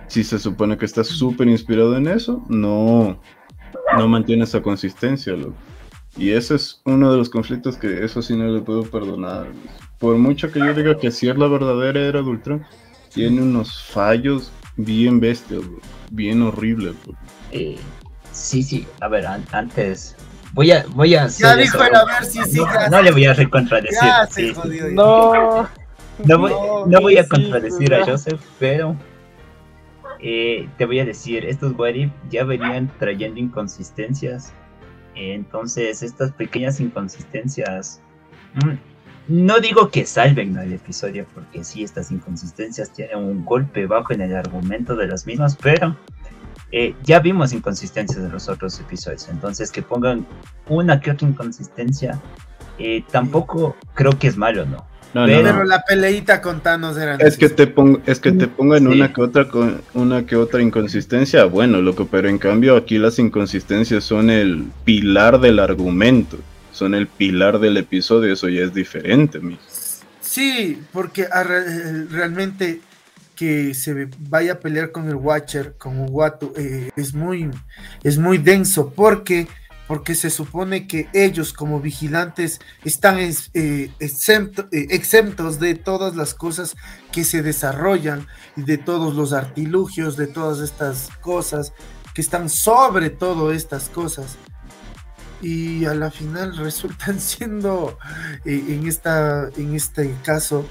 [0.07, 3.21] Si se supone que está súper inspirado en eso, no,
[3.97, 5.55] no mantiene esa consistencia, loco.
[6.17, 9.47] Y ese es uno de los conflictos que eso sí no le puedo perdonar.
[9.97, 12.65] Por mucho que yo diga que sí es la verdadera era de Ultron,
[13.13, 15.79] tiene unos fallos bien bestias, bro,
[16.11, 16.95] bien horribles.
[17.51, 17.77] Eh,
[18.31, 18.87] sí, sí.
[18.99, 20.15] A ver, an- antes.
[20.53, 21.85] Voy a, voy a Ya hacer dijo eso.
[21.85, 23.99] el a ver si sí, No, ya le voy a recontradecir.
[24.01, 24.53] Ya sí, se sí.
[24.53, 24.89] jodió.
[24.89, 24.95] ya.
[24.95, 25.69] No,
[26.25, 28.11] No voy, No, no voy a sí, contradecir a ya.
[28.11, 28.95] Joseph, pero
[30.19, 34.51] eh, te voy a decir, estos What If ya venían trayendo inconsistencias.
[35.15, 38.01] Entonces, estas pequeñas inconsistencias,
[38.55, 38.73] mm,
[39.27, 44.21] no digo que salven al episodio, porque sí, estas inconsistencias tienen un golpe bajo en
[44.21, 45.95] el argumento de las mismas, pero
[46.71, 49.27] eh, ya vimos inconsistencias de los otros episodios.
[49.29, 50.25] Entonces, que pongan
[50.67, 52.19] una que otra inconsistencia,
[52.77, 54.90] eh, tampoco creo que es malo, ¿no?
[55.13, 55.63] No, Pero- no, Pero no.
[55.65, 58.85] la peleita con Thanos era Es que te pong- es que te pongan Sí.
[58.87, 63.19] una que otra con- una que otra inconsistencia, bueno, loco, pero en cambio aquí las
[63.19, 66.37] inconsistencias son el pilar del argumento.
[66.73, 69.59] son el pilar del episodio, eso ya es diferente, mi.
[70.21, 71.27] Sí, porque
[72.09, 72.79] realmente
[73.35, 77.49] que se vaya a pelear con el Watcher, con Uguatu, eh, es, muy,
[78.03, 79.47] es muy denso, porque,
[79.91, 86.77] porque se supone que ellos como vigilantes están eh, eh, exentos de todas las cosas
[87.11, 91.73] que se desarrollan, y de todos los artilugios, de todas estas cosas
[92.13, 94.37] que están sobre todo estas cosas.
[95.41, 97.97] Y a la final resultan siendo,
[98.45, 100.65] en, esta, en este caso,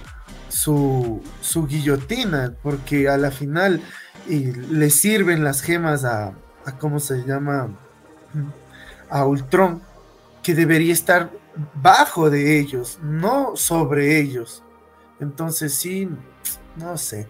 [0.49, 3.83] su, su guillotina, porque a la final
[4.27, 6.29] le sirven las gemas a,
[6.65, 7.69] a, ¿cómo se llama?
[9.11, 9.82] A Ultron,
[10.43, 11.31] que debería estar
[11.74, 14.62] bajo de ellos, no sobre ellos.
[15.20, 16.09] Entonces sí,
[16.77, 17.28] no sé.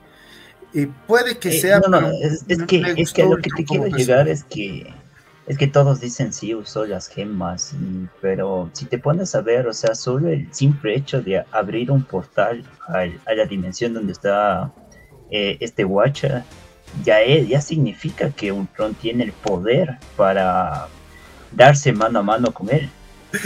[1.07, 1.81] puede que eh, sea...
[1.81, 4.93] No, no, es, que, es que lo que te quiero llegar es que
[5.51, 7.75] es que todos dicen sí, usó las gemas,
[8.21, 12.05] pero si te pones a ver, o sea, solo el simple hecho de abrir un
[12.05, 14.73] portal a, la dimensión donde está
[15.29, 16.45] eh, este Watcher,
[17.05, 20.87] ya, es, ya significa que un tron tiene el poder para
[21.53, 22.89] darse mano a mano con él.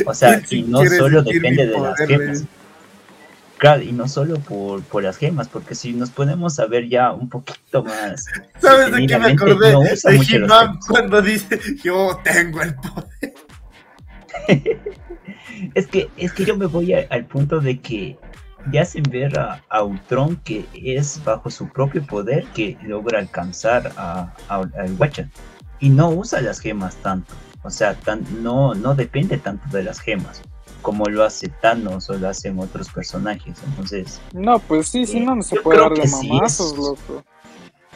[0.06, 2.44] O sea, y no solo depende de las gemas.
[3.58, 7.12] Claro, y no solo por, por, las gemas, porque si nos ponemos a ver ya
[7.12, 8.26] un poquito más.
[8.60, 9.70] ¿Sabes de qué me acordé?
[9.70, 13.34] de cuando dice yo tengo el poder.
[15.74, 18.18] es que, es que yo me voy al punto de que
[18.72, 23.92] ya hacen ver a, a, Ultron que es bajo su propio poder que logra alcanzar
[23.96, 25.28] a, al Watcher.
[25.80, 27.34] Y no usa las gemas tanto.
[27.64, 30.42] O sea, tan, no, no depende tanto de las gemas
[30.84, 33.56] como lo hace Thanos o lo hacen otros personajes.
[33.66, 34.20] Entonces.
[34.34, 37.24] No, pues sí, si no, no se puede dar de mamazos, loco.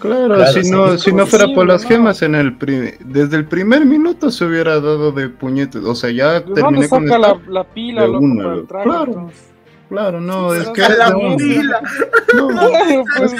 [0.00, 2.56] Claro, si no, si no fuera por las gemas en el
[3.04, 7.36] desde el primer minuto se hubiera dado de puñetes, o sea, ya terminé con la,
[7.48, 9.30] la, pila, loco, para claro.
[9.88, 11.80] Claro, no, es que la pila.
[12.34, 12.48] No,
[13.16, 13.32] pues,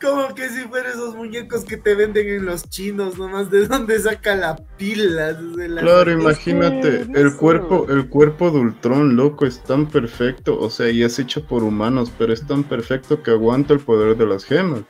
[0.00, 3.98] Como que si fueran esos muñecos que te venden en los chinos, nomás de dónde
[3.98, 5.36] saca la pila.
[5.80, 11.02] Claro, imagínate, el cuerpo, el cuerpo de Ultron, loco, es tan perfecto, o sea, y
[11.02, 14.80] es hecho por humanos, pero es tan perfecto que aguanta el poder de las gemas.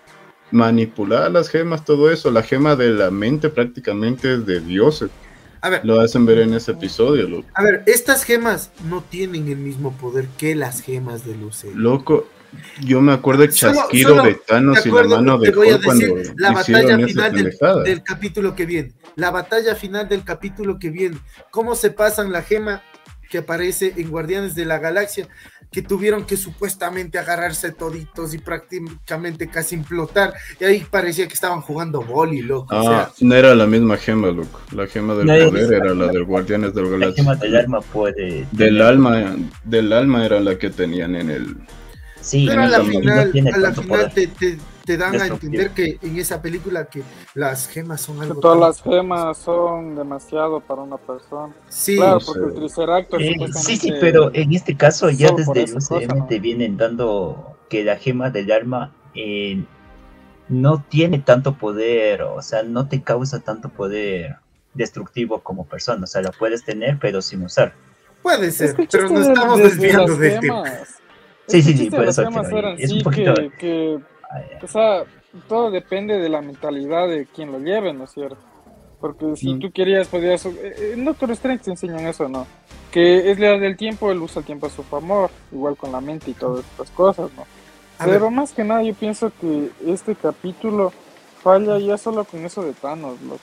[0.50, 5.10] Manipular las gemas, todo eso, la gema de la mente prácticamente es de dioses.
[5.60, 7.48] A ver, lo hacen ver en ese episodio, loco.
[7.54, 11.72] A ver, estas gemas no tienen el mismo poder que las gemas de Luce.
[11.74, 12.28] Loco,
[12.84, 16.06] yo me acuerdo el chasquido de Thanos y la mano de Hulk cuando
[16.36, 17.32] la batalla final
[17.84, 18.92] del, capítulo que viene.
[19.16, 21.18] La batalla final del capítulo que viene.
[21.50, 22.82] ¿Cómo se pasan la gema
[23.28, 25.28] que aparece en Guardianes de la Galaxia?
[25.70, 30.34] Que tuvieron que supuestamente agarrarse toditos y prácticamente casi implotar.
[30.58, 32.68] Y ahí parecía que estaban jugando boli, loco.
[32.70, 34.60] Ah, no era la misma gema, loco.
[34.72, 37.24] La gema del poder era la del Guardianes del Galaxia.
[37.24, 38.46] La gema del alma puede.
[38.52, 41.56] Del alma, del alma era la que tenían en el.
[42.20, 44.58] Sí, pero a la final, a la final te, te
[44.96, 47.02] dan a entender que en esa película que
[47.34, 48.40] las gemas son algo.
[48.40, 51.54] todas las gemas son demasiado para una persona.
[51.68, 53.22] Sí, claro, porque el Triceratops.
[53.22, 57.84] Eh, sí, sí, pero en este caso ya desde el UCM te vienen dando que
[57.84, 59.62] la gema del alma eh,
[60.48, 64.36] no tiene tanto poder, o sea, no te causa tanto poder
[64.74, 66.04] destructivo como persona.
[66.04, 67.74] O sea, la puedes tener, pero sin usar.
[68.22, 70.64] Puede ser, pero no estamos desviando de tema.
[71.46, 72.22] Sí, sí, sí, por eso
[72.78, 73.34] es un poquito.
[73.58, 73.98] que
[74.62, 75.04] o sea,
[75.48, 78.38] todo depende de la mentalidad de quien lo lleve, ¿no es cierto?
[79.00, 79.60] Porque si mm.
[79.60, 80.44] tú querías, podías.
[80.46, 82.46] Eh, eh, en Doctor Strange te enseñan eso, ¿no?
[82.90, 86.00] Que es la del tiempo, él usa el tiempo a su favor, igual con la
[86.00, 87.46] mente y todas estas cosas, ¿no?
[88.04, 90.92] Pero más que nada, yo pienso que este capítulo
[91.42, 93.40] falla ya solo con eso de Thanos, loco.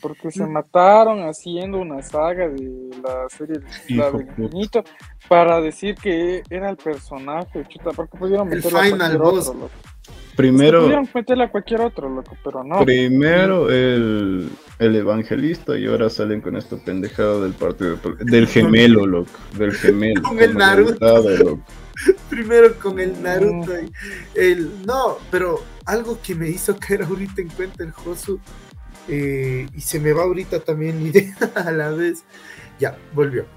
[0.00, 0.52] Porque se mm.
[0.52, 4.84] mataron haciendo una saga de la serie de la del infinito
[5.28, 9.48] para decir que era el personaje, chuta, porque pudieron meterlo el final boss.
[9.48, 9.70] Otro,
[10.36, 10.86] Primero.
[11.14, 12.84] meterle a cualquier otro, loco, pero no.
[12.84, 17.98] Primero el, el evangelista y ahora salen con esto pendejado del partido.
[18.20, 19.30] Del gemelo, loco.
[19.56, 20.22] Del gemelo.
[20.22, 21.60] con el Naruto.
[22.30, 23.72] Primero con el Naruto.
[23.80, 23.90] Y
[24.34, 28.38] el, no, pero algo que me hizo caer ahorita en cuenta el Josu.
[29.08, 32.24] Eh, y se me va ahorita también la idea a la vez.
[32.78, 33.55] Ya, volvió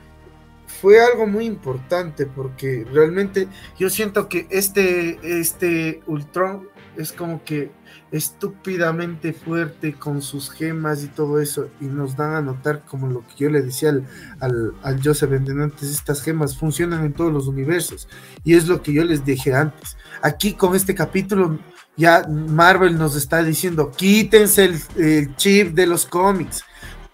[0.81, 3.47] fue algo muy importante porque realmente
[3.77, 7.71] yo siento que este, este Ultron es como que
[8.11, 13.21] estúpidamente fuerte con sus gemas y todo eso y nos dan a notar como lo
[13.27, 14.07] que yo le decía al,
[14.39, 18.07] al, al Joseph antes, estas gemas funcionan en todos los universos
[18.43, 19.97] y es lo que yo les dije antes.
[20.21, 21.59] Aquí con este capítulo
[21.95, 26.63] ya Marvel nos está diciendo quítense el, el chip de los cómics,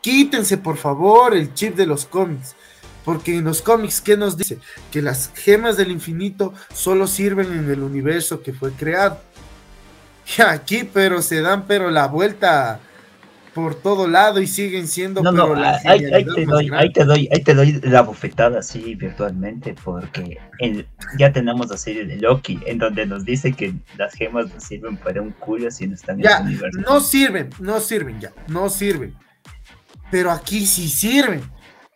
[0.01, 2.55] quítense por favor el chip de los cómics
[3.05, 4.57] Porque en los cómics, ¿qué nos dice?
[4.91, 9.19] Que las gemas del infinito solo sirven en el universo que fue creado.
[10.37, 12.79] Y aquí, pero se dan, pero la vuelta
[13.53, 15.21] por todo lado y siguen siendo.
[15.21, 18.01] No, no, pero la ahí, ahí te doy, ahí te doy, ahí te doy la
[18.01, 20.87] bofetada así virtualmente, porque el-
[21.19, 24.97] ya tenemos la serie de Loki, en donde nos dice que las gemas no sirven
[24.97, 26.79] para un culo si no están Ya, en el universo.
[26.81, 29.13] no sirven, no sirven ya, no sirven.
[30.09, 31.43] Pero aquí sí sirven.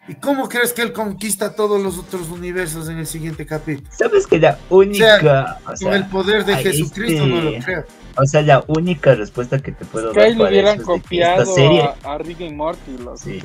[0.10, 3.88] ¿Y cómo crees que él conquista todos los otros universos en el siguiente capítulo?
[3.92, 7.84] ¿Sabes que la única, o sea, Con el poder de Jesucristo, no lo este- creo.
[8.18, 10.96] o sea, la única respuesta que te puedo Que dar ahí le para hubieran eso
[10.96, 12.98] es de que esta serie, a, a Rick y Morty.
[13.04, 13.40] Los, sí.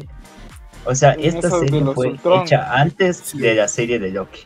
[0.86, 2.42] O sea, en esta serie fue Ultron.
[2.42, 3.38] hecha antes Sí.
[3.38, 4.40] de la serie de Loki.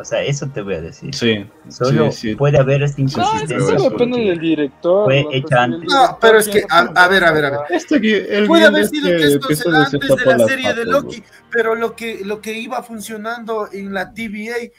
[0.00, 1.12] O sea, eso te voy a decir.
[1.14, 2.34] Sí, Solo sí, sí.
[2.36, 3.56] puede haber esta Sí, sí, No, es que inconsistencia.
[3.66, 5.04] pero eso depende porque- del director.
[5.06, 5.92] fue hecha el antes.
[5.92, 7.60] No, pero es que, a- ver, a ver, a ver.
[7.70, 9.18] Este el Puede haber de sido este
[9.48, 12.52] que esto se da antes de la serie de Loki, pero lo que, lo que
[12.52, 14.70] iba funcionando en la TVA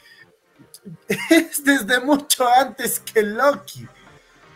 [1.30, 3.86] es desde mucho antes que Loki.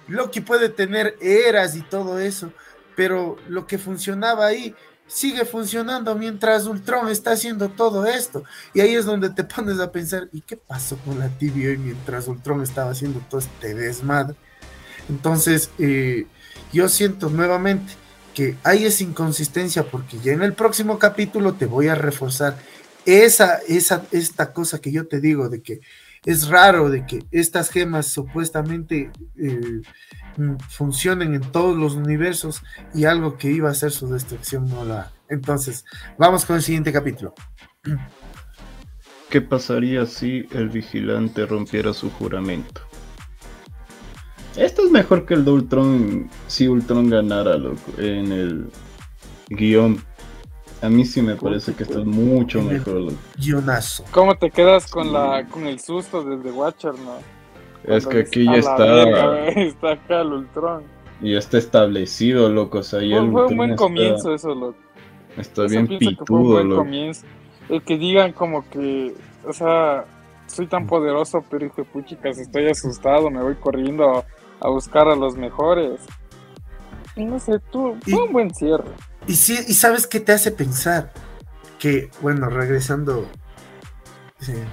[0.08, 2.52] Loki puede tener eras y todo eso,
[2.96, 4.74] pero lo que funcionaba ahí
[5.06, 8.44] sigue funcionando mientras Ultron está haciendo todo esto.
[8.72, 12.28] Y ahí es donde te pones a pensar, ¿y qué pasó con la TVA mientras
[12.28, 14.36] Ultron estaba haciendo todo este desmadre?
[15.08, 16.26] Entonces, eh,
[16.72, 17.92] yo siento nuevamente
[18.34, 22.58] que hay esa inconsistencia porque ya en el próximo capítulo te voy a reforzar
[23.06, 25.80] esa, esa, esta cosa que yo te digo de que
[26.24, 29.82] es raro de que estas gemas supuestamente eh,
[30.68, 32.62] funcionen en todos los universos
[32.94, 35.12] y algo que iba a ser su destrucción no la.
[35.28, 35.84] Entonces,
[36.18, 37.34] vamos con el siguiente capítulo.
[39.30, 42.82] ¿Qué pasaría si el vigilante rompiera su juramento?
[44.56, 48.70] Esto es mejor que el de Ultron, si Ultron ganara loco, en el
[49.48, 50.00] guion.
[50.80, 52.94] A mí sí me parece que esto es mucho mejor.
[52.94, 53.16] loco.
[53.36, 54.04] Guionazo.
[54.12, 57.33] ¿Cómo te quedas con la con el susto desde Watcher, no?
[57.84, 60.82] Es que aquí ya "A la está, está acá el Ultron.
[61.20, 62.78] ya está establecido, loco.
[62.78, 64.76] O sea, Fue, el fue un buen está- comienzo eso, loco.
[65.36, 66.82] Está Eso bien pienso que fue un pitudo, buen loco.
[66.82, 67.26] comienzo.
[67.68, 69.14] El que digan como que,
[69.46, 70.04] o sea,
[70.46, 74.24] soy tan poderoso, pero hijo de puchicas, estoy asustado, me voy corriendo a,
[74.60, 76.00] a buscar a los mejores.
[77.16, 78.84] Y no sé, tú, Y- fue un buen cierre.
[79.26, 81.12] Y, sí, y sabes qué te hace pensar
[81.78, 83.26] que, bueno, regresando
[84.48, 84.64] eh,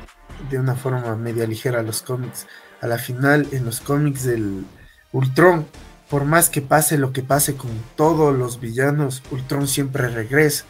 [0.49, 2.47] de una forma media ligera a los cómics,
[2.81, 4.65] a la final en los cómics del
[5.13, 5.67] Ultron,
[6.09, 10.65] por más que pase lo que pase con todos los villanos, Ultron siempre regresa.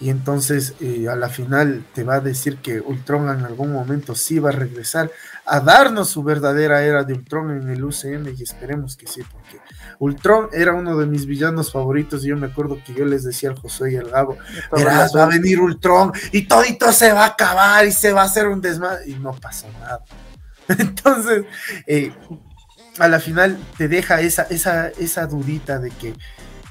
[0.00, 4.14] Y entonces eh, a la final te va a decir que Ultron en algún momento
[4.14, 5.10] sí va a regresar
[5.46, 9.60] a darnos su verdadera era de Ultron en el UCM y esperemos que sí, porque
[10.00, 13.50] Ultron era uno de mis villanos favoritos y yo me acuerdo que yo les decía
[13.50, 14.36] al Josué y al Gabo,
[14.72, 18.26] verás, va a venir Ultron y todito se va a acabar y se va a
[18.26, 20.02] hacer un desmadre y no pasó nada.
[20.78, 21.44] Entonces,
[21.86, 22.12] eh,
[22.98, 26.14] a la final te deja esa, esa, esa dudita de que,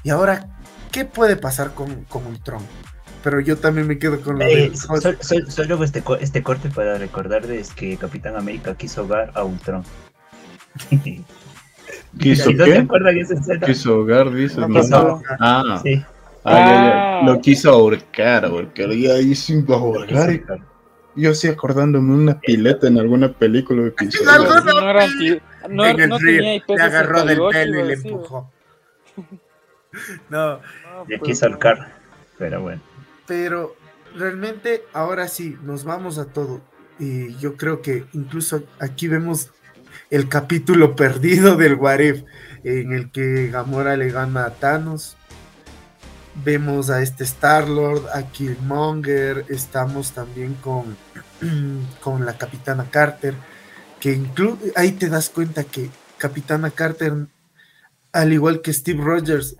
[0.02, 0.46] ¿y ahora
[0.90, 2.62] qué puede pasar con, con Ultron?
[3.22, 4.76] Pero yo también me quedo con lo Eh, de...
[4.76, 9.44] so- so- so- solo este, este corte para recordarles que Capitán América quiso ahogar a
[9.44, 9.82] Ultron.
[12.18, 12.86] ¿Quiso ¿No se qué?
[13.20, 13.60] esa?
[13.66, 15.22] Quiso ahogar, dices, No ¿no?
[15.40, 16.02] Ah, Sí.
[16.44, 17.18] ah, ya, ya.
[17.18, 17.22] Ah.
[17.24, 18.92] Lo quiso ahorcar, ahorcar.
[18.92, 20.40] Y ahí sin ahorcar.
[21.16, 23.92] Y- Yo sí acordándome una pileta en alguna película
[24.28, 24.64] alguna ahogar.
[24.74, 27.80] no era anti- no, en el no río, tenía IP le agarró del 68, pelo
[27.80, 28.52] y le empujó.
[30.28, 31.92] No, No, Le pues, ahorcar.
[32.38, 32.80] Pero bueno.
[33.26, 33.76] pero
[34.16, 36.60] realmente ahora sí, nos vamos a todo.
[36.98, 39.50] Y yo creo que incluso aquí vemos
[40.10, 42.22] el capítulo perdido del Warif,
[42.64, 45.16] en el que Gamora le gana a Thanos.
[46.36, 50.96] Vemos a este Star-Lord, a Killmonger, estamos también con,
[52.00, 53.34] con la Capitana Carter,
[54.00, 54.20] que
[54.74, 57.26] ahí te das cuenta que Capitana Carter,
[58.12, 59.56] al igual que Steve Rogers,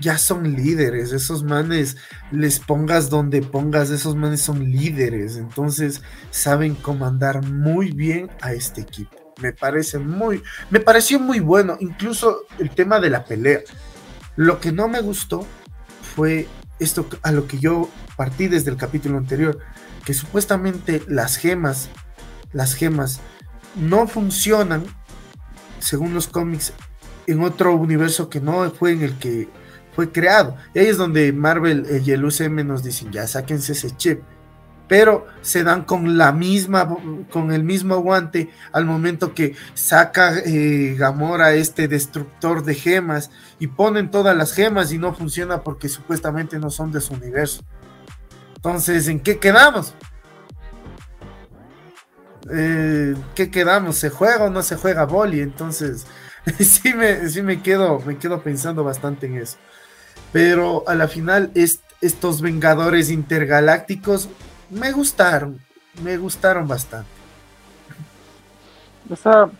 [0.00, 1.96] ya son líderes, esos manes,
[2.30, 8.80] les pongas donde pongas, esos manes son líderes, entonces saben comandar muy bien a este
[8.80, 9.16] equipo.
[9.40, 13.60] Me parece muy, me pareció muy bueno, incluso el tema de la pelea.
[14.36, 15.46] Lo que no me gustó
[16.14, 16.48] fue
[16.78, 19.58] esto a lo que yo partí desde el capítulo anterior,
[20.04, 21.88] que supuestamente las gemas,
[22.52, 23.20] las gemas
[23.76, 24.84] no funcionan
[25.78, 26.72] según los cómics
[27.26, 29.48] en otro universo que no fue en el que
[29.94, 30.56] fue creado.
[30.74, 34.20] Y ahí es donde Marvel eh, y el UCM nos dicen, ya sáquense ese chip.
[34.92, 36.86] Pero se dan con la misma,
[37.30, 43.68] con el mismo guante al momento que saca eh, Gamora este destructor de gemas y
[43.68, 47.64] ponen todas las gemas y no funciona porque supuestamente no son de su universo.
[48.54, 49.94] Entonces, ¿en qué quedamos?
[52.52, 53.96] Eh, ¿Qué quedamos?
[53.96, 55.40] ¿Se juega o no se juega boli?
[55.40, 56.06] Entonces,
[56.58, 59.56] sí me, sí me quedo, me quedo pensando bastante en eso.
[60.32, 64.28] Pero a la final, estos Vengadores Intergalácticos
[64.72, 65.60] me gustaron,
[66.02, 67.10] me gustaron bastante.
[69.10, 69.50] O sea,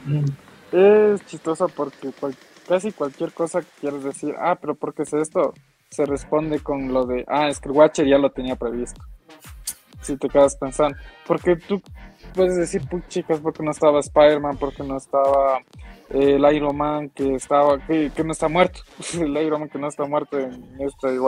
[0.73, 2.11] es chistoso porque
[2.67, 5.53] casi cualquier cosa que quieras decir, ah, pero porque es esto,
[5.91, 9.03] se responde con lo de, ah, es que el Watcher ya lo tenía previsto.
[10.01, 11.81] Si te quedas pensando, porque tú
[12.35, 15.59] puedes decir, chicas, porque no estaba Spider-Man, porque no estaba
[16.11, 18.81] eh, el Iron Man que estaba, que, no está muerto,
[19.21, 21.19] el Iron Man que no está muerto en este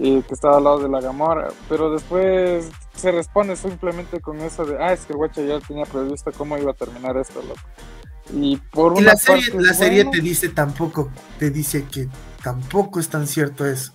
[0.00, 4.64] Wadid, que estaba al lado de la Gamora, pero después se responde simplemente con eso
[4.64, 7.60] de, ah, es que el Watcher ya tenía previsto cómo iba a terminar esto, loco.
[8.32, 12.08] Y por una la serie, la serie te dice tampoco, te dice que
[12.42, 13.92] tampoco es tan cierto eso.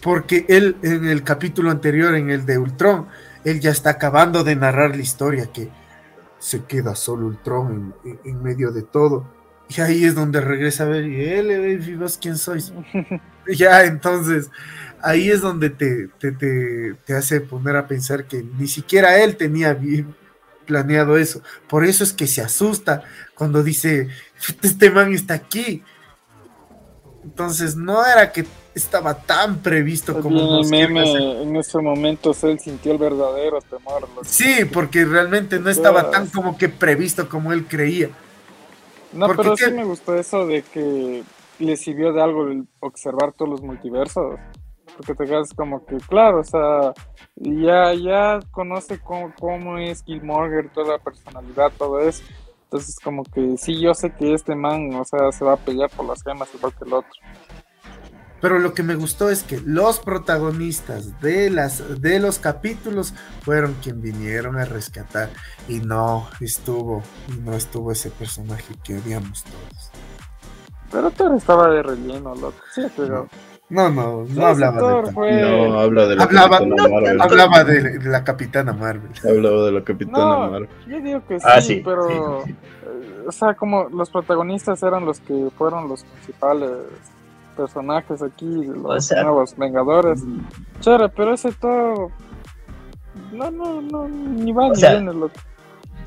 [0.00, 3.08] Porque él en el capítulo anterior, en el de Ultron,
[3.44, 5.70] él ya está acabando de narrar la historia, que
[6.38, 7.94] se queda solo Ultron
[8.24, 9.26] en, medio de todo.
[9.70, 12.72] Y ahí es donde regresa a ver, y él, y vos quién sois.
[13.46, 14.50] ya, entonces,
[15.00, 19.72] ahí es donde te, te, te, hace poner a pensar que ni siquiera él tenía
[19.74, 20.14] bien
[20.66, 21.42] planeado eso.
[21.68, 24.08] Por eso es que se asusta cuando dice,
[24.62, 25.84] este man está aquí.
[27.22, 33.60] Entonces, no era que estaba tan previsto como en ese momento él sintió el verdadero
[33.60, 34.08] temor.
[34.24, 38.10] Sí, porque realmente no estaba tan como que previsto como él creía.
[39.12, 41.22] No, pero sí me gustó eso de que
[41.58, 44.38] le sirvió de algo el observar todos los multiversos.
[44.96, 46.92] Porque te quedas como que, claro, o sea,
[47.36, 52.22] ya, ya conoce cómo, cómo es Killmonger, toda la personalidad, todo eso.
[52.64, 55.90] Entonces, como que sí, yo sé que este man, o sea, se va a pelear
[55.90, 57.10] por las gemas igual que el otro.
[58.40, 63.74] Pero lo que me gustó es que los protagonistas de, las, de los capítulos fueron
[63.82, 65.30] quien vinieron a rescatar.
[65.68, 67.02] Y no estuvo,
[67.42, 69.90] no estuvo ese personaje que odiamos todos.
[70.90, 72.58] Pero Thor estaba de relleno, loco.
[72.74, 73.28] Sí, pero.
[73.68, 77.20] No, no, no hablaba de No, habla de la hablaba, Capitana Marvel.
[77.20, 79.10] Hablaba de, la Capitana Marvel.
[79.22, 80.68] Hablaba de la Capitana Marvel.
[80.88, 82.44] Yo digo que ah, sí, pero.
[82.44, 82.56] Eh,
[83.28, 86.70] o sea, como los protagonistas eran los que fueron los principales
[87.50, 90.22] personajes aquí, los nuevos Vengadores.
[90.22, 90.40] Mm.
[90.80, 92.10] Chévere, pero ese todo.
[93.32, 95.34] No, no, no, ni va ni viene, loco.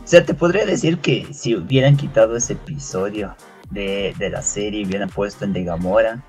[0.04, 3.36] O sea, te podría decir que si hubieran quitado ese episodio
[3.70, 6.22] de, de la serie y hubieran puesto en de Gamora,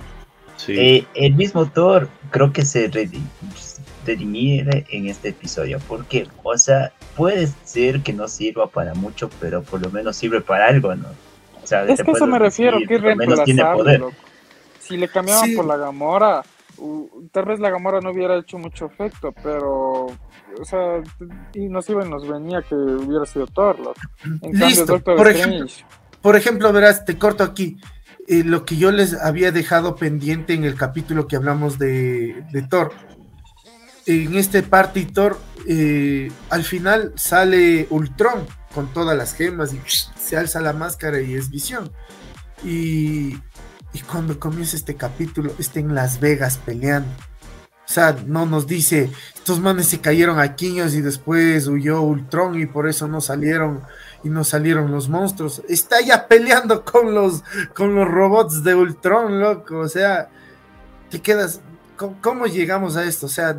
[0.68, 2.88] eh, el mismo Thor creo que se
[4.06, 9.62] redimire en este episodio, porque, o sea, puede ser que no sirva para mucho, pero
[9.62, 11.08] por lo menos sirve para algo, ¿no?
[11.62, 14.04] O sea, es que eso me refiero, que es reemplazable,
[14.86, 16.42] Si le cambiaban por la Gamora,
[17.32, 21.02] tal vez la Gamora no hubiera hecho mucho efecto, pero, o sea,
[21.54, 23.76] y nos iba y nos venía que hubiera sido Thor,
[24.42, 25.66] En cambio, Doctor por Ejemplo,
[26.20, 27.78] por ejemplo, verás, te corto aquí.
[28.26, 32.92] Eh, lo que yo les había dejado pendiente en el capítulo que hablamos de, Thor.
[34.06, 35.38] En este parte Thor,
[35.68, 39.80] eh, al final sale Ultron con todas las gemas y
[40.18, 41.92] se alza la máscara y es visión.
[42.64, 43.36] Y,
[43.94, 47.08] y cuando comienza este capítulo, está en Las Vegas peleando.
[47.86, 52.60] O sea, no nos dice, estos manes se cayeron a quiños y después huyó Ultron
[52.60, 53.82] y por eso no salieron
[54.24, 55.62] y no salieron los monstruos.
[55.68, 57.44] Está ya peleando con los,
[57.74, 59.78] con los robots de Ultron, loco.
[59.78, 60.28] O sea,
[61.08, 61.60] te quedas.
[62.20, 63.26] ¿Cómo, llegamos a esto?
[63.26, 63.56] O sea,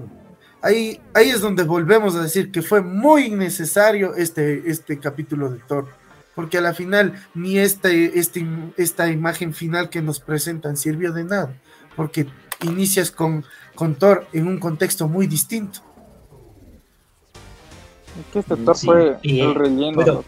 [0.62, 5.60] ahí, ahí es donde volvemos a decir que fue muy innecesario este, este capítulo de
[5.60, 5.88] Thor.
[6.36, 8.46] Porque a la final ni este, este,
[8.78, 11.56] esta imagen final que nos presentan sirvió de nada.
[11.96, 12.28] Porque
[12.62, 15.80] inicias con, con Thor en un contexto muy distinto.
[18.20, 20.24] Es que este Thor fue el relleno.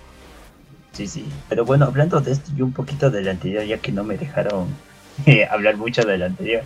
[0.94, 1.26] Sí, sí.
[1.48, 4.68] Pero bueno, hablando de esto y un poquito del anterior, ya que no me dejaron
[5.26, 6.64] eh, hablar mucho del anterior.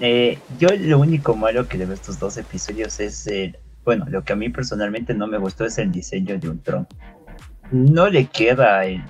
[0.00, 3.58] Eh, yo lo único malo que de estos dos episodios es el...
[3.84, 6.86] Bueno, lo que a mí personalmente no me gustó es el diseño de un tron.
[7.70, 9.02] No le queda el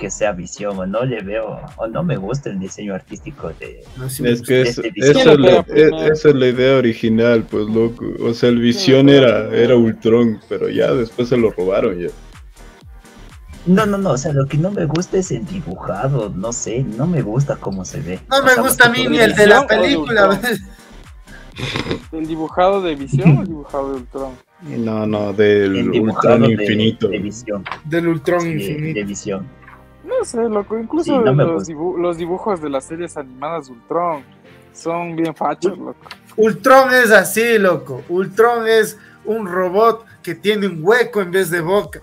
[0.00, 3.84] que sea visión o no le veo o no me gusta el diseño artístico de
[4.24, 9.10] es que es, este esa, es la idea original pues loco o sea el visión
[9.10, 12.08] era era Ultron pero ya después se lo robaron ya
[13.66, 16.82] no, no, no, o sea, lo que no me gusta es el dibujado, no sé,
[16.82, 18.18] no me gusta cómo se ve.
[18.30, 20.40] No me gusta a mí ni el de la película.
[22.12, 24.32] ¿El dibujado de visión o el dibujado de Ultron?
[24.62, 27.08] No, no, del Ultron infinito.
[27.08, 27.64] De, visión.
[27.84, 28.98] Del Ultron infinito.
[28.98, 29.46] De visión.
[30.04, 34.22] No sé, loco, incluso los, dibujos de las series animadas de Ultron
[34.72, 36.06] son bien fachos, loco.
[36.36, 38.02] Ultron es así, loco.
[38.08, 42.00] Ultron es un robot que tiene un hueco en vez de boca.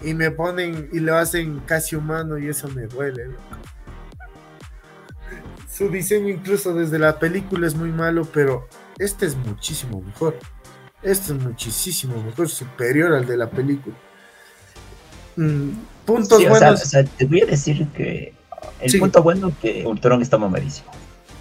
[0.00, 3.40] Y me ponen y lo hacen casi humano y eso me duele, loco.
[5.70, 8.68] Su diseño incluso desde la película es muy malo, pero
[8.98, 10.38] este es muchísimo mejor.
[11.04, 13.94] Este es muchísimo mejor, superior al de la película.
[15.36, 15.70] Mm,
[16.06, 16.82] puntos Sí, o sea, buenos.
[16.82, 18.32] o sea, te voy a decir que
[18.80, 18.98] el Sí.
[18.98, 20.90] punto bueno es que Ultron está mamadísimo.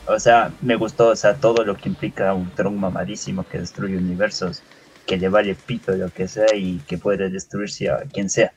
[0.07, 4.61] O sea, me gustó, o sea, todo lo que implica Ultron mamadísimo que destruye universos,
[5.05, 8.51] que le vale pito lo que sea y que puede destruirse a quien sea.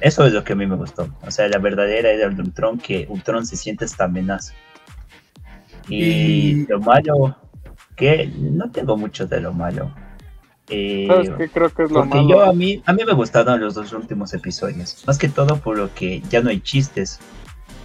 [0.00, 1.08] Eso es lo que a mí me gustó.
[1.24, 4.52] O sea, la verdadera era de Ultron, que Ultron se siente esta amenaza.
[5.88, 6.02] Y,
[6.62, 7.36] Y- lo malo,
[7.94, 9.94] que no tengo mucho de lo malo.
[10.68, 12.28] Eh, ¿Sabes qué creo que es lo porque malo?
[12.28, 15.02] yo a mí, a mí me gustaron los dos últimos episodios.
[15.06, 17.18] Más que todo por lo que ya no hay chistes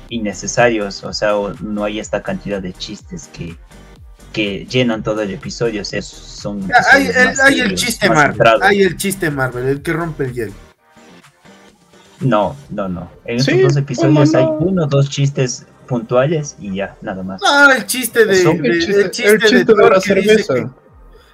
[0.09, 1.03] innecesarios.
[1.03, 3.55] O sea, o no hay esta cantidad de chistes que,
[4.33, 5.81] que llenan todo el episodio.
[5.81, 8.31] O sea, son Ya, Hay, el, hay chiste Marvel.
[8.33, 8.61] centrados.
[8.63, 10.53] Hay el chiste Marvel, el que rompe el hielo.
[12.21, 13.09] No, no, no.
[13.25, 14.51] En Sí, estos dos episodios ¿cómo hay no?
[14.59, 17.41] uno o dos chistes puntuales y ya, nada más.
[17.45, 20.69] Ah, el chiste de, El chiste, el chiste el chiste de,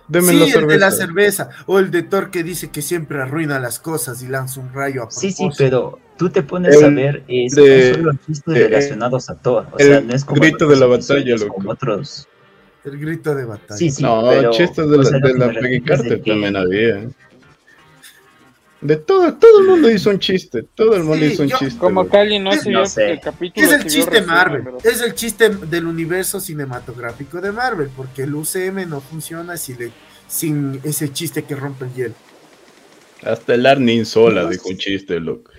[0.07, 0.73] Deme sí, la el cerveza.
[0.73, 1.49] de la cerveza.
[1.65, 5.03] O el de Thor que dice que siempre arruina las cosas y lanza un rayo
[5.03, 5.63] a Sí, sí, propósito.
[5.63, 9.35] pero tú te pones a El ver, eh, de- son solo chistes de- relacionados a
[9.35, 9.67] Thor.
[9.71, 11.53] O el sea, no es como grito de la batalla, loco.
[11.55, 12.27] como otros.
[12.83, 13.77] El grito de batalla.
[13.77, 16.21] Sí, sí, no, pero, chistes de o la, sea, lo de la Peggy es Carter
[16.21, 17.07] que- también había.
[18.81, 20.63] De todo, todo el mundo hizo un chiste.
[20.75, 21.79] Todo el mundo Sí, hizo un yo- chiste.
[21.79, 22.07] Como.
[22.07, 23.11] Cali no Es- se no sé.
[23.13, 23.65] el capítulo.
[23.65, 28.35] Es el chiste Marvel, pero- es el chiste del universo cinematográfico de Marvel, porque el
[28.35, 29.91] UCM no funciona si le-
[30.27, 32.13] sin ese chiste que rompe el hielo.
[33.23, 35.49] Hasta el Arnin Sola No, dijo un chiste, loco.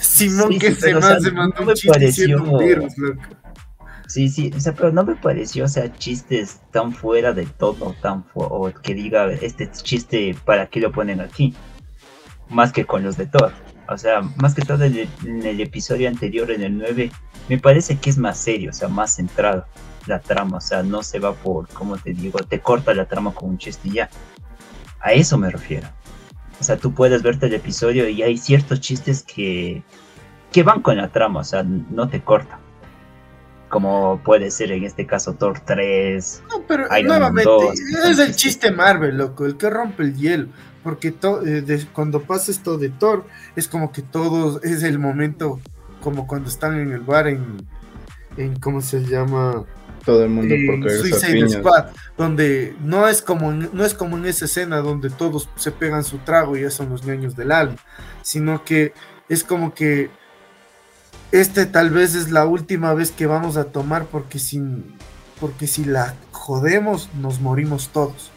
[0.00, 2.58] Simón Sí, que se pero, o man- sea, se mandó no un chiste diciendo pareció-
[2.58, 3.22] un virus, loco.
[4.06, 7.94] Sí, sí, o sea, pero no me pareció, o sea, chistes tan fuera de todo,
[8.02, 11.54] tan o que diga, este chiste, ¿para qué lo ponen aquí?
[12.50, 13.52] Más que con los de Thor.
[13.88, 17.10] O sea, más que todo en el, en el episodio anterior, en el 9,
[17.48, 19.66] me parece que es más serio, o sea, más centrado
[20.06, 23.32] la trama, o sea, no se va por, como te digo, te corta la trama
[23.32, 24.10] con un chiste y ya.
[25.00, 25.88] A eso me refiero.
[26.60, 29.82] O sea, tú puedes verte el episodio y hay ciertos chistes que,
[30.52, 32.63] que van con la trama, o sea, no te cortan.
[33.68, 36.42] Como puede ser en este caso Thor 3.
[36.50, 37.80] No, pero Iron nuevamente, 2,
[38.10, 40.48] es el chiste Marvel, loco, el que rompe el hielo.
[40.82, 43.24] Porque to- eh, de- cuando pasa esto de Thor,
[43.56, 45.58] es como que todo es el momento,
[46.02, 47.66] como cuando están en el bar en,
[48.36, 49.64] en ¿cómo se llama?
[50.04, 51.48] Todo el mundo por En a Suicide.
[51.48, 51.86] Squad,
[52.18, 56.04] donde no es como en, no es como en esa escena donde todos se pegan
[56.04, 57.76] su trago y ya son los niños del alma,
[58.20, 58.92] sino que
[59.30, 60.10] es como que
[61.40, 64.84] este tal vez es la última vez que vamos a tomar porque sin
[65.40, 68.30] porque si la jodemos nos morimos todos.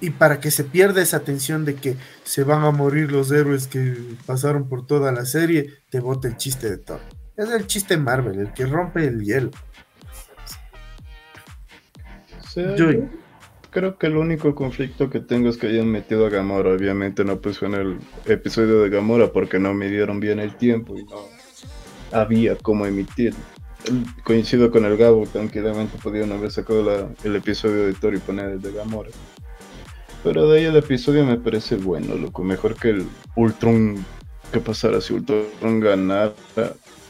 [0.00, 3.66] Y para que se pierda esa tensión de que se van a morir los héroes
[3.66, 3.96] que
[4.26, 7.00] pasaron por toda la serie, te bota el chiste de Thor.
[7.36, 9.50] Es el chiste Marvel, el que rompe el hielo.
[12.54, 12.90] Yo
[13.76, 16.70] creo que el único conflicto que tengo es que hayan metido a Gamora.
[16.70, 20.96] Obviamente no puse en el episodio de Gamora porque no me dieron bien el tiempo
[20.96, 21.18] y no
[22.10, 23.34] había cómo emitir.
[24.24, 28.62] Coincido con el Gabo, tranquilamente podían haber sacado el episodio de Thor y poner el
[28.62, 29.10] de Gamora.
[30.24, 32.42] Pero de ahí el episodio me parece bueno, loco.
[32.42, 34.02] Mejor que el Ultron.
[34.52, 36.32] ¿Qué pasara si Ultron ganara?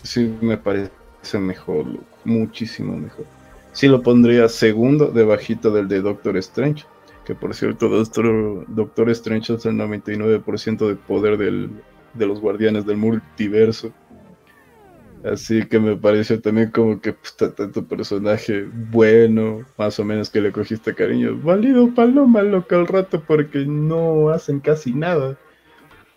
[0.02, 0.90] Sí, me parece
[1.34, 2.04] mejor, loco.
[2.24, 3.35] Muchísimo mejor.
[3.76, 6.86] Sí lo pondría segundo, debajito del de Doctor Strange.
[7.26, 11.68] Que por cierto, Doctor, Doctor Strange es el 99% de poder del-
[12.14, 13.92] de los guardianes del multiverso.
[15.22, 20.40] Así que me pareció también como que puta, tanto personaje bueno, más o menos que
[20.40, 21.38] le cogiste cariño.
[21.42, 25.36] Válido paloma, loco, al rato porque no hacen casi nada.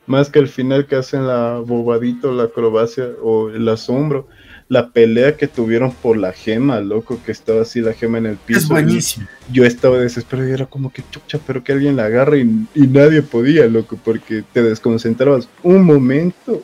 [0.07, 4.27] Más que al final que hacen la bobadito, la acrobacia o el asombro.
[4.69, 8.37] La pelea que tuvieron por la gema, loco, que estaba así la gema en el
[8.37, 8.59] piso.
[8.59, 9.27] Es buenísimo.
[9.51, 12.87] Yo estaba desesperado y era como que chucha, pero que alguien la agarre y, y
[12.87, 16.63] nadie podía, loco, porque te desconcentrabas un momento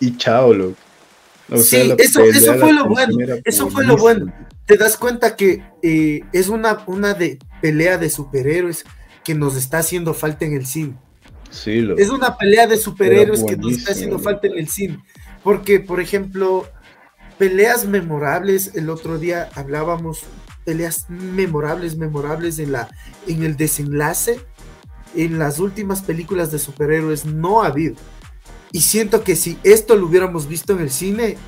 [0.00, 0.76] y chao, loco.
[1.50, 4.48] O Sí, eso- pelea, eso fue lo bueno, eso fue lo buenísima.
[4.66, 8.84] Te das cuenta que eh, es una, una de pelea de superhéroes
[9.24, 10.94] que nos está haciendo falta en el cine.
[11.50, 12.00] Sí, loco.
[12.02, 14.98] Es una pelea de superhéroes que nos está haciendo falta en el cine.
[15.44, 16.66] Porque, por ejemplo,
[17.38, 20.32] peleas memorables, el otro día hablábamos,
[20.64, 22.90] peleas memorables, memorables en, la,
[23.26, 24.48] en el desenlace,
[25.14, 27.96] en las últimas películas de superhéroes no ha habido.
[28.72, 31.38] Y siento que si esto lo hubiéramos visto en el cine,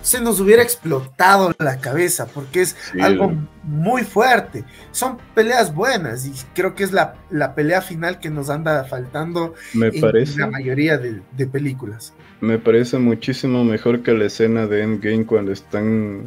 [0.00, 3.32] se nos hubiera explotado la cabeza, porque es Sí, algo
[3.62, 4.64] muy fuerte.
[4.92, 9.54] Son peleas buenas y creo que es la, la pelea final que nos anda faltando
[9.72, 12.14] Me en parece, la mayoría de, de películas.
[12.40, 16.26] Me parece muchísimo mejor que la escena de Endgame cuando están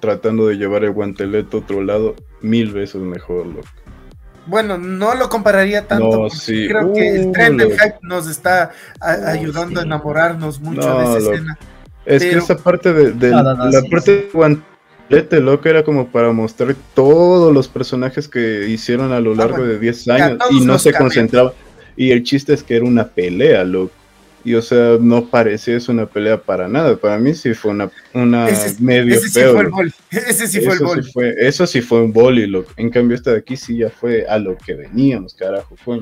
[0.00, 2.14] tratando de llevar el guantelete a otro lado.
[2.40, 3.66] Mil veces mejor, loco.
[4.46, 6.68] Bueno, no lo compararía tanto, No, sí.
[6.68, 7.82] creo que el tren del loco.
[7.82, 8.70] hype nos está
[9.00, 11.32] a- Uh, ayudando a enamorarnos mucho No, de esa loco.
[11.34, 11.58] escena.
[12.06, 15.40] Es Pero- que esa parte de, de- No, no, no, la sí, parte del guantelete,
[15.40, 19.72] loco, era como para mostrar todos los personajes que hicieron a lo largo Ah, bueno.
[19.74, 21.52] de 10 Ya, años y no se concentraba.
[21.96, 23.92] Y el chiste es que era una pelea, loco.
[24.44, 26.96] Y o sea, no parecía eso una pelea para nada.
[26.96, 29.52] Para mí sí fue una, una Ese, medio ese sí feo.
[29.52, 29.92] fue el boli.
[30.10, 31.02] Ese sí fue el eso, boli.
[31.02, 32.72] sí fue, eso sí fue un boli, loco.
[32.76, 35.76] En cambio, esta de aquí sí ya fue a lo que veníamos, carajo.
[35.76, 36.00] Fue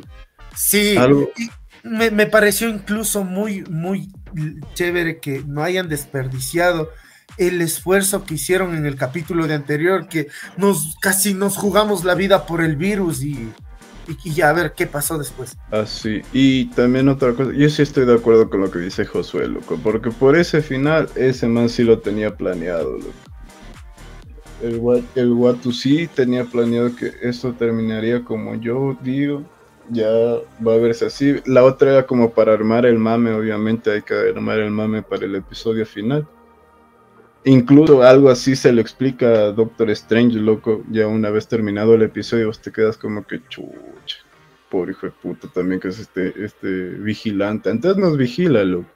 [0.54, 1.30] Sí, algo.
[1.36, 1.48] y
[1.86, 4.08] me, me pareció incluso muy, muy
[4.74, 6.90] chévere que no hayan desperdiciado
[7.38, 12.14] el esfuerzo que hicieron en el capítulo de anterior, que nos casi nos jugamos la
[12.14, 13.50] vida por el virus y,
[14.08, 15.56] y, y ya a ver qué pasó después.
[15.70, 19.48] Así, y también otra cosa, yo sí estoy de acuerdo con lo que dice Josué,
[19.48, 23.12] loco, porque por ese final, ese man sí lo tenía planeado, loco.
[24.62, 24.80] El,
[25.14, 29.42] el Watu sí tenía planeado que esto terminaría como yo digo,
[29.90, 30.08] ya
[30.66, 31.36] va a verse así.
[31.44, 35.26] La otra era como para armar el mame, obviamente hay que armar el mame para
[35.26, 36.26] el episodio final.
[37.46, 42.02] Incluso algo así se lo explica a Doctor Strange, loco, ya una vez terminado el
[42.02, 44.18] episodio, vos te quedas como que chucha
[44.68, 47.70] pobre hijo de puta también que es este, este vigilante.
[47.70, 48.88] Antes nos vigila, loco.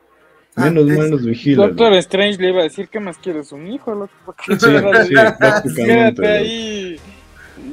[0.56, 1.68] Ah, Menos mal nos vigila.
[1.68, 1.98] Doctor loco.
[1.98, 4.12] Strange le iba a decir que más quieres un hijo, loco.
[4.27, 4.66] Porque Sí,
[5.06, 6.22] sí, prácticamente.
[6.22, 6.28] Loco.
[6.28, 7.01] ahí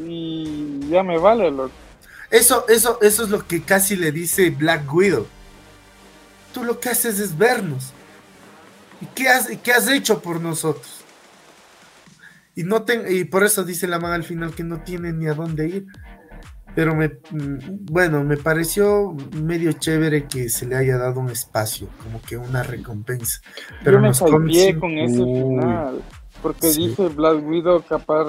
[0.06, 1.72] y ya me vale, loco.
[2.30, 5.26] Eso, eso, eso es lo que casi le dice Black Widow.
[6.54, 7.94] Tú lo que haces es vernos.
[9.02, 11.04] ¿Y qué has, qué has hecho por nosotros?
[12.56, 15.28] Y, no ten- y por eso dice la man al final que no tiene ni
[15.28, 15.86] a dónde ir.
[16.74, 21.88] Pero me, mm, bueno, me pareció medio chévere que se le haya dado un espacio,
[22.04, 23.42] como que una recompensa.
[23.84, 24.08] Pero Yo me
[24.74, 26.02] sí- con ese final.
[26.42, 26.88] Porque Sí.
[26.90, 28.26] dije Black Widow, capaz.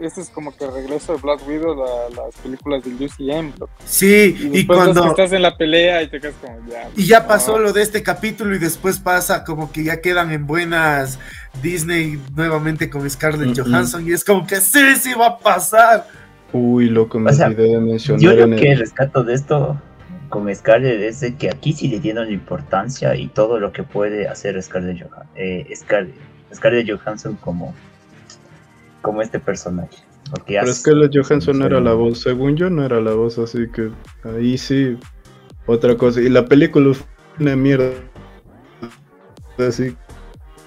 [0.00, 3.72] Ese es como que regreso de Black Widow a las películas del UCM, loco.
[3.84, 5.06] Sí, Y que cuando...
[5.06, 6.88] estás en la pelea y te quedas como ya.
[6.96, 7.28] Y ya no.
[7.28, 11.18] pasó lo de este capítulo y después pasa como que ya quedan en buenas
[11.62, 13.62] Disney nuevamente con Scarlett Mm.
[13.62, 16.06] Johansson y es como que sí, sí va a pasar.
[16.52, 19.34] Uy, loco, me O sea, olvidé de mencionar Yo lo en el- que rescato de
[19.34, 19.80] esto
[20.28, 24.26] con Scarlett es de que aquí sí le dieron importancia y todo lo que puede
[24.28, 26.14] hacer Scarlett, Johan- eh, Scarlett,
[26.54, 27.74] Scarlett Johansson como,
[29.02, 29.96] como este personaje.
[30.30, 33.00] Porque Pero hace- es que la Johansson no era la voz, según yo no era
[33.00, 33.90] la voz, así que
[34.24, 34.96] ahí sí,
[35.66, 36.20] otra cosa.
[36.20, 37.06] Y la película fue
[37.40, 37.90] una mierda.
[39.58, 39.94] Así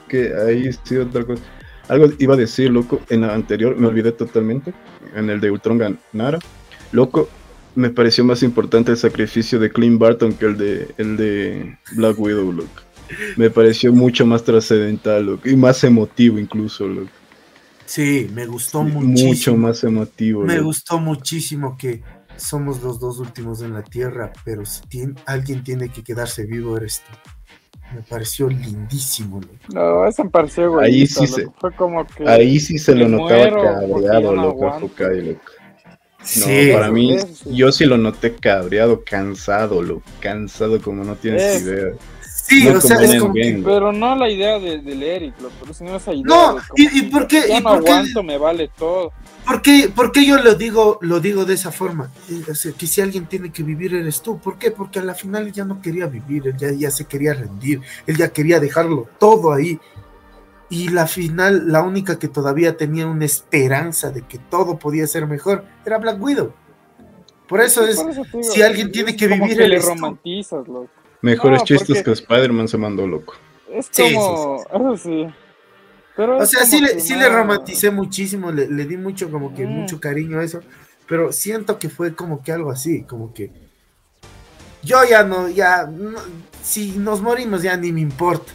[0.08, 1.42] que ahí sí otra cosa.
[1.90, 4.74] Algo iba a decir, loco, en la anterior, me olvidé totalmente,
[5.16, 6.40] en el de Ultron ganara.
[6.92, 7.30] Loco,
[7.76, 12.20] me pareció más importante el sacrificio de Clint Barton que el de, el de Black
[12.20, 12.82] Widow, loco.
[13.38, 17.10] Me pareció mucho más trascendental, loco, y más emotivo incluso, loco.
[17.86, 19.28] Sí, me gustó Sí, muchísimo.
[19.30, 20.44] mucho más emotivo.
[20.44, 20.66] Me loco.
[20.68, 22.02] gustó muchísimo que
[22.36, 24.82] somos los dos últimos en la Tierra, pero si
[25.26, 27.16] alguien tiene que quedarse vivo eres tú.
[27.96, 29.40] Me pareció lindísimo.
[29.40, 29.54] loco.
[29.74, 31.48] No, ese me pareció Ahí egoísta, sí se-.
[31.58, 32.28] Fue como que.
[32.28, 34.80] Ahí sí se lo notaba cabreado, no loco, a.
[34.80, 35.42] Hawkeye, loco.
[36.20, 37.56] No, Sí, para mí, eso sí.
[37.56, 41.94] yo sí lo noté cabreado, cansado, loco, cansado como no tienes Es- idea.
[42.48, 43.62] Sí, no o sea, es como que-.
[43.64, 46.24] Pero no la idea de, del Eric, loco, sino esa idea.
[46.26, 49.12] No, de ¿y- y por qué- Ya y no por qué- aguanto, me vale todo.
[49.46, 52.12] ¿Por qué, por qué yo lo digo, lo digo de esa forma?
[52.30, 54.38] Eh, o sea, que si alguien tiene que vivir eres tú.
[54.40, 54.72] ¿Por qué?
[54.72, 57.82] Porque a la final él ya no quería vivir, él ya, ya se quería rendir,
[58.06, 59.80] él ya quería dejarlo todo ahí.
[60.70, 65.26] Y la final, la única que todavía tenía una esperanza de que todo podía ser
[65.28, 66.52] mejor, era Black Widow.
[67.48, 70.90] Por eso es, Por eso digo, si alguien tiene que vivir, que le romantizas, loco.
[71.22, 73.36] Mejores No, chistes que Spider-Man se mandó, loco.
[73.72, 74.64] Es Sí, como.
[74.72, 75.28] Eso sí.
[76.16, 79.54] Pero O sea, sí le, sí no- le romanticé muchísimo, le, le di mucho como
[79.54, 79.70] que Mm.
[79.70, 80.62] mucho cariño a eso,
[81.08, 83.52] pero siento que fue como que algo así, como que
[84.84, 86.20] yo ya no, ya, no-
[86.64, 88.52] si nos morimos ya ni me importa.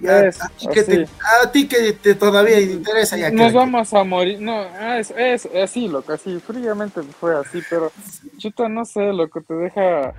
[0.00, 1.08] Ya, Es, a, ti que te,
[1.42, 4.40] a ti que te todavía te interesa ya Nos que- vamos a morir.
[4.40, 4.62] No,
[4.96, 6.12] es, es así, loco.
[6.12, 7.60] Así, fríamente fue así.
[7.68, 7.90] Pero,
[8.38, 9.42] chuta, no sé, loco.
[9.42, 10.14] Te deja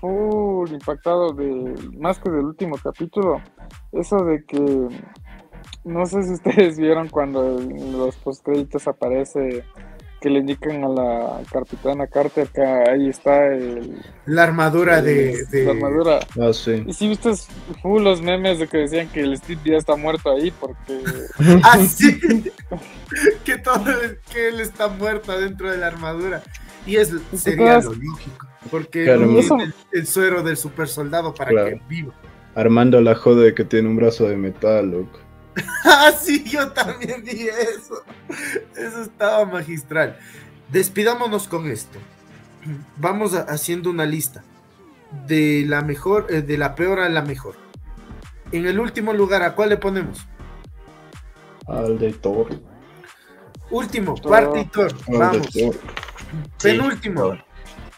[0.00, 1.74] full impactado de.
[1.98, 3.40] Más que del último capítulo.
[3.92, 4.88] Eso de que.
[5.84, 9.64] No sé si ustedes vieron cuando en los postcréditos aparece
[10.20, 15.46] que le indican a la capitana Carter que ahí está el, La armadura de.
[15.50, 16.18] de- la armadura.
[16.38, 16.84] Ah, sí.
[16.86, 17.30] Y si viste
[17.80, 21.00] full los memes de que decían que el Steve ya está muerto ahí porque
[21.64, 22.20] Ah, sí.
[23.44, 23.82] que todo
[24.30, 26.42] que él está muerto dentro de la armadura.
[26.86, 28.46] Y es sería lo lógico.
[28.70, 31.68] Porque Claro, tiene el, el suero del super soldado para Claro.
[31.70, 32.12] que viva.
[32.54, 35.18] Armando la joda de que tiene un brazo de metal, loco.
[35.84, 38.02] Ah, sí, yo también vi eso.
[38.76, 40.16] Eso estaba magistral.
[40.70, 41.98] Despidámonos con esto.
[42.96, 44.42] Vamos a- haciendo una lista
[45.26, 47.54] de la mejor, eh, de la peor a la mejor.
[48.52, 50.26] En el último lugar, ¿a cuál le ponemos?
[51.66, 52.48] Al de Thor.
[53.70, 54.92] Último, parte y Thor.
[55.08, 55.48] Vamos.
[55.50, 55.74] Thor.
[56.62, 57.20] Penúltimo.
[57.22, 57.44] Thor.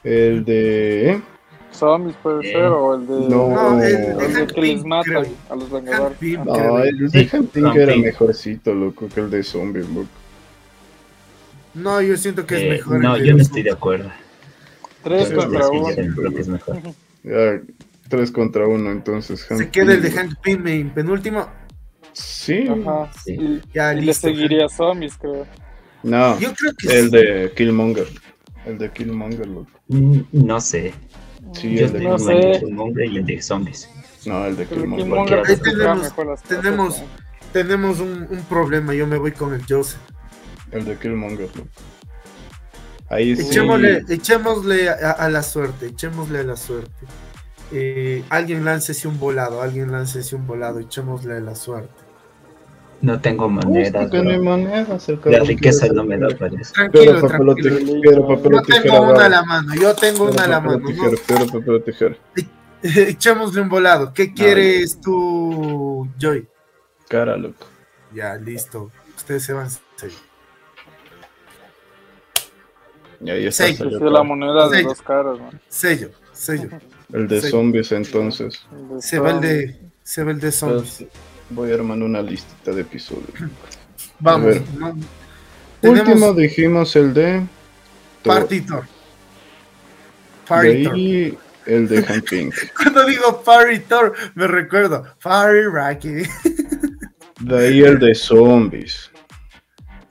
[0.05, 1.11] El de.
[1.13, 1.23] ¿eh?
[1.71, 5.23] zombies puede Eh, ser o el de, no, No, el el Hank que les creo.
[5.49, 6.19] a los vengadores.
[6.45, 6.79] No, creo.
[6.85, 10.09] el de Sí, Hunting Hank era mejorcito, loco, que el de Zombie, loco.
[11.75, 13.01] No, yo siento que es Eh, mejor.
[13.01, 14.11] no, el yo no estoy de acuerdo.
[15.03, 15.89] Tres Sí, contra sí, uno.
[15.95, 16.77] Sí, yo creo que es mejor.
[17.25, 17.61] Ya,
[18.09, 19.41] tres contra uno, entonces.
[19.55, 21.49] Se Hank queda el de Hank Pym en penúltimo.
[22.13, 22.67] Sí.
[22.69, 23.11] Ajá.
[23.25, 23.35] Sí.
[23.41, 25.47] Y, Ya, y le seguiría zombies, creo.
[26.03, 27.17] No, Yo creo que el sí.
[27.17, 28.09] de Killmonger.
[28.67, 29.71] El de Killmonger, loco.
[29.93, 30.95] Mm, No sé.
[31.55, 32.61] Sí, Yo el de tengo no el de sé.
[32.65, 33.89] Killmonger y el de zombies.
[34.25, 35.43] No, el de Killmonger.
[35.47, 37.05] Ahí tenemos- cosas, tenemos- ¿no?
[37.53, 38.95] tenemos un, un problema.
[38.95, 40.01] Yo me voy con el Joseph.
[40.71, 41.49] El de Killmonger.
[43.11, 43.43] Ahí sí.
[43.43, 46.91] Echémosle, echémosle a, a la suerte, echémosle a la suerte.
[47.71, 52.02] Eh, alguien láncese un volado, alguien láncese un volado, echémosle a la suerte.
[53.03, 53.93] No tengo monedas.
[53.93, 56.73] no La cabrón riqueza no me da eso.
[56.73, 58.29] Tranquilo, papel tranquilo.
[58.29, 58.83] papel Yo tijera.
[58.83, 60.87] tengo una a la mano, yo tengo una a la mano.
[60.87, 61.17] tijera, ¿no?
[61.27, 62.17] Piedra, papel tijera.
[62.83, 64.13] Echémosle un volado.
[64.15, 66.49] ¿Qué quieres tú, Joy?
[67.09, 67.67] Cara, loco.
[68.15, 68.91] Ya, listo.
[69.17, 69.69] Ustedes se van.
[69.97, 70.17] seis.
[73.21, 73.67] Y ahí está.
[73.67, 74.25] Sí, Que salió sea la todo.
[74.25, 74.85] moneda de Sí.
[74.85, 75.51] dos caras, ¿no?
[75.69, 76.69] Sello, sello.
[77.13, 78.65] El de zombies, entonces.
[78.95, 81.01] De Se va el de, se va el de zombies.
[81.03, 81.09] Entonces,
[81.55, 83.33] Voy armando una listita de episodios.
[84.21, 84.47] Vamos.
[84.47, 84.63] ver.
[84.79, 84.89] ¿no?
[85.83, 87.43] Último Tenemos dijimos el de.
[88.23, 88.85] Tour.
[90.49, 92.55] ahí el de Hank Pink.
[92.77, 95.05] Cuando digo Party Tour, me recuerdo.
[95.23, 96.23] Party Rocky.
[97.41, 99.11] De ahí el de zombies.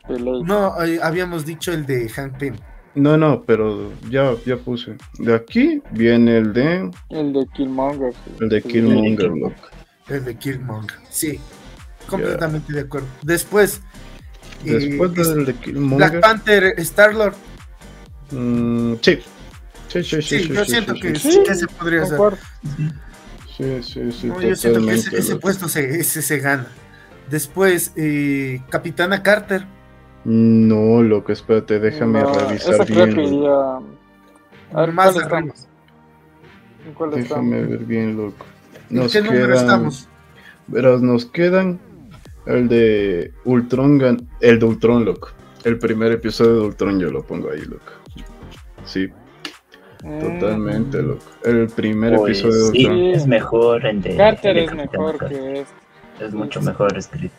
[0.10, 2.56] No, eh, habíamos dicho el de Hank Pym.
[2.94, 4.98] No, no, pero ya, ya puse.
[5.18, 6.92] De aquí viene el de.
[7.10, 8.12] El de Killmonger.
[8.14, 8.32] sí.
[8.42, 8.62] El de.
[8.62, 9.56] Killmonger, loco.
[10.07, 10.98] El de Killmonger.
[11.10, 11.40] Sí,
[12.07, 13.07] completamente de acuerdo.
[13.22, 13.82] Después,
[14.65, 15.53] eh, Después es- del de
[15.98, 16.19] Black.
[16.19, 17.36] Panther, Star-Lord.
[18.32, 19.19] mm, sí.
[19.88, 20.22] Sí, sí, sí.
[20.22, 21.32] Sí, sí, yo sí, siento sí, que, sí.
[21.32, 21.44] sí.
[21.45, 22.19] que se podría hacer.
[23.57, 24.28] Sí, sí, sí.
[24.28, 26.68] No, yo siento que ese, puesto se, ese se gana.
[27.30, 29.65] Después, eh, Capitana Carter.
[30.23, 33.15] No, loco, espérate, déjame No, revisar esa creo bien.
[33.15, 33.48] que.
[34.73, 35.26] A ver, Más ¿cuál
[36.95, 38.45] cuál Déjame ver bien, loco.
[38.92, 40.08] ¿En Nos qué número quedan- estamos?
[40.68, 41.80] Verás, nos quedan
[42.46, 45.30] el de Ultron, gan- el de Ultron, loco.
[45.64, 47.92] El primer episodio de Ultron yo lo pongo ahí, loco.
[48.86, 49.08] Sí,
[50.04, 51.24] Mm, totalmente, loco.
[51.44, 53.00] El primer Pues, episodio de sí, Ultron.
[53.12, 54.18] es mejor el de.
[54.18, 55.38] Carter el de es mejor Carter.
[55.40, 56.26] que este.
[56.26, 57.36] Es mucho mejor escrito.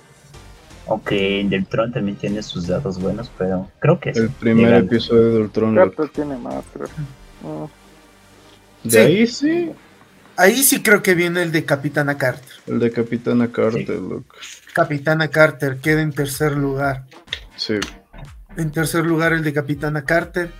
[0.88, 5.30] Aunque el del Tron también tiene sus dados buenos, pero creo que El primer episodio
[5.30, 5.90] de Ultron, loco.
[5.96, 6.88] Carter tiene más, creo.
[8.84, 8.96] De Sí.
[8.98, 9.70] ahí sí,
[10.36, 12.52] Ahí sí creo que viene el de Capitana Carter.
[12.66, 14.34] el de Capitana Carter, loco.
[14.72, 17.04] Capitana Carter queda en tercer lugar.
[17.56, 17.74] Sí,
[18.56, 20.50] En tercer lugar el de Capitana Carter.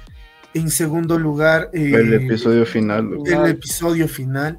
[0.55, 3.25] En segundo lugar eh, el episodio final, loco.
[3.27, 4.59] el episodio final.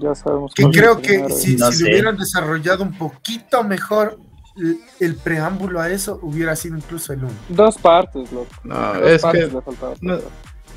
[0.00, 0.52] Ya sabemos.
[0.54, 1.84] Que creo que si, No si sé.
[1.84, 4.18] le hubieran desarrollado un poquito mejor
[4.56, 7.32] el, el preámbulo a eso, hubiera sido incluso el uno.
[7.48, 8.50] Dos partes, loco.
[8.64, 9.94] No, Dos es partes que le faltaba.
[10.02, 10.18] no,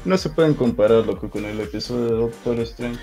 [0.05, 2.99] no se pueden comparar, loco, con el episodio de Doctor Strange.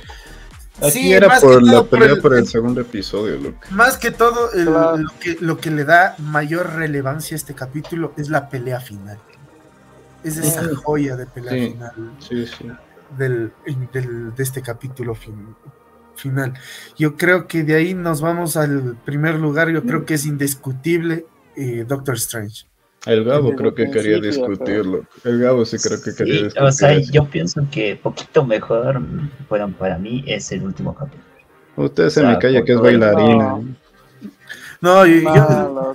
[0.81, 3.59] Aquí Sí, era más que por la por pelea el- por el segundo episodio, loco.
[3.71, 4.97] Más que todo, el- Claro.
[4.97, 9.19] lo, que, lo que le da mayor relevancia a este capítulo es la pelea final.
[10.25, 10.75] Es esa Sí.
[10.75, 11.71] joya de pelea Sí.
[11.73, 12.71] final Sí, sí.
[13.19, 13.53] del,
[13.93, 15.55] del- de este capítulo fin-
[16.17, 16.55] final.
[16.97, 19.69] Yo creo que de ahí nos vamos al primer lugar.
[19.71, 22.65] Yo creo que es indiscutible eh, Doctor Strange.
[23.07, 25.05] El Gabo creo que quería discutirlo.
[25.25, 26.63] El Gabo sí creo que quería Sí, discutir.
[26.63, 27.13] o sea, eso.
[27.13, 29.01] yo pienso que poquito mejor,
[29.49, 31.23] bueno, para mí es el último capítulo.
[31.77, 33.45] Usted se o sea, me calla que es bailarina.
[33.57, 33.65] No.
[34.81, 35.95] No, yo,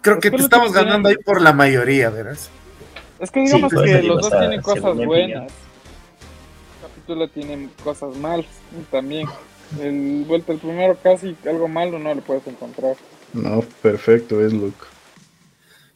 [0.00, 2.48] creo Es que que lo estamos que tienen- ganando ahí por la mayoría, ¿verás?
[3.18, 5.42] Es que digamos Sí, que digo, los dos tienen cosas buenas.
[5.52, 8.46] El capítulo tiene cosas malas
[8.90, 9.28] también.
[9.80, 12.96] El vuelta el primero casi algo malo no le puedes encontrar.
[13.32, 14.86] No, perfecto, es loco.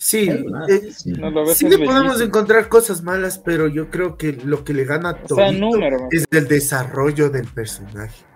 [0.04, 0.28] Sí,
[0.68, 1.12] eh, sí.
[1.12, 4.74] No lo ves sí le podemos encontrar cosas malas, pero yo creo que lo que
[4.74, 5.98] le gana a O sea, Todito número.
[5.98, 6.08] man.
[6.10, 8.26] es el desarrollo del personaje.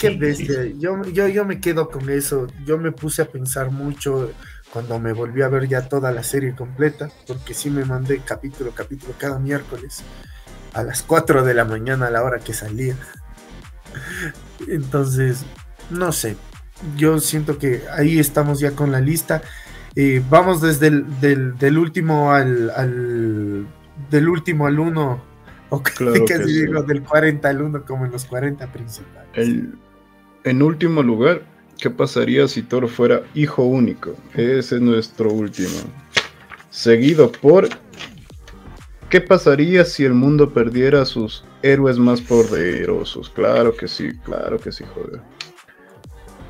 [0.00, 0.64] Qué Sí, bestia.
[0.76, 2.48] Yo, yo, yo me quedo con eso.
[2.66, 4.32] Yo me puse a pensar mucho
[4.72, 8.70] cuando me volví a ver ya toda la serie completa, porque sí me mandé capítulo
[8.70, 10.02] a capítulo cada miércoles
[10.72, 12.96] a las 4 de la mañana a la hora que salía.
[14.68, 15.44] Entonces,
[15.90, 16.36] no sé.
[16.96, 19.42] Yo siento que ahí estamos ya con la lista.
[19.96, 23.66] Eh, vamos desde el del, del último al, al-
[24.10, 25.22] del último al 1
[25.70, 26.60] o Claro casi sí.
[26.66, 29.28] digo del 40 al 1 como en los 40 principales.
[29.34, 29.74] El-
[30.44, 31.42] en último lugar,
[31.78, 34.14] ¿qué pasaría si Thor fuera hijo único?
[34.34, 35.78] Ese es nuestro último.
[36.70, 37.68] Seguido por
[39.08, 43.30] ¿Qué pasaría si el mundo perdiera a sus héroes más poderosos?
[43.30, 45.20] Claro que sí, claro que sí, joder.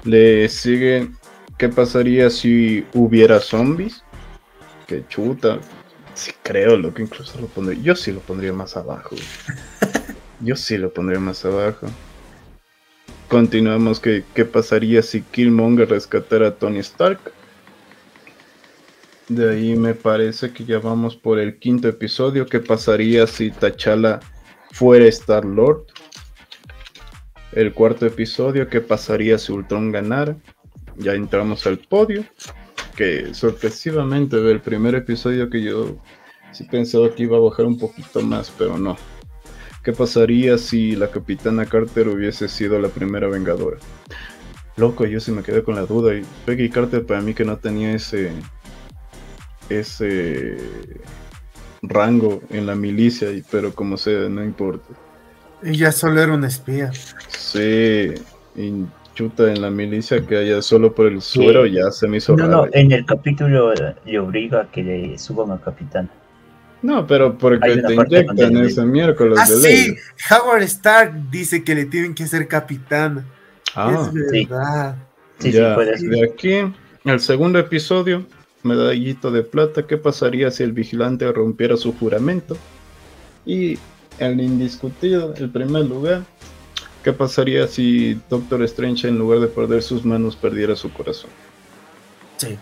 [0.04, 1.10] Le sigue
[1.58, 4.02] ¿Qué pasaría si hubiera zombies?
[4.86, 5.60] Que chuta.
[6.14, 7.80] Sí creo, lo que incluso lo pondría.
[7.80, 9.16] Yo sí lo pondría más abajo.
[10.40, 11.86] Yo sí lo pondría más abajo.
[13.28, 17.18] Continuamos que qué pasaría si Killmonger rescatara a Tony Stark.
[19.28, 22.46] De ahí me parece que ya vamos por el quinto episodio.
[22.46, 24.20] ¿Qué pasaría si T'Challa
[24.72, 25.86] fuera Star Lord?
[27.52, 30.36] El cuarto episodio, ¿qué pasaría si Ultron ganara?
[30.96, 32.24] Ya entramos al podio.
[32.96, 35.96] Que sorpresivamente del primer episodio que yo
[36.52, 38.96] sí pensaba que iba a bajar un poquito más, pero no.
[39.82, 43.78] ¿Qué pasaría si la capitana Carter hubiese sido la primera vengadora?
[44.76, 46.14] Loco, yo sí me quedé con la duda.
[46.14, 48.30] Y Peggy Carter para mí que no tenía ese.
[49.68, 50.56] ese
[51.82, 54.86] rango en la milicia, y- pero como sea, no importa.
[55.62, 56.90] Ella solo era una espía.
[57.28, 58.14] Sí,
[58.56, 58.84] y
[59.14, 62.44] chuta en la milicia que haya solo por el suero ya se me hizo No,
[62.46, 62.66] raro.
[62.66, 63.72] no, en el capítulo
[64.04, 66.10] le obliga a que le suban a capitán.
[66.82, 69.76] No, pero porque te inyectan ese miércoles Ah, de ley.
[69.76, 69.96] sí,
[70.30, 73.24] Howard Stark dice que le tienen que ser capitán.
[73.74, 74.44] Ah, es sí.
[74.46, 74.96] verdad.
[75.38, 76.08] Sí, ya, sí, puede ser.
[76.10, 76.74] de aquí,
[77.04, 78.26] el segundo episodio,
[78.62, 82.56] medallito de plata, ¿qué pasaría si el vigilante rompiera su juramento?
[83.46, 83.78] Y
[84.18, 86.22] el indiscutido, el primer lugar,
[87.04, 91.30] ¿qué pasaría si Doctor Strange en lugar de perder sus manos perdiera su corazón?
[92.38, 92.58] Sí.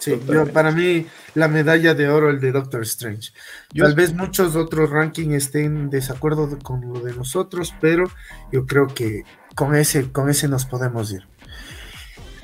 [0.00, 3.30] Sí, yo- para mí la medalla de oro el de Doctor Strange.
[3.72, 8.10] Yo- Tal vez muchos otros rankings estén en desacuerdo de- con lo de nosotros, pero
[8.52, 9.22] yo creo que
[9.54, 11.26] con ese, con ese nos podemos ir.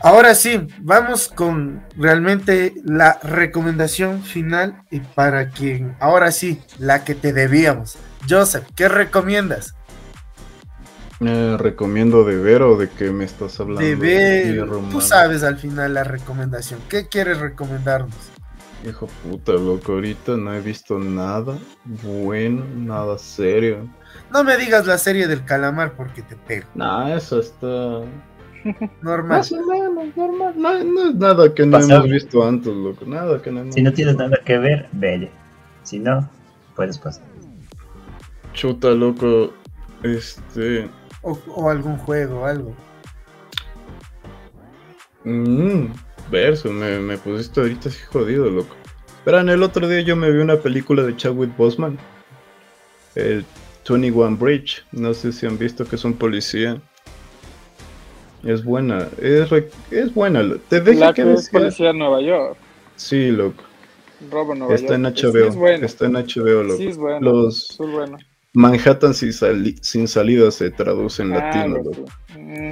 [0.03, 7.15] Ahora sí, vamos con realmente la recomendación final y para quien, ahora sí, la que
[7.15, 7.99] te debíamos.
[8.27, 9.75] Joseph, ¿qué recomiendas?
[11.21, 13.83] Eh, recomiendo de ver o de qué me estás hablando.
[13.83, 16.81] De ver, tú sabes al final la recomendación.
[16.89, 18.15] ¿Qué quieres recomendarnos?
[18.89, 23.87] Hijo puta, loco, ahorita no he visto nada bueno, nada serio.
[24.33, 26.67] No me digas la serie del calamar porque te pego.
[26.75, 28.01] Nah, eso está
[29.03, 29.39] Normal.
[29.39, 30.55] más o menos normal.
[30.57, 31.95] No, no es nada que no Pasable.
[31.97, 33.05] hemos visto antes, loco.
[33.05, 35.31] Nada que no hemos Si no visto tienes nada que ver, vele.
[35.83, 36.27] Si no,
[36.75, 37.25] puedes pasar.
[38.55, 39.53] Chuta, loco.
[40.03, 40.89] Este.
[41.23, 42.75] O, o algún juego, algo.
[45.25, 45.87] mm,
[46.31, 48.75] verso, me, me pusiste ahorita así jodido, loco.
[49.25, 51.99] Pero en el otro día yo me vi una película de Chadwick Boseman.
[53.15, 53.45] El
[53.89, 54.85] 21 Bridge.
[54.93, 56.81] No sé si han visto que es un policía.
[58.43, 59.09] Es buena.
[59.21, 60.43] Es, re- es buena.
[60.69, 62.57] Te deja La que que es policía de Nueva York.
[62.97, 63.63] Sí, loco.
[64.31, 65.15] Robo Nueva Está en.
[65.15, 65.49] Sí HBO.
[65.49, 65.85] es bueno.
[65.87, 66.77] Está en HBO, loco.
[66.79, 67.21] Sí es bueno.
[67.21, 68.17] Los Sí es bueno.
[68.53, 71.91] Manhattan sin, sali- sin salida se traduce en Ah, latino, loco.
[72.01, 72.13] loco.
[72.37, 72.71] Mm,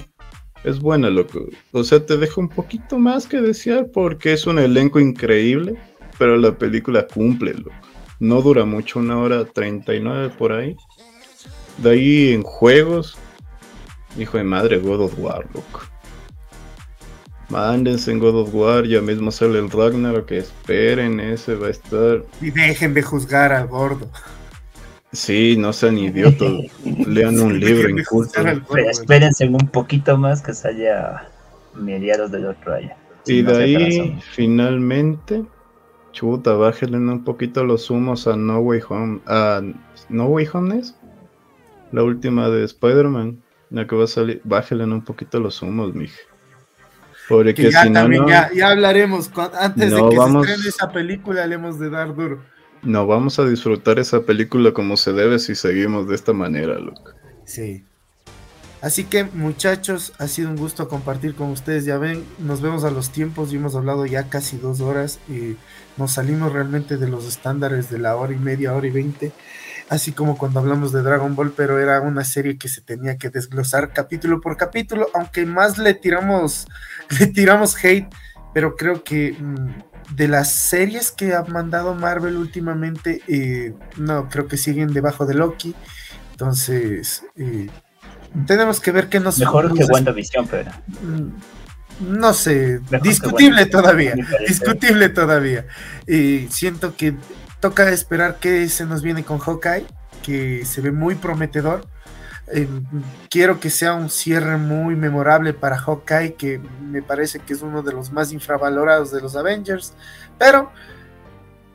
[0.65, 1.47] Es buena, loco.
[1.71, 5.77] O sea, te deja un poquito más que desear porque es un elenco increíble,
[6.19, 7.71] pero la película cumple, loco.
[8.19, 10.77] No dura mucho, una hora 39 por ahí.
[11.77, 13.17] De ahí en juegos,
[14.19, 15.83] hijo de madre, God of War, loco.
[17.51, 21.71] Mándense en God of War, ya mismo sale el Ragnarok, que esperen, ese va a
[21.71, 22.25] estar.
[22.41, 24.11] Y dejen de juzgar al gordo.
[25.13, 26.53] Sí, no sean idiotas,
[27.07, 28.31] lean un libro al gordo,
[28.73, 31.09] Pero espérense un poquito más que salga
[31.75, 32.91] a mediados del otro año.
[33.25, 35.45] Si Y no de se ahí, finalmente,
[36.13, 39.21] chuta, bájenle un poquito los humos a No Way Home.
[39.27, 39.63] ¿A
[40.11, 40.95] No Way Home es?
[41.93, 44.43] La última de Spider-Man, la que va a salir.
[44.45, 46.19] Bájenle un poquito los humos, mija.
[47.31, 49.31] Porque Que ya si no, también, no, ya, ya hablaremos.
[49.59, 52.43] Antes No, de que vamos- se estrene esa película, le hemos de dar duro.
[52.83, 57.13] No vamos a disfrutar esa película como se debe si seguimos de esta manera, loco.
[57.45, 57.85] Sí.
[58.81, 61.85] Así que muchachos, ha sido un gusto compartir con ustedes.
[61.85, 65.57] Ya ven, nos vemos a los tiempos y hemos hablado ya casi dos horas y
[65.97, 69.33] nos salimos realmente de los estándares de la hora y media, hora y veinte.
[69.89, 73.31] Así como cuando hablamos de Dragon Ball, pero era una serie que se tenía que
[73.31, 76.69] desglosar capítulo por capítulo, aunque más le tiramos,
[77.19, 78.09] le tiramos hate,
[78.55, 84.47] pero creo que mm, de las series que ha mandado Marvel últimamente, eh, no, creo
[84.47, 85.75] que siguen debajo de Loki.
[86.33, 87.69] Entonces, eh,
[88.47, 89.39] tenemos que ver qué nos.
[89.39, 90.71] Mejor que WandaVision, pero.
[91.03, 91.31] Mm,
[92.01, 94.15] no sé, discutible todavía.
[94.47, 95.67] Discutible todavía.
[96.07, 97.17] Y siento que
[97.61, 99.85] toca esperar qué se nos viene con Hawkeye,
[100.23, 101.87] que se ve muy prometedor.
[102.53, 102.69] Eh,
[103.29, 107.83] quiero que sea un cierre muy memorable para Hawkeye, que me parece que es uno
[107.83, 109.95] de los más infravalorados de los Avengers,
[110.39, 110.71] pero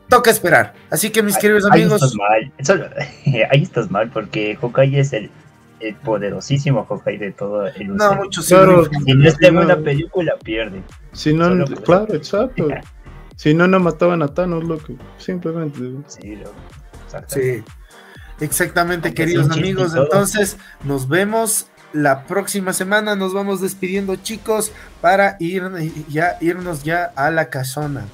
[0.08, 0.74] toca esperar.
[0.90, 2.02] Así que mis queridos amigos...
[2.02, 2.94] Ahí estás mal,
[3.50, 5.30] ahí estás mal porque Hawkeye es el
[5.80, 10.34] el poderosísimo Hawkeye de todo el No, mucho claro, Si no está en una película,
[10.42, 10.82] pierde.
[11.12, 12.68] Si no, claro, exacto.
[13.36, 14.94] si no, no mataban a Thanos, loco.
[15.18, 15.78] Simplemente.
[16.06, 16.54] Sí, loco.
[17.28, 17.62] Sí.
[18.40, 19.94] Exactamente, queridos amigos.
[19.94, 23.14] Entonces, nos vemos la próxima semana.
[23.16, 25.62] Nos vamos despidiendo, chicos, para ir,
[26.08, 28.04] ya, irnos ya a la casona.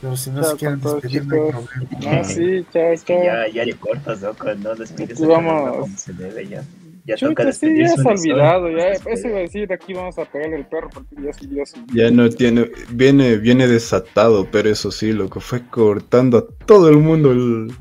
[0.00, 2.20] Pero si no se quieren despedir, no hay problema.
[2.20, 3.22] Ah, sí, chao, chao.
[3.22, 5.70] Ya, ya le cortas, loco, no despides Aquí vamos.
[5.70, 6.64] como se debe ya.
[7.06, 7.82] Ya Chuta, toca sí, despedirse.
[7.82, 8.34] ya se ha una historia.
[8.56, 11.64] olvidado, ya, eso iba a decir, aquí vamos a pegarle el perro porque ya subió
[11.66, 11.76] su...
[11.94, 16.98] Ya no tiene, viene, viene desatado, pero eso sí, loco, fue cortando a todo el
[16.98, 17.72] mundo el-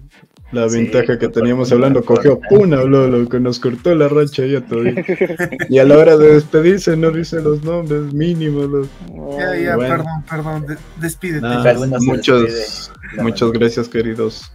[0.52, 2.40] la Sí, ventaja que teníamos una, hablando, cogió.
[2.50, 4.96] Puna, lo, loco, nos cortó la racha ya todavía.
[5.70, 9.38] Y a la hora de despedirse no dice los nombres mínimos, loco.
[9.38, 9.96] Ya, ya, Bueno.
[9.98, 10.66] perdón, perdón.
[10.66, 11.46] de- despídete.
[11.48, 13.22] Se muchos, despide.
[13.24, 14.52] Muchas gracias, queridos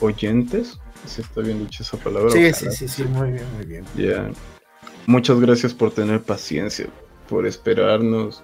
[0.00, 0.78] oyentes.
[1.06, 2.30] Si está bien dicha esa palabra.
[2.30, 2.54] Sí, ojalá.
[2.54, 3.84] sí, sí, sí, muy bien, muy bien.
[3.96, 4.30] Ya.
[5.06, 6.86] Muchas gracias por tener paciencia,
[7.28, 8.42] por esperarnos.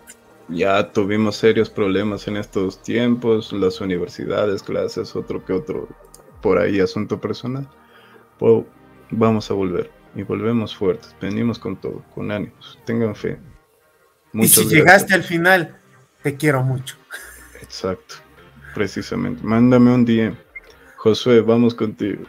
[0.48, 5.89] Ya tuvimos serios problemas en estos tiempos, las universidades, clases, otro que otro,
[6.40, 7.68] por ahí asunto personal.
[8.39, 8.64] Pues
[9.10, 11.14] vamos a volver y volvemos fuertes.
[11.20, 12.78] Venimos con todo, con ánimos.
[12.84, 13.39] Tengan fe.
[14.34, 14.72] y si gracias.
[14.72, 15.80] llegaste al final,
[16.22, 16.97] te quiero mucho.
[17.60, 18.16] Exacto,
[18.74, 19.43] precisamente.
[19.43, 20.36] Mándame un DM.
[20.97, 22.24] Josué, vamos contigo.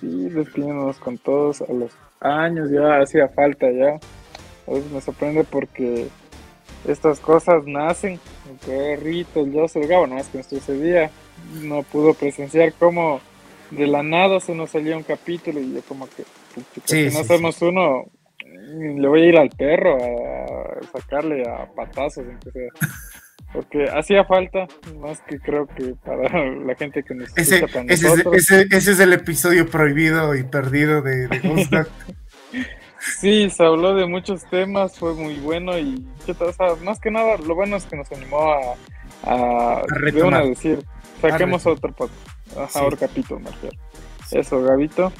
[0.00, 3.98] Sí, despidiéndonos con todos a los años, ya hacía falta ya.
[4.66, 6.08] A veces me sorprende porque
[6.86, 8.20] estas cosas nacen.
[8.48, 11.10] El perrito, el yo, el Gabo, no más que nuestro ese día
[11.62, 13.20] no pudo presenciar cómo
[13.70, 16.24] de la nada se nos salía un capítulo y yo como que,
[16.54, 18.06] Sí, si sí, no hacemos uno,
[18.50, 22.24] le voy a ir al perro a sacarle a patazos.
[23.56, 24.66] Porque hacía falta,
[25.00, 28.34] más que creo que para la gente que nos Ese, escucha, para ese, nosotros.
[28.36, 31.40] ese- ese es el episodio prohibido y perdido de, de.
[33.20, 37.36] Sí, se habló de muchos temas, fue muy bueno y o sea, más que nada
[37.38, 38.58] lo bueno es que nos animó a,
[39.22, 40.42] a, retomar.
[40.42, 40.80] una decir,
[41.20, 42.78] saquemos A otro podcast, ajá, Sí.
[42.82, 43.76] otro capítulo, refiero.
[44.32, 45.12] Eso, Gabito.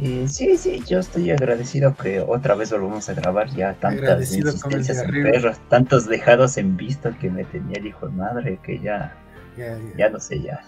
[0.00, 4.38] Eh, sí, sí, yo estoy agradecido que otra vez volvamos a grabar ya tantas con
[4.38, 8.78] insistencias en perros, tantos dejados en visto que me tenía el hijo de madre que
[8.78, 9.12] ya,
[9.56, 9.96] Ya, ya.
[9.96, 10.60] ya no sé, ya.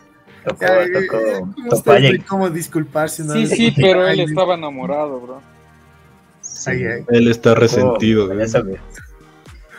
[0.45, 5.43] Tocó, tocó, ya, ¿cómo tocó cómo disculparse una Sí, sí, pero él estaba enamorado, bro.
[6.41, 7.05] Sí, Ay, ay.
[7.11, 8.27] Él está resentido.
[8.29, 8.79] con eso me-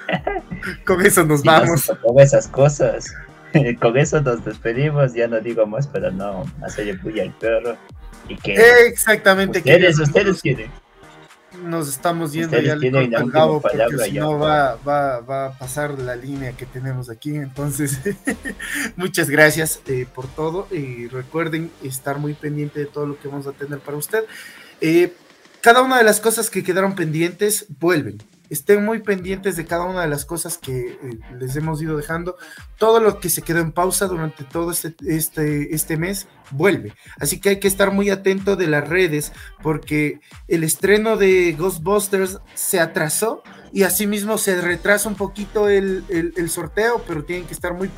[0.86, 1.86] Con eso nos sí, no vamos.
[1.88, 3.14] tocó esas cosas.
[3.82, 7.76] con eso nos despedimos, ya no digo más para no hacerle bulla al perro.
[8.37, 8.55] Que
[8.87, 9.59] Exactamente.
[9.59, 10.71] ustedes, ustedes quieren.
[11.63, 15.57] nos estamos yendo Ustedes ya al la Gabo porque si no va, va, va a
[15.57, 17.35] pasar la línea que tenemos aquí.
[17.35, 17.99] Entonces,
[18.95, 23.47] muchas gracias eh, por todo y recuerden estar muy pendiente de todo lo que vamos
[23.47, 24.23] a tener para usted.
[24.79, 25.13] Eh,
[25.61, 28.17] cada una de las cosas que quedaron pendientes vuelven.
[28.52, 32.36] Estén muy pendientes de cada una de las cosas que eh, les hemos ido dejando.
[32.78, 36.94] Todo lo que se quedó en pausa durante todo este, este, este mes vuelve.
[37.18, 39.32] Así que hay que estar muy atento de las redes
[39.64, 40.19] porque
[40.49, 43.41] el estreno de Ghostbusters se atrasó
[43.72, 47.90] y asimismo se retrasa un poquito el, el- sorteo, pero tienen que estar muy,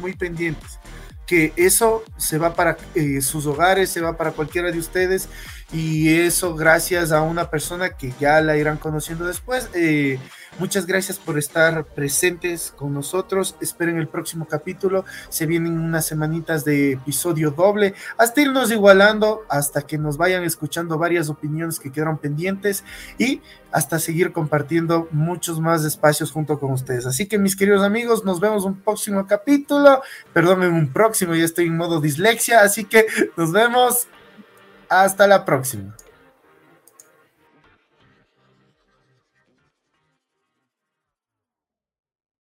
[0.00, 0.80] muy pendientes.
[1.24, 5.28] Que eso se va para eh, sus hogares, se va para cualquiera de ustedes
[5.72, 9.68] y eso gracias a una persona que ya la irán conociendo después.
[9.74, 10.18] Eh,
[10.58, 13.54] muchas gracias por estar presentes con nosotros.
[13.60, 15.04] Esperen el próximo capítulo.
[15.28, 20.98] Se vienen unas semanitas de episodio doble hasta irnos igualando, hasta que nos vayan escuchando
[20.98, 22.82] varias opiniones que quedaron pendientes
[23.16, 23.40] y
[23.70, 27.06] hasta seguir compartiendo muchos más espacios junto con ustedes.
[27.06, 30.02] Así que mis queridos amigos, nos vemos un próximo capítulo,
[30.32, 33.06] perdón, en un próximo, ya estoy en modo dislexia, así que
[33.36, 34.08] nos vemos.
[34.90, 35.94] Hasta la próxima.